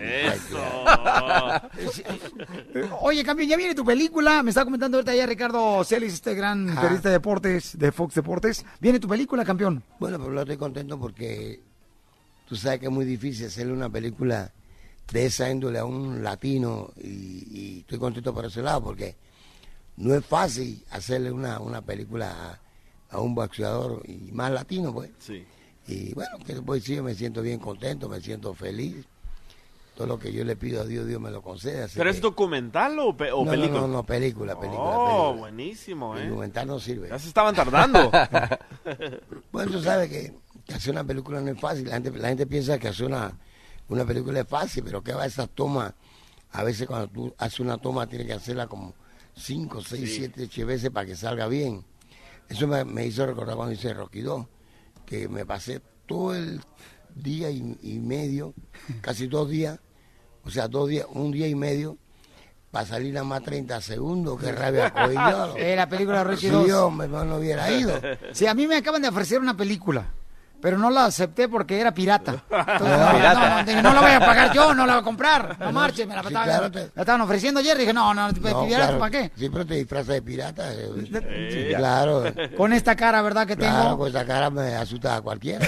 [3.00, 4.42] Oye, campeón, ya viene tu película.
[4.42, 6.80] Me está comentando ahorita ya Ricardo Celis, este gran Ah.
[6.80, 8.64] periodista de deportes, de Fox Deportes.
[8.80, 9.82] Viene tu película, campeón.
[9.98, 11.60] Bueno, pero lo estoy contento porque
[12.48, 14.52] tú sabes que es muy difícil hacerle una película
[15.12, 17.08] de esa índole a un latino y,
[17.50, 19.16] y estoy contento por ese lado porque
[19.96, 22.58] no es fácil hacerle una, una película
[23.10, 25.10] a, a un boxeador y más latino, pues.
[25.18, 25.44] Sí.
[25.88, 29.04] Y bueno, que después sí, me siento bien contento, me siento feliz.
[29.94, 31.86] Todo lo que yo le pido a Dios, Dios me lo concede.
[31.94, 33.80] ¿Pero que- es documental o, pe- o no, película?
[33.82, 34.82] No, no, no, película, película.
[34.82, 35.40] Oh, película.
[35.40, 36.28] buenísimo, El ¿eh?
[36.28, 37.08] documental no sirve.
[37.10, 38.10] Ya se estaban tardando.
[39.52, 41.86] bueno, tú sabes que, que hacer una película no es fácil.
[41.88, 43.32] La gente, la gente piensa que hacer una,
[43.88, 45.92] una película es fácil, pero que va esas tomas.
[46.52, 48.94] A veces cuando tú haces una toma tienes que hacerla como
[49.34, 50.16] 5, 6, Sí.
[50.16, 51.84] 7, 8 veces para que salga bien.
[52.48, 54.46] Eso me, me hizo recordar cuando hice Rocky 2,
[55.06, 56.60] que me pasé todo el
[57.14, 58.54] día y, y medio,
[59.00, 59.78] casi dos días,
[60.44, 61.98] o sea, dos días, un día y medio,
[62.70, 65.56] para salir nada más 30 segundos, que rabia cogí yo.
[65.56, 66.70] Eh, la película Rocky Sí, 2.
[66.72, 68.00] hombre, no, no hubiera ido.
[68.32, 70.12] Sí, a mí me acaban de ofrecer una película,
[70.62, 72.44] pero no la acepté porque era pirata.
[72.50, 73.48] Entonces, no, pirata.
[73.50, 75.56] no, no, dije, no la voy a pagar yo, no la voy a comprar.
[75.60, 77.76] No marche, me la Sí, claro, me la estaban ofreciendo ayer.
[77.76, 79.32] Dije, no, no, No, pirata, claro, ¿para qué?
[79.36, 80.72] Siempre te disfrazas de pirata.
[80.72, 80.88] eh,
[81.70, 81.74] Sí.
[81.76, 82.24] Claro.
[82.56, 83.98] Con esta cara, ¿verdad que Claro, tengo?
[83.98, 85.66] con esa cara me asusta a cualquiera.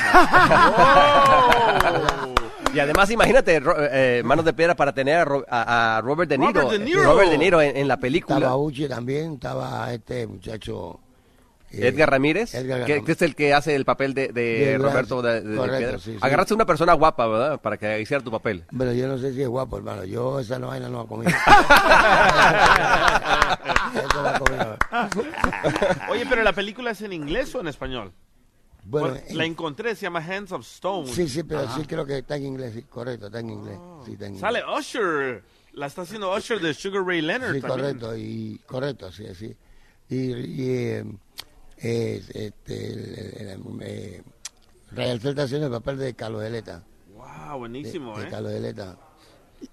[2.73, 6.29] Y además, imagínate, Ro- eh, Manos de Piedra para tener a, Ro- a- a Robert
[6.29, 6.63] De Niro.
[6.63, 7.03] Robert De Niro.
[7.05, 8.37] Robert De Niro en, en la película.
[8.39, 11.01] Estaba Uchi también, estaba este muchacho.
[11.83, 13.05] Eh, Edgar Ramírez, Edgar que, Ramírez.
[13.05, 15.99] que es el que hace el papel de, de De Roberto de, de Correcto, Piedra.
[15.99, 16.19] sí, sí.
[16.21, 17.61] Agarraste una persona guapa, ¿verdad?
[17.61, 18.65] Para que hiciera tu papel.
[18.77, 20.05] Pero yo no sé si es guapo, hermano.
[20.05, 21.27] Yo esa no vaina no la comí.
[26.11, 28.13] Oye, pero la película es en inglés o en español?
[28.87, 31.09] Bueno, Bueno, en- la encontré, se llama Hands of Stone.
[31.11, 31.79] Sí, sí, pero Ajá.
[31.81, 33.79] sí creo que está en inglés, sí, correcto, está en inglés.
[34.05, 34.41] Sí, está en inglés.
[34.41, 35.43] Sale Usher.
[35.73, 37.99] La está haciendo Usher de Sugar Ray Leonard Sí, también.
[37.99, 39.57] correcto, y correcto, sí, sí.
[40.09, 41.05] Y, y eh,
[41.85, 44.23] eh, este, el, el- el- eh,
[44.93, 46.83] Rayel está haciendo el papel de Carlos Deleta.
[47.17, 48.31] Wow, buenísimo, de, de ¿eh?
[48.31, 48.97] Carlos Deleta.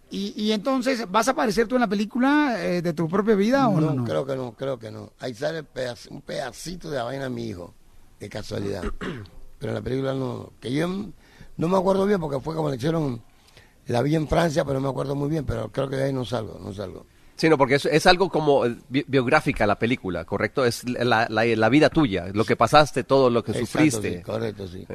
[0.09, 3.67] Y, y entonces, ¿vas a aparecer tú en la película eh, de tu propia vida
[3.67, 3.93] o no?
[3.93, 5.11] No, creo que no, creo que no.
[5.19, 7.73] Ahí sale pedac- un pedacito de la vaina de mi hijo,
[8.19, 8.83] de casualidad.
[9.59, 10.53] pero en la película no.
[10.59, 13.21] Que yo no me acuerdo bien porque fue como le hicieron.
[13.87, 15.45] La vi en Francia, pero no me acuerdo muy bien.
[15.45, 17.05] Pero creo que de ahí no salgo, no salgo.
[17.41, 20.63] Sí, no, porque es, es algo como eh, bi- biográfica la película, ¿correcto?
[20.63, 24.17] Es la, la- la vida tuya, lo que pasaste, todo lo que Exacto, sufriste.
[24.17, 24.85] sí, correcto, sí.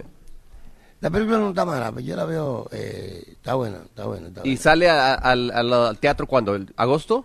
[1.01, 2.69] La película no está mala, pero yo la veo.
[2.71, 4.29] eh, está buena, está buena.
[4.29, 4.61] Está ¿Y buena.
[4.61, 6.55] sale a- al, teatro cuándo?
[6.55, 7.25] ¿El- ¿Agosto?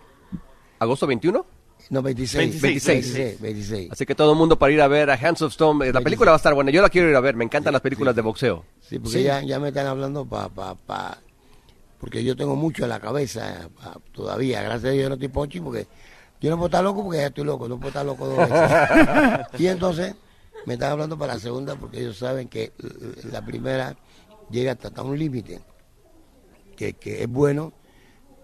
[0.80, 1.46] ¿Agosto 21?
[1.90, 2.60] No, 26.
[2.60, 2.84] 26.
[3.14, 3.92] 26, 26.
[3.92, 5.86] Así que todo el mundo para ir a ver a Hands of Stone.
[5.88, 6.72] eh, La película va a estar buena.
[6.72, 7.36] Yo la quiero ir a ver.
[7.36, 8.64] Me encantan las películas de boxeo.
[8.80, 10.48] Sí, porque Ya, ya me están hablando para...
[10.48, 11.18] Pa, pa,
[12.02, 14.60] porque yo tengo mucho en la cabeza pa- todavía.
[14.60, 15.86] Gracias a Dios yo no estoy ponchi porque
[16.40, 17.68] yo no puedo estar loco porque ya estoy loco.
[17.68, 19.46] No puedo estar loco dos veces.
[19.60, 20.16] y entonces
[20.66, 22.72] me están hablando para la segunda porque ellos saben que
[23.30, 23.96] la primera
[24.50, 25.60] llega hasta, hasta un límite
[26.76, 27.72] que, que es bueno,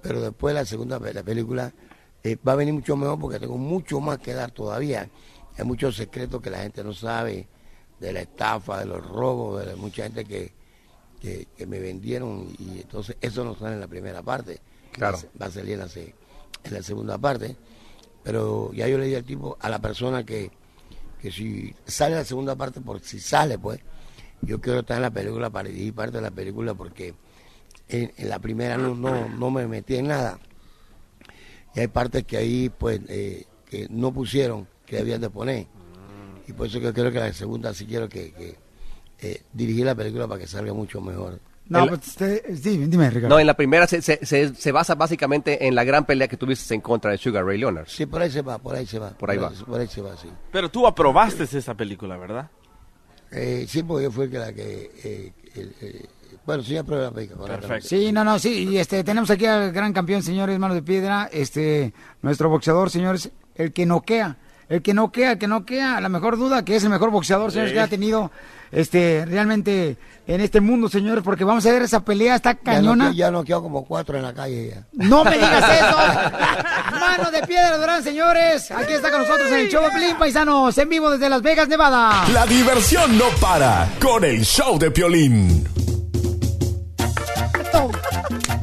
[0.02, 1.72] pero después la segunda la película
[2.22, 5.10] eh, va a venir mucho mejor porque tengo mucho más que dar todavía.
[5.58, 7.48] Hay muchos secretos que la gente no sabe
[7.98, 10.52] de la estafa, de los robos, de la- mucha gente que,
[11.20, 14.60] que, que me vendieron y entonces eso no sale en la primera parte.
[14.92, 15.18] Claro.
[15.40, 17.56] Va a- salir en la, en la segunda parte.
[18.22, 20.50] Pero ya yo le di al tipo, a la persona que,
[21.20, 23.80] que si sale la segunda parte, por si sale pues,
[24.42, 27.14] yo quiero estar en la película para dirigir parte de la película porque
[27.88, 30.38] en, en la primera no, no, no me metí en nada.
[31.74, 35.66] Y hay partes que ahí pues eh, que no pusieron, que debían de poner.
[36.46, 38.56] Y por eso que creo que la segunda sí quiero que, que,
[39.20, 41.40] eh, dirigir la película para que salga mucho mejor.
[41.68, 42.16] No, El- pues,
[42.62, 43.28] sí, dime, Ricardo.
[43.28, 46.36] No, en la primera se, se, se- se basa básicamente en la gran pelea que
[46.38, 47.86] tuviste en contra de Sugar Ray Leonard.
[47.88, 49.10] Sí, por ahí se va, por ahí se va.
[49.10, 49.50] Por ahí va.
[49.50, 50.28] Por ahí se va, sí.
[50.50, 52.50] Pero tú aprobaste esa película, ¿verdad?
[53.30, 54.90] Eh, sí, porque yo fui el que la que...
[55.04, 56.06] eh, el- eh,
[56.46, 57.40] bueno, sí, aprobé la película.
[57.40, 57.86] correctamente.
[57.86, 61.28] Sí, no, no, sí, y este, tenemos aquí al gran campeón, señores, manos de piedra,
[61.30, 61.92] este,
[62.22, 64.38] nuestro boxeador, señores, el que noquea,
[64.68, 67.70] el que noquea, el que noquea, la mejor duda que es el mejor boxeador, señores,
[67.70, 67.74] Sí.
[67.74, 68.30] que ha tenido,
[68.70, 69.96] este, realmente
[70.26, 73.06] en este mundo, señores, porque vamos a ver esa pelea, está Ya cañona.
[73.06, 74.82] no, ya no quedó como cuatro en la calle ya.
[74.92, 75.96] No me digas eso.
[77.00, 78.70] Manos de piedra, Durán, señores.
[78.70, 81.66] Aquí está con nosotros en el show de Pelín Paisanos, en vivo desde Las Vegas,
[81.68, 82.24] Nevada.
[82.32, 85.66] La diversión no para con el show de Piolín.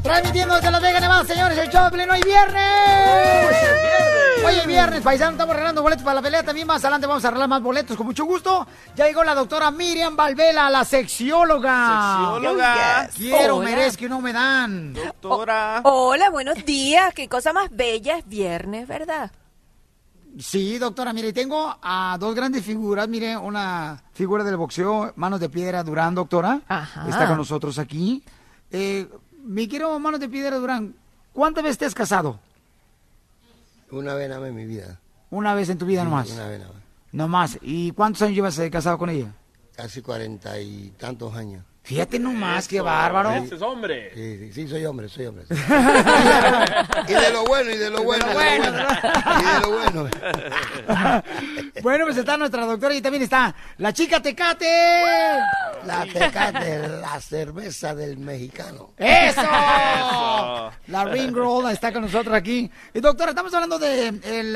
[0.04, 4.05] Transmitiendo desde Las Vegas, Nevada, señores, el show de Pelín hoy viernes.
[4.46, 6.44] Oye, viernes, paisano, estamos arreglando boletos para la pelea.
[6.44, 8.64] También más adelante vamos a arreglar más boletos, con mucho gusto.
[8.94, 12.28] Ya llegó la doctora Miriam Valvela, la sexióloga.
[12.28, 13.08] Sexióloga.
[13.16, 13.68] Quiero, Hola.
[13.68, 14.94] merezco y no me dan.
[14.94, 15.80] Doctora.
[15.82, 17.12] Hola, buenos días.
[17.12, 18.18] Qué cosa más bella.
[18.18, 19.32] Es viernes, ¿verdad?
[20.38, 23.08] Sí, doctora, mire, tengo a dos grandes figuras.
[23.08, 26.60] Mire, una figura del boxeo, Manos de Piedra Durán, doctora.
[26.68, 27.08] Ajá.
[27.08, 28.22] Está con nosotros aquí.
[28.70, 29.08] Eh,
[29.42, 30.94] mi quiero Manos de Piedra Durán,
[31.32, 32.38] ¿cuántas veces te has casado?
[33.90, 35.00] Una vez nada más en mi vida.
[35.30, 36.30] Una vez en tu vida Sí, nomás.
[36.30, 36.82] Una vez nada más.
[37.12, 37.58] No más.
[37.62, 39.32] ¿Y cuántos años llevas eh, casado con ella?
[39.74, 41.64] Casi cuarenta y tantos años.
[41.86, 43.30] Fíjate nomás, qué bárbaro.
[43.30, 44.10] Ese es hombre.
[44.12, 45.44] Sí, sí, sí, soy hombre, soy hombre.
[47.08, 48.64] y de lo bueno, y de lo bueno, y de lo bueno.
[49.38, 50.10] Y de lo bueno.
[51.82, 54.66] bueno, pues está nuestra doctora y también está la chica Tecate.
[55.86, 58.90] La tecate, la cerveza del mexicano.
[58.96, 59.42] ¡Eso!
[60.88, 62.68] La Ring Roll está con nosotros aquí.
[62.94, 64.52] Y doctora, estamos hablando de el,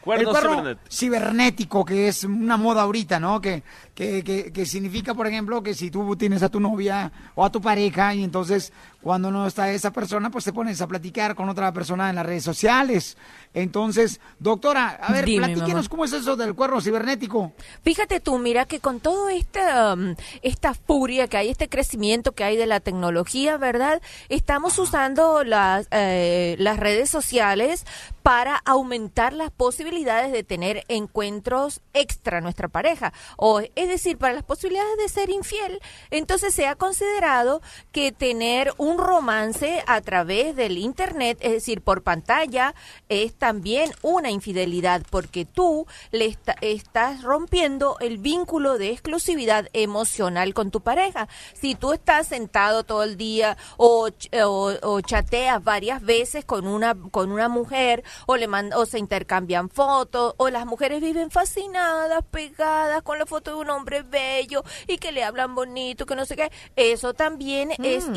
[0.00, 0.88] Cuerno el cuerno cibernético.
[0.88, 3.40] cibernético, que es una moda ahorita, ¿no?
[3.40, 3.64] Que,
[3.94, 7.50] que, que, que significa, por ejemplo, que si tú tienes a tu novia o a
[7.50, 8.72] tu pareja y entonces
[9.04, 12.24] cuando no está esa persona, pues te pones a platicar con otra persona en las
[12.24, 13.18] redes sociales.
[13.52, 17.52] Entonces, doctora, a ver, Dime, platíquenos cómo es eso del cuerno cibernético.
[17.82, 22.44] Fíjate tú, mira que con todo esta, um, esta furia que hay, este crecimiento que
[22.44, 24.00] hay de la tecnología, ¿verdad?
[24.30, 27.84] Estamos usando las, eh, las redes sociales
[28.22, 33.12] para aumentar las posibilidades de tener encuentros extra nuestra pareja.
[33.36, 35.78] O, es decir, para las posibilidades de ser infiel.
[36.10, 37.60] Entonces se ha considerado
[37.92, 42.74] que tener un romance a través del Internet, es decir, por pantalla,
[43.08, 50.54] es también una infidelidad porque tú le esta- estás rompiendo el vínculo de exclusividad emocional
[50.54, 51.28] con tu pareja.
[51.52, 54.08] Si tú estás sentado todo el día o,
[54.44, 58.98] o, o chateas varias veces con una con una mujer o le mand- o se
[58.98, 64.62] intercambian fotos o las mujeres viven fascinadas, pegadas con la foto de un hombre bello
[64.86, 68.16] y que le hablan bonito, que no sé qué, eso también es Mm.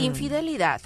[0.75, 0.81] Infidelidad.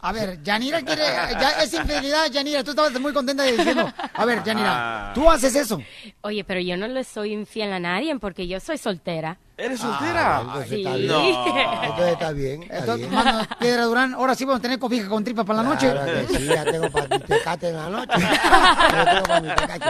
[0.00, 3.92] A ver, Yanira quiere, ya es infidelidad, Yanira, tú estabas muy contenta de diciendo.
[4.14, 5.12] A ver, Yanira, Ah.
[5.12, 5.82] tú haces eso.
[6.20, 9.38] Oye, pero yo no le soy infiel a nadie porque yo soy soltera.
[9.56, 11.08] ¿Eres Ah, entonces está bien.
[11.08, 11.82] No.
[11.82, 12.62] Entonces está bien.
[12.62, 13.24] Está Entonces, bien.
[13.24, 15.90] mano, Piedra Durán, ahora sí vamos a tener cobija con tripa para la noche.
[15.90, 18.12] Claro que sí, ya tengo para mi tecate en la noche.
[18.18, 19.86] Ya tengo pa' mi tecate.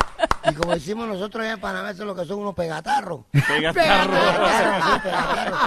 [0.51, 3.27] Y como decimos nosotros allá en Panamá, eso es lo que son unos pegatarros.
[3.31, 3.74] Pegatarros.
[4.16, 5.60] Pegatarros, sí, pegatarros.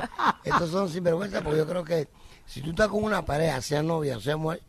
[0.46, 2.08] Estos son sinvergüenza porque yo creo que
[2.46, 4.62] si tú estás con una pareja, sea novia o sea mujer,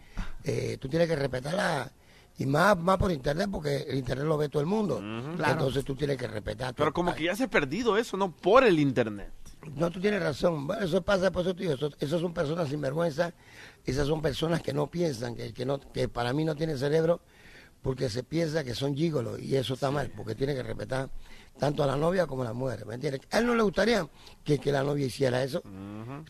[0.45, 1.91] eh, tú tienes que respetarla.
[2.39, 4.97] Y más, más por internet, porque el internet lo ve todo el mundo.
[5.37, 5.53] Claro.
[5.53, 6.75] Entonces tú tienes que respetar.
[6.75, 8.35] Pero como que ya se ha perdido eso, ¿no?
[8.35, 9.31] Por el internet.
[9.77, 10.67] No, tú tienes razón.
[10.67, 13.33] Bueno, eso pasa, por eso eso, esos son personas sinvergüenza,
[13.85, 17.21] esas son personas que no piensan, que, que, no, que para mí no tienen cerebro,
[17.81, 21.11] porque se piensa que son gigolos, y eso está mal, porque tiene que respetar
[21.59, 23.21] tanto a la novia como a la mujer, ¿me entiendes?
[23.31, 24.09] A él no le gustaría
[24.45, 25.63] que, que la novia hiciera eso,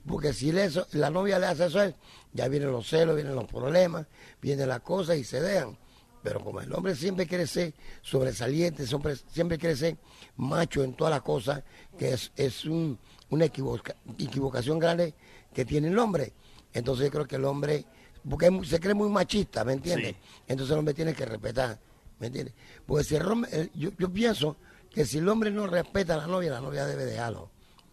[0.06, 1.94] porque si le eso, la novia le hace eso a él,
[2.32, 4.06] ya vienen los celos, vienen los problemas,
[4.40, 5.78] vienen las cosas y se dejan.
[6.22, 9.96] Pero como el hombre siempre quiere ser sobresaliente, siempre, siempre quiere ser
[10.36, 11.62] macho en todas las cosas,
[11.98, 12.98] que es, es un-
[13.30, 15.14] una equivoca- equivocación grande
[15.52, 16.32] que tiene el hombre.
[16.72, 17.84] Entonces yo creo que el hombre,
[18.28, 20.14] porque es se cree muy machista, ¿me entiendes?
[20.46, 21.78] Entonces el hombre tiene que respetar,
[22.20, 22.54] ¿me entiendes?
[22.86, 24.56] Porque si el hombre, yo, yo pienso
[24.92, 27.50] que si el hombre no respeta a la novia, la novia debe dejarlo,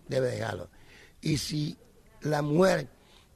[0.08, 0.70] debe dejarlo.
[1.22, 1.78] Y si
[2.22, 2.90] la mujer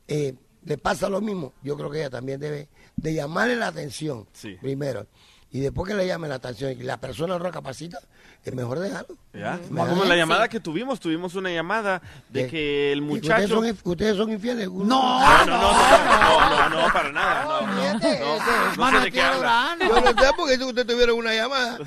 [0.07, 0.35] eh,
[0.65, 4.27] le pasa lo mismo, yo creo que ella también debe de llamarle la atención
[4.61, 5.07] primero.
[5.52, 8.06] Y después que le llame la atención y la persona no recapacita, es
[8.52, 9.15] mejor dejarlo.
[9.34, 9.60] ¿Ya?
[9.70, 12.49] Mejor Como la llamada que tuvimos, tuvimos una llamada de ¿Qué?
[12.52, 13.60] que el ¿Y muchacho...
[13.60, 14.70] ¿Ustedes son, ustedes son infieles?
[14.70, 17.44] No, no, no, no, no, no, no, para nada.
[17.45, 19.78] No, no, no, no, no sé de qué habla.
[19.80, 21.78] Yo no sé porque si ustedes tuvieron una llamada.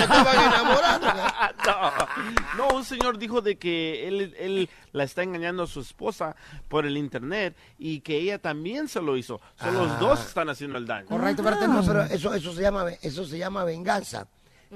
[0.00, 1.92] Estaban.
[2.56, 6.34] No, no, un señor dijo de que él, él la está engañando a su esposa
[6.68, 9.40] por el internet y que ella también se lo hizo.
[9.58, 9.96] Son los Ah.
[10.00, 11.06] dos están haciendo el daño.
[11.06, 14.26] Correcto, pero, no, pero eso, eso, se llama, eso se llama venganza.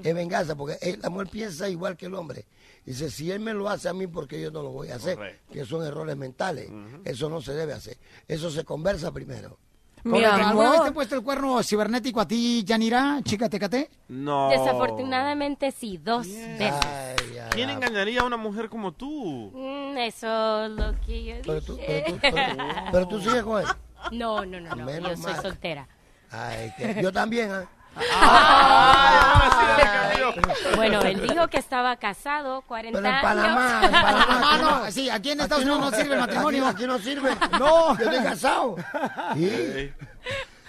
[0.02, 2.46] Es venganza, porque eh, la mujer piensa igual que el hombre.
[2.84, 5.40] Dice, si él me lo hace a mí, porque yo no lo voy a hacer?
[5.50, 6.70] Que son errores mentales.
[7.04, 7.96] Eso no se debe hacer.
[8.28, 9.58] Eso se conversa primero.
[10.04, 13.90] ¿Alguna vez te he puesto el cuerno cibernético a ti, Yanira, chica tecate?
[14.06, 14.50] No.
[14.50, 16.74] Desafortunadamente sí, dos veces.
[17.50, 19.50] ¿Quién engañaría a una mujer como tú?
[19.52, 22.04] Mm, eso es lo que yo Pero tú, dije.
[22.06, 23.66] pero tú- pero- pero tú sigues con él.
[24.12, 24.84] No, no, no, no.
[24.84, 25.42] Menos Yo soy mal.
[25.42, 25.88] soltera.
[26.30, 27.50] Ay, que- yo también,
[27.96, 29.52] ¿ah?
[30.74, 33.22] Bueno, él dijo que estaba casado, 40 Pero en años.
[33.22, 36.66] Panamá, en Panamá, no, sí, aquí en Estados Unidos no sirve el matrimonio.
[36.66, 37.30] Aquí, aquí no sirve.
[37.58, 37.96] No.
[37.98, 38.76] Yo estoy casado.
[39.34, 39.92] Sí.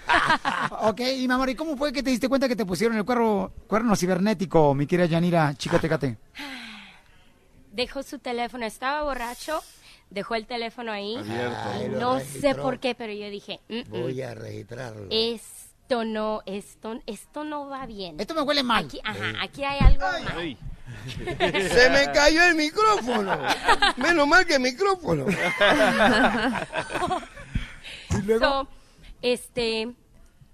[0.80, 3.04] ok, y mi amor, ¿y cómo fue que te diste cuenta que te pusieron el
[3.04, 6.16] cuerno, cuerno cibernético, mi querida Yanira, chica tecate?
[7.72, 9.62] Dejó su teléfono, estaba borracho,
[10.10, 11.16] dejó el teléfono ahí.
[11.16, 11.56] Abierto.
[11.74, 15.06] Ay, lo no sé por qué, pero yo dije, "Mm, mm, Voy a registrarlo.
[15.88, 18.20] Esto no, esto, esto no va bien.
[18.20, 18.84] Esto me huele mal.
[18.84, 20.58] Aquí, ajá, aquí hay algo mal.
[21.70, 23.38] Se me cayó el micrófono.
[23.96, 25.24] Menos mal que el micrófono.
[28.38, 28.68] So,
[29.22, 29.94] este,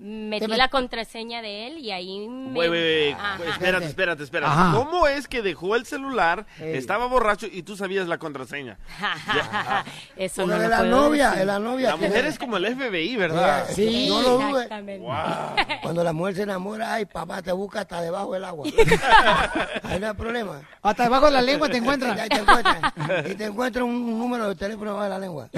[0.04, 2.52] metí met- la contraseña de él y ahí me...
[2.58, 3.14] Wait, wait.
[3.18, 3.38] Ajá.
[3.48, 4.52] Espérate, espérate, espérate.
[4.52, 4.76] Ajá.
[4.76, 8.76] ¿Cómo es que dejó el celular, estaba borracho y tú sabías la contraseña?
[10.16, 11.38] Eso Porque no de lo la puedo novia, decir.
[11.40, 11.88] de la novia.
[11.90, 13.66] La mujer es como el FBI, ¿verdad?
[13.72, 14.64] Sí, no lo dudes.
[14.64, 15.06] Exactamente.
[15.82, 18.66] Cuando la mujer se enamora, ay, papá, te busca hasta debajo del agua.
[19.84, 20.62] Ahí no hay problema.
[20.82, 22.18] Hasta debajo de la lengua te encuentran.
[22.18, 22.92] Ahí te encuentran.
[23.30, 25.48] Y te encuentran un número de teléfono debajo de la lengua.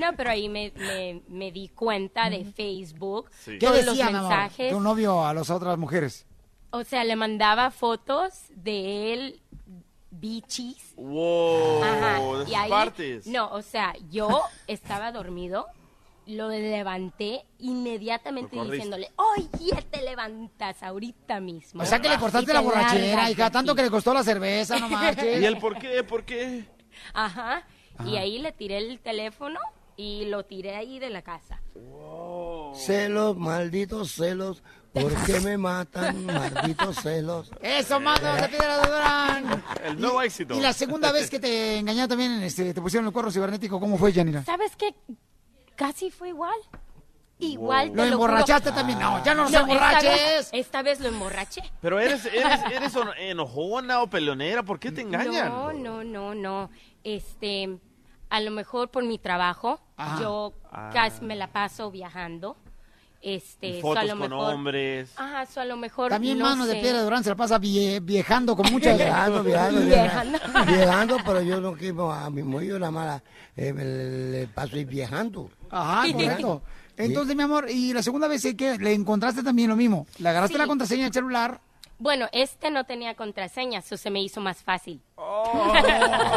[0.00, 2.87] No, pero ahí me, me, me di cuenta de Facebook,
[3.44, 4.72] ¿Qué todos decía, los mi amor, mensajes.
[4.72, 6.26] tu novio a las otras mujeres?
[6.70, 9.40] O sea, le mandaba fotos de él
[10.10, 10.94] bichis.
[10.96, 13.26] Wow, Ajá, de y sus ahí, partes.
[13.26, 15.66] no, o sea, yo estaba dormido,
[16.26, 21.82] lo levanté inmediatamente diciéndole, oye, te levantas ahorita mismo.
[21.82, 23.76] O sea que le cortaste te la borrachera, hija, tanto aquí".
[23.78, 25.40] que le costó la cerveza, no marches.
[25.40, 26.02] ¿Y el por qué?
[26.04, 26.64] ¿Por qué?
[27.14, 27.62] Ajá,
[28.04, 29.58] y ahí le tiré el teléfono
[29.98, 31.60] y lo tiré ahí de la casa.
[32.74, 34.62] Celos, malditos celos.
[34.92, 37.50] ¿Por qué me matan, malditos celos?
[37.60, 39.64] Eso, mano, se pide la Durán.
[39.84, 40.54] El nuevo éxito.
[40.54, 43.98] Y la segunda vez que te engañaron también, este, te pusieron el cuerno cibernético, ¿cómo
[43.98, 44.44] fue, Yanira?
[44.44, 44.94] ¿Sabes qué?
[45.76, 46.56] Casi fue igual.
[47.40, 47.88] Igual.
[47.88, 48.12] Lo te juro.
[48.14, 48.98] emborrachaste también.
[48.98, 50.02] No, ya no nos emborraches.
[50.10, 51.62] vez- Esta vez lo emborraché.
[51.80, 55.48] Pero eres, eres, eres on- enojona o peleonera, ¿por qué te engañan?
[55.50, 56.70] No, no, no, no.
[57.04, 57.78] Este,
[58.30, 60.20] a lo mejor por mi trabajo, Ajá.
[60.20, 60.90] yo Ah.
[60.92, 62.56] casi me la paso viajando
[63.20, 65.10] Este, Y so a fotos lo con mejor, hombres.
[65.16, 66.08] Ajá, so a lo mejor.
[66.10, 68.96] También no mano de piedra Durán se la pasa vie- viejando con muchas...
[68.96, 71.16] Viajando, viajando, Viajando.
[71.26, 73.20] pero yo no quiero a mi mujer, la-
[73.56, 75.50] eh, le, le paso ir viajando.
[75.68, 76.62] Ajá, correcto.
[76.96, 80.06] Entonces, mi amor, y la segunda vez que le encontraste también lo mismo.
[80.18, 80.58] Le agarraste Sí.
[80.60, 81.60] la contraseña del celular,
[81.98, 85.00] Bueno, este no tenía contraseña, eso se me hizo más fácil.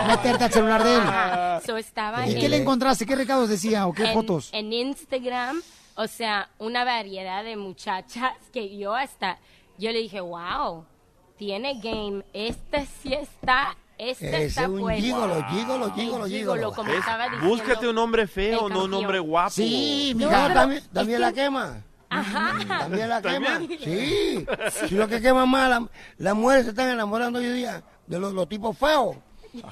[0.08, 1.02] meterte al celular de él.
[1.02, 3.06] Ajá, so estaba ¿Y en, qué le encontraste?
[3.06, 4.50] ¿Qué recados decía o qué en- fotos?
[4.54, 5.62] En Instagram,
[5.96, 9.38] o sea, una variedad de muchachas que yo hasta,
[9.78, 10.86] yo le dije, wow,
[11.38, 15.02] tiene game, este sí está, este es un puesto.
[15.04, 16.72] gigolo, gigolo, gigolo, gigolo, gigolo.
[16.74, 17.00] como ¿Ves?
[17.00, 17.48] estaba diciendo.
[17.48, 19.52] Búscate un hombre feo, no un hombre guapo.
[19.52, 20.54] Sí, No, mija.
[20.54, 21.84] también, también la quema.
[22.12, 22.58] Ajá.
[22.80, 23.60] También la quema.
[23.84, 24.46] Sí.
[24.88, 28.34] Si lo que quema más, la- las mujeres se están enamorando hoy día de los,
[28.34, 29.16] los tipos feos.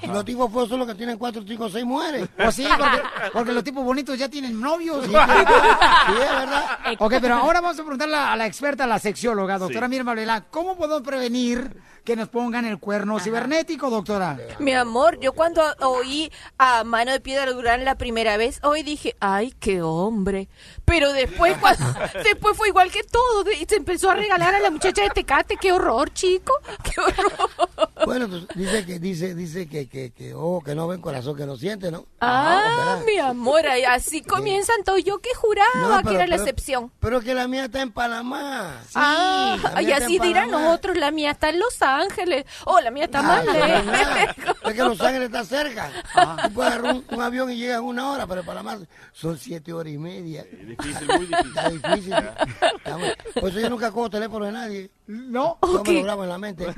[0.02, 2.28] Y los tipos feos son los que tienen cuatro, cinco, seis mujeres.
[2.36, 3.02] Pues sí, porque,
[3.32, 5.04] porque los tipos bonitos ya tienen novios.
[5.06, 6.64] Sí, sí, es verdad.
[6.98, 10.42] Ok, pero ahora vamos a preguntarle a la experta, a la sexióloga, doctora Mirma Blela,
[10.50, 14.38] ¿cómo podemos prevenir que nos pongan el cuerno cibernético, doctora?
[14.58, 19.16] Mi amor, yo cuando oí a Mano de Piedra Durán la primera vez, hoy dije,
[19.20, 20.48] ay, qué hombre.
[20.84, 21.84] Pero después, cuando,
[22.24, 25.56] después fue igual que todo, de- se empezó a regalar a la muchacha de Tecate,
[25.56, 26.52] qué horror, chico,
[26.82, 27.90] qué horror.
[28.06, 31.44] Bueno, pues, dice que dice dice que que que ojo que no ven corazón que
[31.46, 32.06] no siente, ¿no?
[32.20, 33.04] Ah, ¿verdad?
[33.06, 35.04] mi amor, así comienzan todos.
[35.04, 35.68] Yo que juraba
[36.02, 36.92] No, que era la pero- excepción.
[37.00, 38.80] Pero que la mía está en Panamá.
[38.86, 40.72] Sí, ah, y así dirán Panamá.
[40.72, 41.89] otros, la mía está en Los Ángeles.
[42.64, 43.84] Oh, la mía está Ah, más no, lejos.
[43.84, 44.70] no, no.
[44.70, 45.90] Es que Los Ángeles está cerca.
[46.44, 48.80] Tú puedes agarrar un, un avión y llegas en una hora, pero para más
[49.12, 50.44] son siete horas y media.
[50.44, 51.48] Difícil, muy difícil.
[51.56, 52.12] Está difícil.
[52.14, 52.98] Está
[53.40, 54.90] Por eso yo nunca cojo teléfono de nadie.
[55.06, 55.58] No.
[55.62, 56.66] Yo me lo grabo en la mente.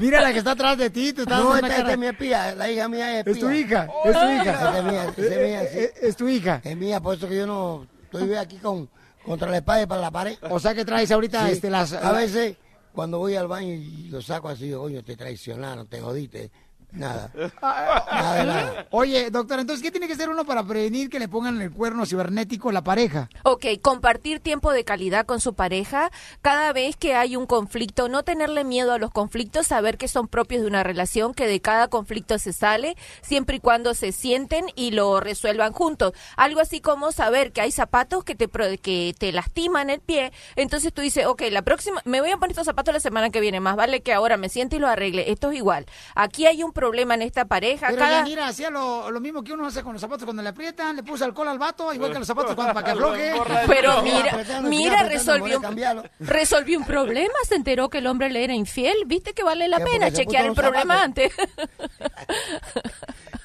[0.00, 2.54] Mira la que está atrás de ti, tú estás No, esta, esta es mi espía,
[2.54, 3.32] la hija mía es espía.
[3.34, 4.52] Es tu hija, es tu hija.
[4.52, 5.78] Esta es mía, es mía, sí.
[5.78, 6.60] Eh, eh, Es tu hija.
[6.64, 8.88] Es mía, por eso que yo no estoy aquí con
[9.24, 10.36] contra la espada y para la pared.
[10.50, 11.52] O sea que traes ahorita Sí.
[11.52, 11.92] este, las...
[11.92, 12.56] A veces,
[12.92, 16.50] cuando voy al baño y lo saco así, oye, te traicionaron, te jodiste.
[16.94, 17.30] Nada.
[17.60, 18.86] Nada de nada.
[18.92, 22.06] Oye, doctora, entonces, ¿qué tiene que hacer uno para prevenir que le pongan el cuerno
[22.06, 23.28] cibernético a la pareja?
[23.42, 26.10] Ok, compartir tiempo de calidad con su pareja.
[26.40, 30.28] Cada vez que hay un conflicto, no tenerle miedo a los conflictos, saber que son
[30.28, 34.66] propios de una relación, que de cada conflicto se sale, siempre y cuando se sienten
[34.76, 36.12] y lo resuelvan juntos.
[36.36, 40.32] Algo así como saber que hay zapatos que te, pro- que te lastiman el pie.
[40.54, 43.40] Entonces tú dices, ok, la próxima, me voy a poner estos zapatos la semana que
[43.40, 45.32] viene, más vale que ahora me siente y lo arregle.
[45.32, 45.86] Esto es igual.
[46.14, 47.88] Aquí hay un problema en esta pareja.
[47.88, 48.18] Pero cada...
[48.18, 51.02] Yanira hacía lo, lo mismo que uno hace con los zapatos cuando le aprietan, le
[51.02, 53.32] puso alcohol al vato, igual que los zapatos cuando para que afloje.
[53.66, 56.04] Pero mira, mira, resolvió, cambiarlo.
[56.20, 59.80] resolvió un problema, se enteró que el hombre le era infiel, viste que vale la
[59.80, 61.32] pena chequear el problema antes.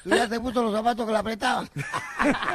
[0.02, 1.70] Tú ya te puso los zapatos que le apretaban.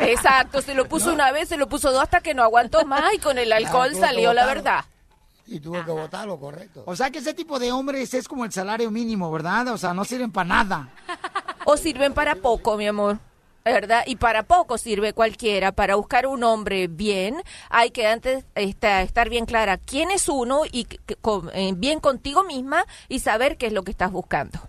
[0.01, 3.13] Exacto, se lo puso una vez, se lo puso dos hasta que no aguantó más
[3.13, 4.85] y con el alcohol salió la verdad.
[5.47, 6.83] Y tuvo que votarlo, correcto.
[6.87, 9.67] O sea que ese tipo de hombres es como el salario mínimo, ¿verdad?
[9.69, 10.89] O sea, no sirven para nada.
[11.65, 13.19] O sirven para poco, mi amor.
[13.63, 14.03] ¿Verdad?
[14.05, 15.71] Y para poco sirve cualquiera.
[15.71, 17.41] Para buscar un hombre bien,
[17.71, 21.73] hay que antes esta- estar bien clara quién es uno y que- que- con- eh,
[21.75, 24.59] bien contigo misma y saber qué es lo que estás buscando.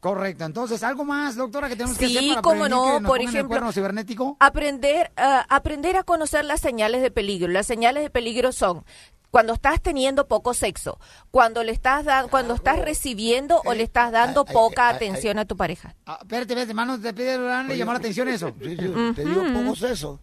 [0.00, 0.44] Correcto.
[0.44, 3.20] Entonces, ¿algo más, doctora, que tenemos que Sí, hacer para cómo no, que nos por
[3.20, 4.36] el ejemplo, cuerno cibernético?
[4.40, 7.46] Aprender, ah, aprender a conocer las señales de peligro.
[7.52, 8.84] Las señales de peligro son
[9.32, 11.00] cuando estás teniendo poco sexo,
[11.30, 15.38] cuando le estás dando, cuando estás recibiendo o le estás dando ay, poca ay, atención
[15.38, 15.96] a tu pareja.
[16.04, 17.38] Ah, espérate, espérate, hermano, te pide
[17.74, 18.52] llamó la atención eso.
[18.62, 20.20] Sí, sí, Te dio poco seso.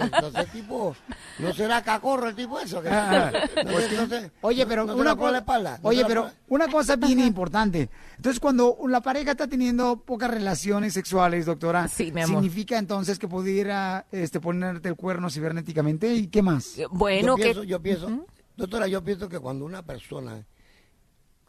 [0.00, 0.94] Entonces, tipo,
[1.38, 2.82] ¿no será cacorro el tipo eso?
[2.82, 3.30] Que- Ah,
[3.64, 5.78] no, pues, entonces, Oye, pero ¿no te una la pone la cosa, espalda?
[5.82, 7.90] ¿No oye, la pero una cosa bien importante.
[8.16, 14.06] Entonces, cuando la pareja está teniendo pocas relaciones sexuales, doctora, Sí, significa entonces que pudiera
[14.12, 16.74] este, ponerte el cuerno cibernéticamente y qué más.
[16.90, 18.26] Bueno, yo que pienso, yo pienso,
[18.56, 20.44] doctora, yo pienso que cuando una persona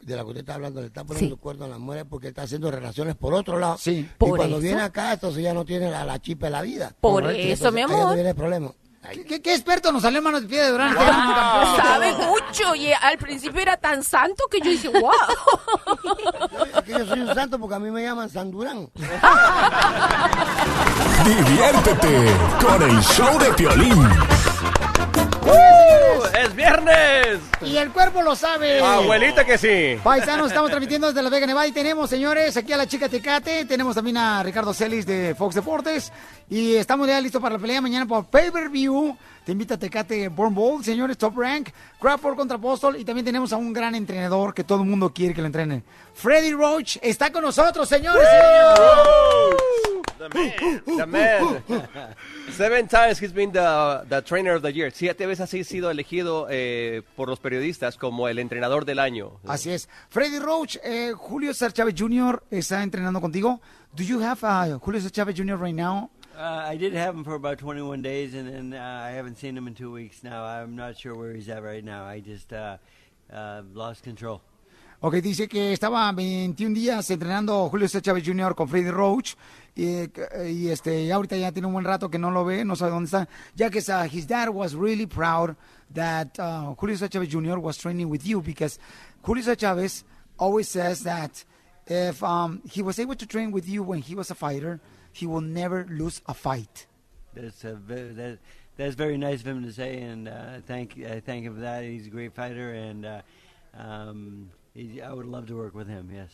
[0.00, 1.32] de la que usted está hablando le está poniendo Sí.
[1.34, 3.76] el cuerno a la mujer es porque está haciendo relaciones por otro lado.
[3.78, 3.90] Sí.
[3.90, 4.62] y Por cuando eso.
[4.64, 6.92] viene acá, entonces ya no tiene la, la chispa de la vida.
[7.00, 7.38] Por Correcto.
[7.42, 8.14] eso, Entonces, mi ahí es donde amor.
[8.14, 8.70] viene el problema.
[9.12, 10.94] ¿Qué, qué- qué experto nos salió hermano de pie de Durán?
[10.94, 15.10] sabe mucho y al principio era tan santo que yo dije, wow.
[16.76, 18.90] Es que yo soy un santo porque a mí me llaman San Durán.
[21.24, 24.08] Diviértete con el show de Piolín.
[26.38, 27.40] ¡Es viernes!
[27.62, 28.80] Y el cuerpo lo sabe.
[28.80, 30.00] Abuelita que sí.
[30.02, 33.64] Paisanos, estamos transmitiendo desde La Vega Nevada y tenemos, señores, aquí a la chica Tecate,
[33.64, 36.12] tenemos también a Ricardo Celis de Fox Deportes
[36.48, 39.16] y estamos ya listos para la pelea mañana por Pay-Per-View.
[39.50, 43.52] Te invita a Tecate Born Bowl, señores, Top Rank, Crawford contra Apostol y también tenemos
[43.52, 45.82] a un gran entrenador que todo el mundo quiere que lo entrene.
[46.14, 48.28] Freddy Roach está con nosotros, señores.
[50.18, 50.82] The man.
[50.96, 51.64] The man.
[52.56, 54.92] Seven times he's been the, the trainer of the year.
[54.92, 59.40] Siete veces ha sido elegido eh, por los periodistas como el entrenador del año.
[59.48, 59.88] Así es.
[60.10, 62.44] Freddy Roach, eh, Julio César Chávez Jr.
[62.52, 63.60] está entrenando contigo.
[63.96, 65.56] Do you have uh, Julio César Chávez Jr.
[65.60, 66.08] right now?
[66.40, 69.54] Uh, I did have him for about 21 days, and then uh, I haven't seen
[69.54, 70.42] him in two weeks now.
[70.42, 72.06] I'm not sure where he's at right now.
[72.06, 72.78] I just uh,
[73.30, 74.40] uh, lost control.
[75.02, 78.54] Ok, dice que estaba 21 días entrenando Julio César Chávez Jr.
[78.54, 79.34] con Freddy Roach
[79.74, 80.08] y,
[80.46, 83.06] y, este ahorita ya tiene un buen rato que no lo ve, no sabe dónde
[83.06, 85.56] está, ya que uh, his dad was really proud
[85.92, 87.58] that uh, Julio César Chávez Jr.
[87.58, 88.78] was training with you because
[89.22, 90.04] Julio César Chávez
[90.38, 91.44] always says that
[91.86, 94.80] if um, he was able to train with you when he was a fighter,
[95.12, 96.86] he will never lose a fight.
[97.34, 98.38] That's a ve- that,
[98.76, 101.84] that's very nice of him to say, and uh, thank I thank him for that.
[101.84, 103.22] He's a great fighter, and uh,
[103.76, 106.10] um, he, I would love to work with him.
[106.12, 106.30] Yes.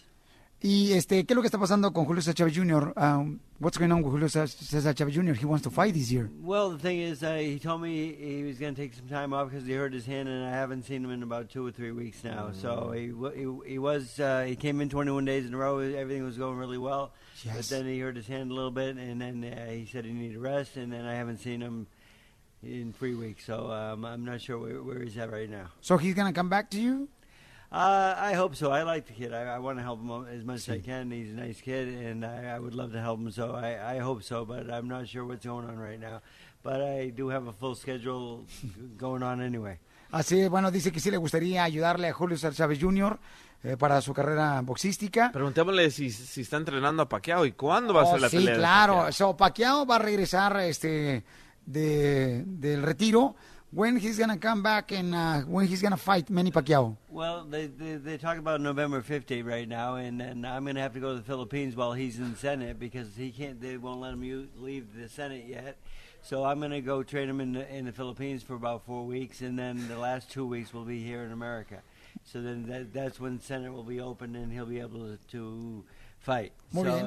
[0.63, 2.95] Y este, ¿qué es lo que está pasando con Julio César Chávez Jr.?
[2.97, 5.35] Um, what's going on with Julio César Chávez Jr.?
[5.35, 6.31] He wants to fight this year.
[6.43, 9.35] Well, the thing is, uh, he told me he was going to take some time
[9.35, 11.71] off because he hurt his hand, and I haven't seen him in about two or
[11.71, 12.53] three weeks now.
[12.53, 15.79] So he he, he was uh, he came in 21 days in a row.
[15.79, 17.13] Everything was going really well,
[17.45, 20.13] but then he hurt his hand a little bit, and then uh, he said he
[20.13, 21.87] needed rest, and then I haven't seen him
[22.63, 23.45] in three weeks.
[23.45, 25.67] So um, I'm not sure where, where he's at right now.
[25.83, 27.09] So he's going to come back to you?
[27.73, 28.71] Uh, I hope so.
[28.71, 29.33] I like the kid.
[29.35, 31.11] I, I want to help him as much as I can.
[31.11, 33.31] He's a nice kid, and I, I would love to help him.
[33.33, 36.21] So I, I hope so, but I'm not sure what's going on right now.
[36.63, 38.45] But I do have a full schedule
[38.97, 39.79] going on anyway.
[40.13, 43.19] Así, es, bueno, dice que sí le gustaría ayudarle a Julio César Chávez Jr.
[43.65, 45.33] eh, para su carrera boxística.
[45.33, 48.37] Preguntémosle si, si está entrenando a Pacquiao y cuándo va a Oh, ser la sí,
[48.37, 48.53] pelea.
[48.55, 48.93] de claro.
[48.95, 49.13] Pacquiao.
[49.13, 51.25] So, Pacquiao va a regresar este,
[51.67, 53.35] de, del retiro.
[53.73, 56.97] When he's gonna come back and uh, when he's gonna fight Manny Pacquiao.
[57.11, 60.83] Well, they, they they talk about November 15 right now, and then I'm going to
[60.83, 63.61] have to go to the Philippines while he's in the Senate because he can't.
[63.61, 65.77] They won't let him leave the Senate yet.
[66.23, 69.07] So I'm going to go train him in the, in the Philippines for about four
[69.07, 71.83] weeks, and then the last two weeks will be here in America.
[72.25, 75.85] So then that, that's when Senate will be open, and he'll be able to, to
[76.19, 76.53] fight.
[76.73, 77.07] Muy so bien,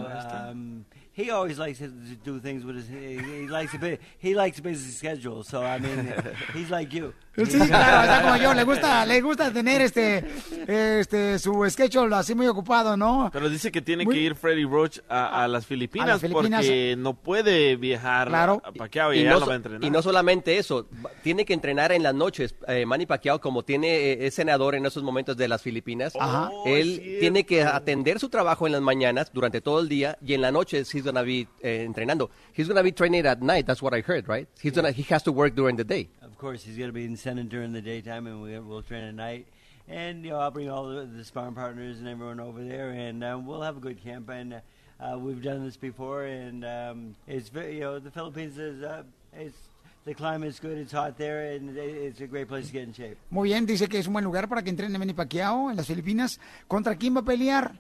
[0.52, 0.84] um,
[1.14, 1.88] he always likes to
[2.24, 2.88] do things with his.
[2.88, 4.00] He, he likes a bit.
[4.22, 5.44] He likes a busy schedule.
[5.44, 6.14] So I mean,
[6.56, 7.14] he's like you.
[7.36, 8.54] Sí, claro, está como yo.
[8.54, 10.26] Le gusta, le gusta tener este,
[10.68, 13.30] este, su schedule así muy ocupado, ¿no?
[13.32, 16.22] Pero dice que tiene Muy- que ir Freddy Roach a, a las Filipinas, A las
[16.22, 16.66] Filipinas.
[16.66, 18.62] porque no puede viajar Claro.
[18.66, 19.84] a Pacquiao y, y, ya no, va a entrenar.
[19.84, 20.88] y no solamente eso,
[21.24, 22.56] tiene que entrenar en las noches.
[22.68, 26.50] Eh, Manny Pacquiao, como tiene eh, es senador en esos momentos de las Filipinas, Ajá.
[26.66, 30.42] él tiene que atender su trabajo en las mañanas durante todo el día y en
[30.42, 32.30] la noche he's gonna be eh, entrenando.
[32.56, 33.66] He's gonna be training at night.
[33.66, 34.48] That's what I heard, right?
[34.62, 36.10] He's gonna he has to work during the day.
[36.22, 39.04] Of course, he's going to be in Senate during the daytime, and we, we'll train
[39.04, 39.48] at night.
[39.88, 43.24] And you know, I'll bring all the, the sparring partners and everyone over there, and
[43.24, 44.30] um, we'll have a good camp.
[44.30, 44.60] And uh,
[45.00, 49.04] uh, we've done this before, and um, it's very, you know, the Philippines is, uh,
[49.34, 49.58] it's
[50.06, 53.18] the climate's good, it's hot there, and it's a great place to get in shape.
[53.30, 55.88] Muy bien, dice que es un buen lugar para que entrene Manny Pacquiao en las
[55.88, 56.40] Filipinas.
[56.68, 57.74] ¿Contra quién va a pelear?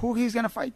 [0.00, 0.74] Who he's gonna fight?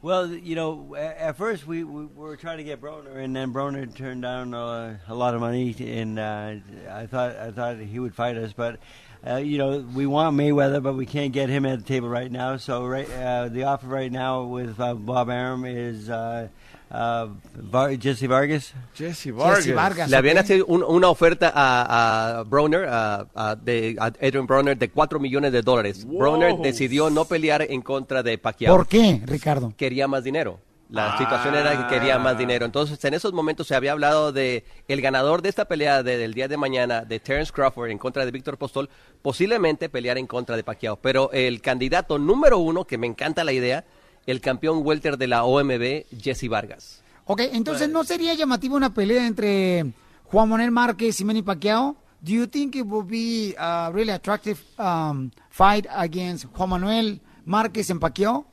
[0.00, 3.92] Well, you know, at first we, we were trying to get Broner, and then Broner
[3.92, 6.54] turned down uh, a lot of money, and uh,
[6.88, 8.78] I thought I thought he would fight us, but.
[9.26, 12.30] Uh, you know, we want Mayweather, but we can't get him at the table right
[12.30, 12.56] now.
[12.56, 16.08] So, right, uh, the offer right now with uh, Bob Arum is
[16.90, 17.28] uh,
[17.70, 18.72] Var- Jesse Vargas.
[18.96, 19.26] Jesse
[20.10, 24.76] Le habían hecho un- una oferta a, a Broner, a, a- de, a Adrian Broner,
[24.78, 26.04] de 4 millones de dólares.
[26.06, 28.74] Broner decidió no pelear en contra de Pacquiao.
[28.76, 29.72] ¿Por qué, Ricardo?
[29.76, 30.60] Quería más dinero.
[30.90, 32.64] La situación era que quería más dinero.
[32.64, 36.32] Entonces, en esos momentos se había hablado de el ganador de esta pelea de- del
[36.32, 38.88] día de mañana, de Terence Crawford en contra de Víctor Postol,
[39.20, 40.96] posiblemente pelear en contra de Pacquiao.
[40.96, 43.84] Pero el candidato número uno, que me encanta la idea,
[44.26, 47.02] el campeón welter de la OMB, Jesse Vargas.
[47.26, 49.92] Ok, entonces ¿no sería llamativa una pelea entre
[50.24, 51.96] Juan Manuel Márquez y Manny Pacquiao?
[52.20, 57.90] Do you think it would be a really attractive um, fight against Juan Manuel Márquez
[57.90, 58.44] and Pacquiao?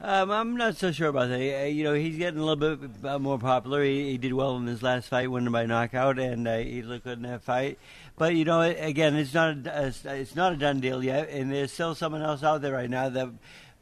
[0.00, 1.40] Um, I'm not so sure about that.
[1.40, 3.82] Uh, You know, he's getting a little bit uh, more popular.
[3.82, 7.02] He, he did well in his last fight, winning by knockout, and uh, he looked
[7.04, 7.78] good in that fight.
[8.16, 11.72] But you know, again, it's not a, it's not a done deal yet, and there's
[11.72, 13.28] still someone else out there right now that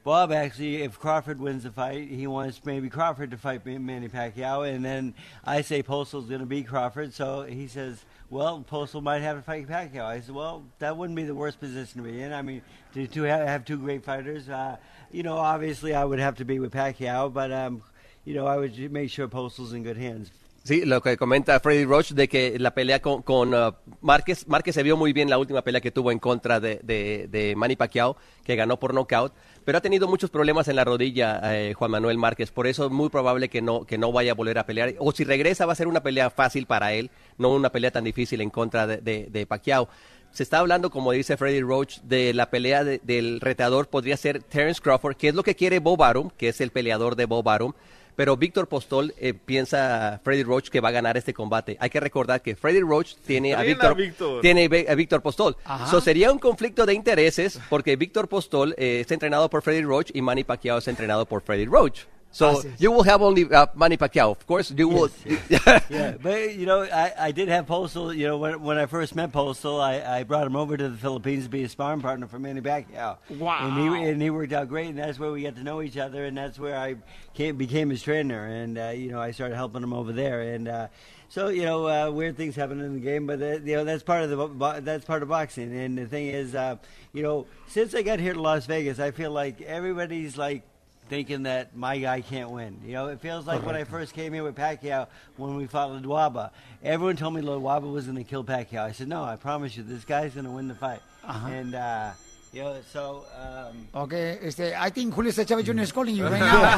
[0.07, 4.73] Bob actually, if Crawford wins the fight, he wants maybe Crawford to fight Manny Pacquiao,
[4.73, 9.23] and then I say Postal's going to beat Crawford, so he says, well, Postal might
[9.23, 10.05] have to fight Pacquiao.
[10.05, 12.33] I said, well, that wouldn't be the worst position to be in.
[12.33, 12.63] I mean,
[12.95, 14.77] to, to have, have two great fighters, uh,
[15.11, 17.83] you know, obviously I would have to be with Pacquiao, but um,
[18.25, 20.31] you know, I would make sure Postal's in good hands.
[20.67, 24.75] Sí, lo que comenta Freddy Roach de que la pelea con, con uh, Márquez, Márquez
[24.75, 27.77] se vio muy bien la última pelea que tuvo en contra de, de, de Manny
[27.77, 29.33] Pacquiao, que ganó por knockout,
[29.67, 32.93] pero ha tenido muchos problemas en la rodilla eh, Juan Manuel Márquez, por eso es
[32.93, 35.73] muy probable que no, que no vaya a volver a pelear, o si regresa va
[35.73, 39.27] a ser una pelea fácil para él, no una pelea tan difícil en contra de,
[39.29, 39.89] de, Pacquiao.
[40.31, 44.43] Se está hablando, como dice Freddy Roach, de la pelea de- del retador podría ser
[44.43, 47.49] Terence Crawford, que es lo que quiere Bob Arum, que es el peleador de Bob
[47.49, 47.73] Arum.
[48.17, 51.77] Pero Víctor Postol eh, piensa Freddy Roach que va a ganar este combate.
[51.79, 53.97] Hay que recordar que Freddy Roach tiene a Víctor
[54.41, 55.57] tiene a Víctor Postol.
[55.65, 55.87] Ajá.
[55.87, 60.11] So sería un conflicto de intereses porque Víctor Postol eh, está entrenado por Freddy Roach
[60.15, 62.07] y Manny Pacquiao es entrenado por Freddy Roach.
[62.37, 64.33] So Así you will have only uh, Manny Pacquiao.
[64.33, 65.09] Of course, you will.
[65.49, 68.13] yeah, but you know, I, I did have Postal.
[68.13, 70.99] You know, when, when I first met Postal, I, I brought him over to the
[70.99, 73.17] Philippines to be a sparring partner for Manny Pacquiao.
[73.31, 73.61] Wow.
[73.63, 75.97] And he and he worked out great, and that's where we got to know each
[75.97, 76.97] other, and that's where I
[77.33, 80.69] came, became his trainer, and uh, you know, I started helping him over there, and.
[80.69, 80.89] Uh,
[81.29, 84.05] so you know, uh, weird things happen in the game, but uh, you know that's
[84.05, 85.77] part of the bo- that's part of boxing.
[85.77, 86.77] And the thing is, uh,
[87.13, 90.63] you know, since I got here to Las Vegas, I feel like everybody's like
[91.09, 92.81] thinking that my guy can't win.
[92.85, 95.07] You know, it feels like when I first came here with Pacquiao
[95.37, 96.51] when we fought Ladwaba.
[96.83, 98.83] Everyone told me Ladwaba was going to kill Pacquiao.
[98.83, 101.01] I said, no, I promise you, this guy's going to win the fight.
[101.25, 101.49] Uh-huh.
[101.49, 102.11] And, uh,
[102.53, 103.25] you know, so.
[103.41, 105.81] Um, Okay, este, I think Julio Cesar Chavez Jr.
[105.81, 106.77] is calling you right now.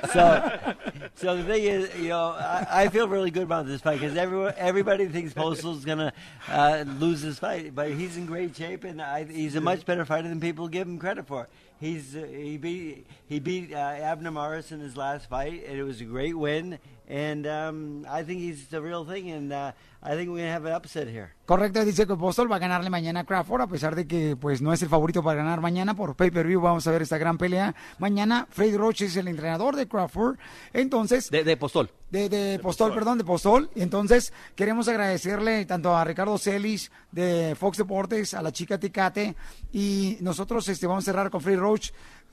[0.12, 0.74] so,
[1.14, 4.16] so the thing is, you know, I, I feel really good about this fight because
[4.16, 6.12] everyone, everybody thinks Postal's gonna
[6.48, 10.04] uh, lose this fight, but he's in great shape and I, he's a much better
[10.04, 11.48] fighter than people give him credit for.
[11.80, 15.84] He's uh, he beat he beat uh, Abner Morris in his last fight, and it
[15.84, 16.78] was a great win.
[17.08, 20.64] And um, I think he's the real thing, and uh, I think we're gonna have
[20.64, 21.30] an upset here.
[21.44, 24.62] Correcto, dice que Postol va a ganarle mañana a Crawford, a pesar de que pues
[24.62, 26.60] no es el favorito para ganar mañana por pay-per-view.
[26.60, 27.74] Vamos a ver esta gran pelea.
[27.98, 30.38] Mañana, Freddy Roach es el entrenador de Crawford.
[30.72, 31.90] Entonces, De, de Postol.
[32.10, 33.68] de, de Postol, perdón, de Postol.
[33.74, 39.34] Entonces, queremos agradecerle tanto a Ricardo Celis de Fox Deportes, a la chica Tecate,
[39.72, 41.90] y nosotros este, vamos a cerrar con Freddy Roach.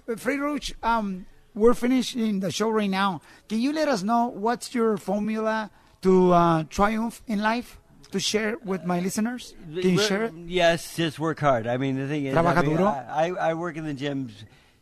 [0.07, 3.21] Uh, Freddy Roach, um, we're finishing the show right now.
[3.49, 5.69] Can you let us know what's your formula
[6.01, 7.79] to uh, triumph in life?
[8.11, 9.53] To share with my listeners?
[9.65, 10.33] Can you share it?
[10.45, 11.67] Yes, just work hard.
[11.67, 12.77] I mean, the thing is, I, mean.
[12.79, 14.31] I, I work in the gym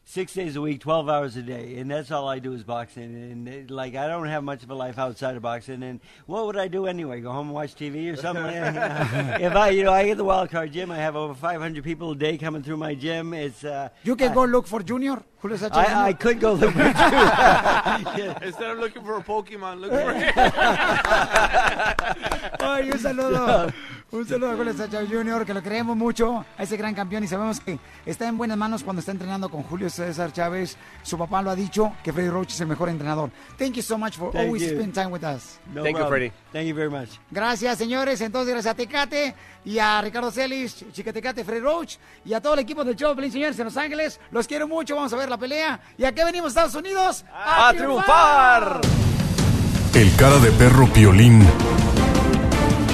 [0.05, 3.03] six days a week, twelve hours a day, and that's all I do is boxing.
[3.15, 5.83] And it, like, I don't have much of a life outside of boxing.
[5.83, 7.19] And what would I do anyway?
[7.21, 8.45] Go home and watch TV or something?
[8.45, 10.91] if I, you know, I get the wild card gym.
[10.91, 13.33] I have over 500 people a day coming through my gym.
[13.33, 15.21] It's uh, You can go look for Junior.
[15.41, 16.79] Julio César Chávez I, I could go look for
[18.15, 18.37] Junior.
[18.41, 20.13] Instead of looking for a Pokemon, look for
[22.65, 23.73] Ay, un saludo.
[24.15, 27.27] Un saludo a Julio Chávez Jr., que lo creemos mucho a ese gran campeón y
[27.27, 30.77] sabemos que está en buenas manos cuando está entrenando con Julio César Chávez.
[31.03, 33.29] Su papá lo ha dicho, que Freddy Roach es el mejor entrenador.
[33.57, 34.69] Thank you so much for Thank always you.
[34.69, 35.59] spending time with us.
[35.73, 36.31] No problem.
[36.53, 37.09] Thank you very much.
[37.29, 38.21] Gracias, señores.
[38.21, 39.35] Entonces, gracias a Tecate
[39.65, 43.13] y a Ricardo Celis, Chica Tecate, Freddy Roach y a todo el equipo del show,
[43.17, 44.21] Pelín, señores, en Los Ángeles.
[44.31, 44.95] Los quiero mucho.
[44.95, 45.81] Vamos a ver la pelea.
[45.97, 47.25] ¿Y a qué venimos, Estados Unidos?
[47.33, 48.79] ¡A triunfar!
[49.93, 51.45] El cara de perro Piolín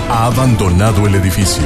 [0.10, 1.64] ha abandonado el edificio.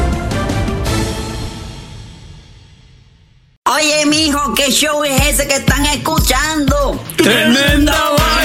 [3.68, 7.02] Oye, mijo, ¿qué show es ese que están escuchando?
[7.18, 8.45] ¡Tremenda vaina!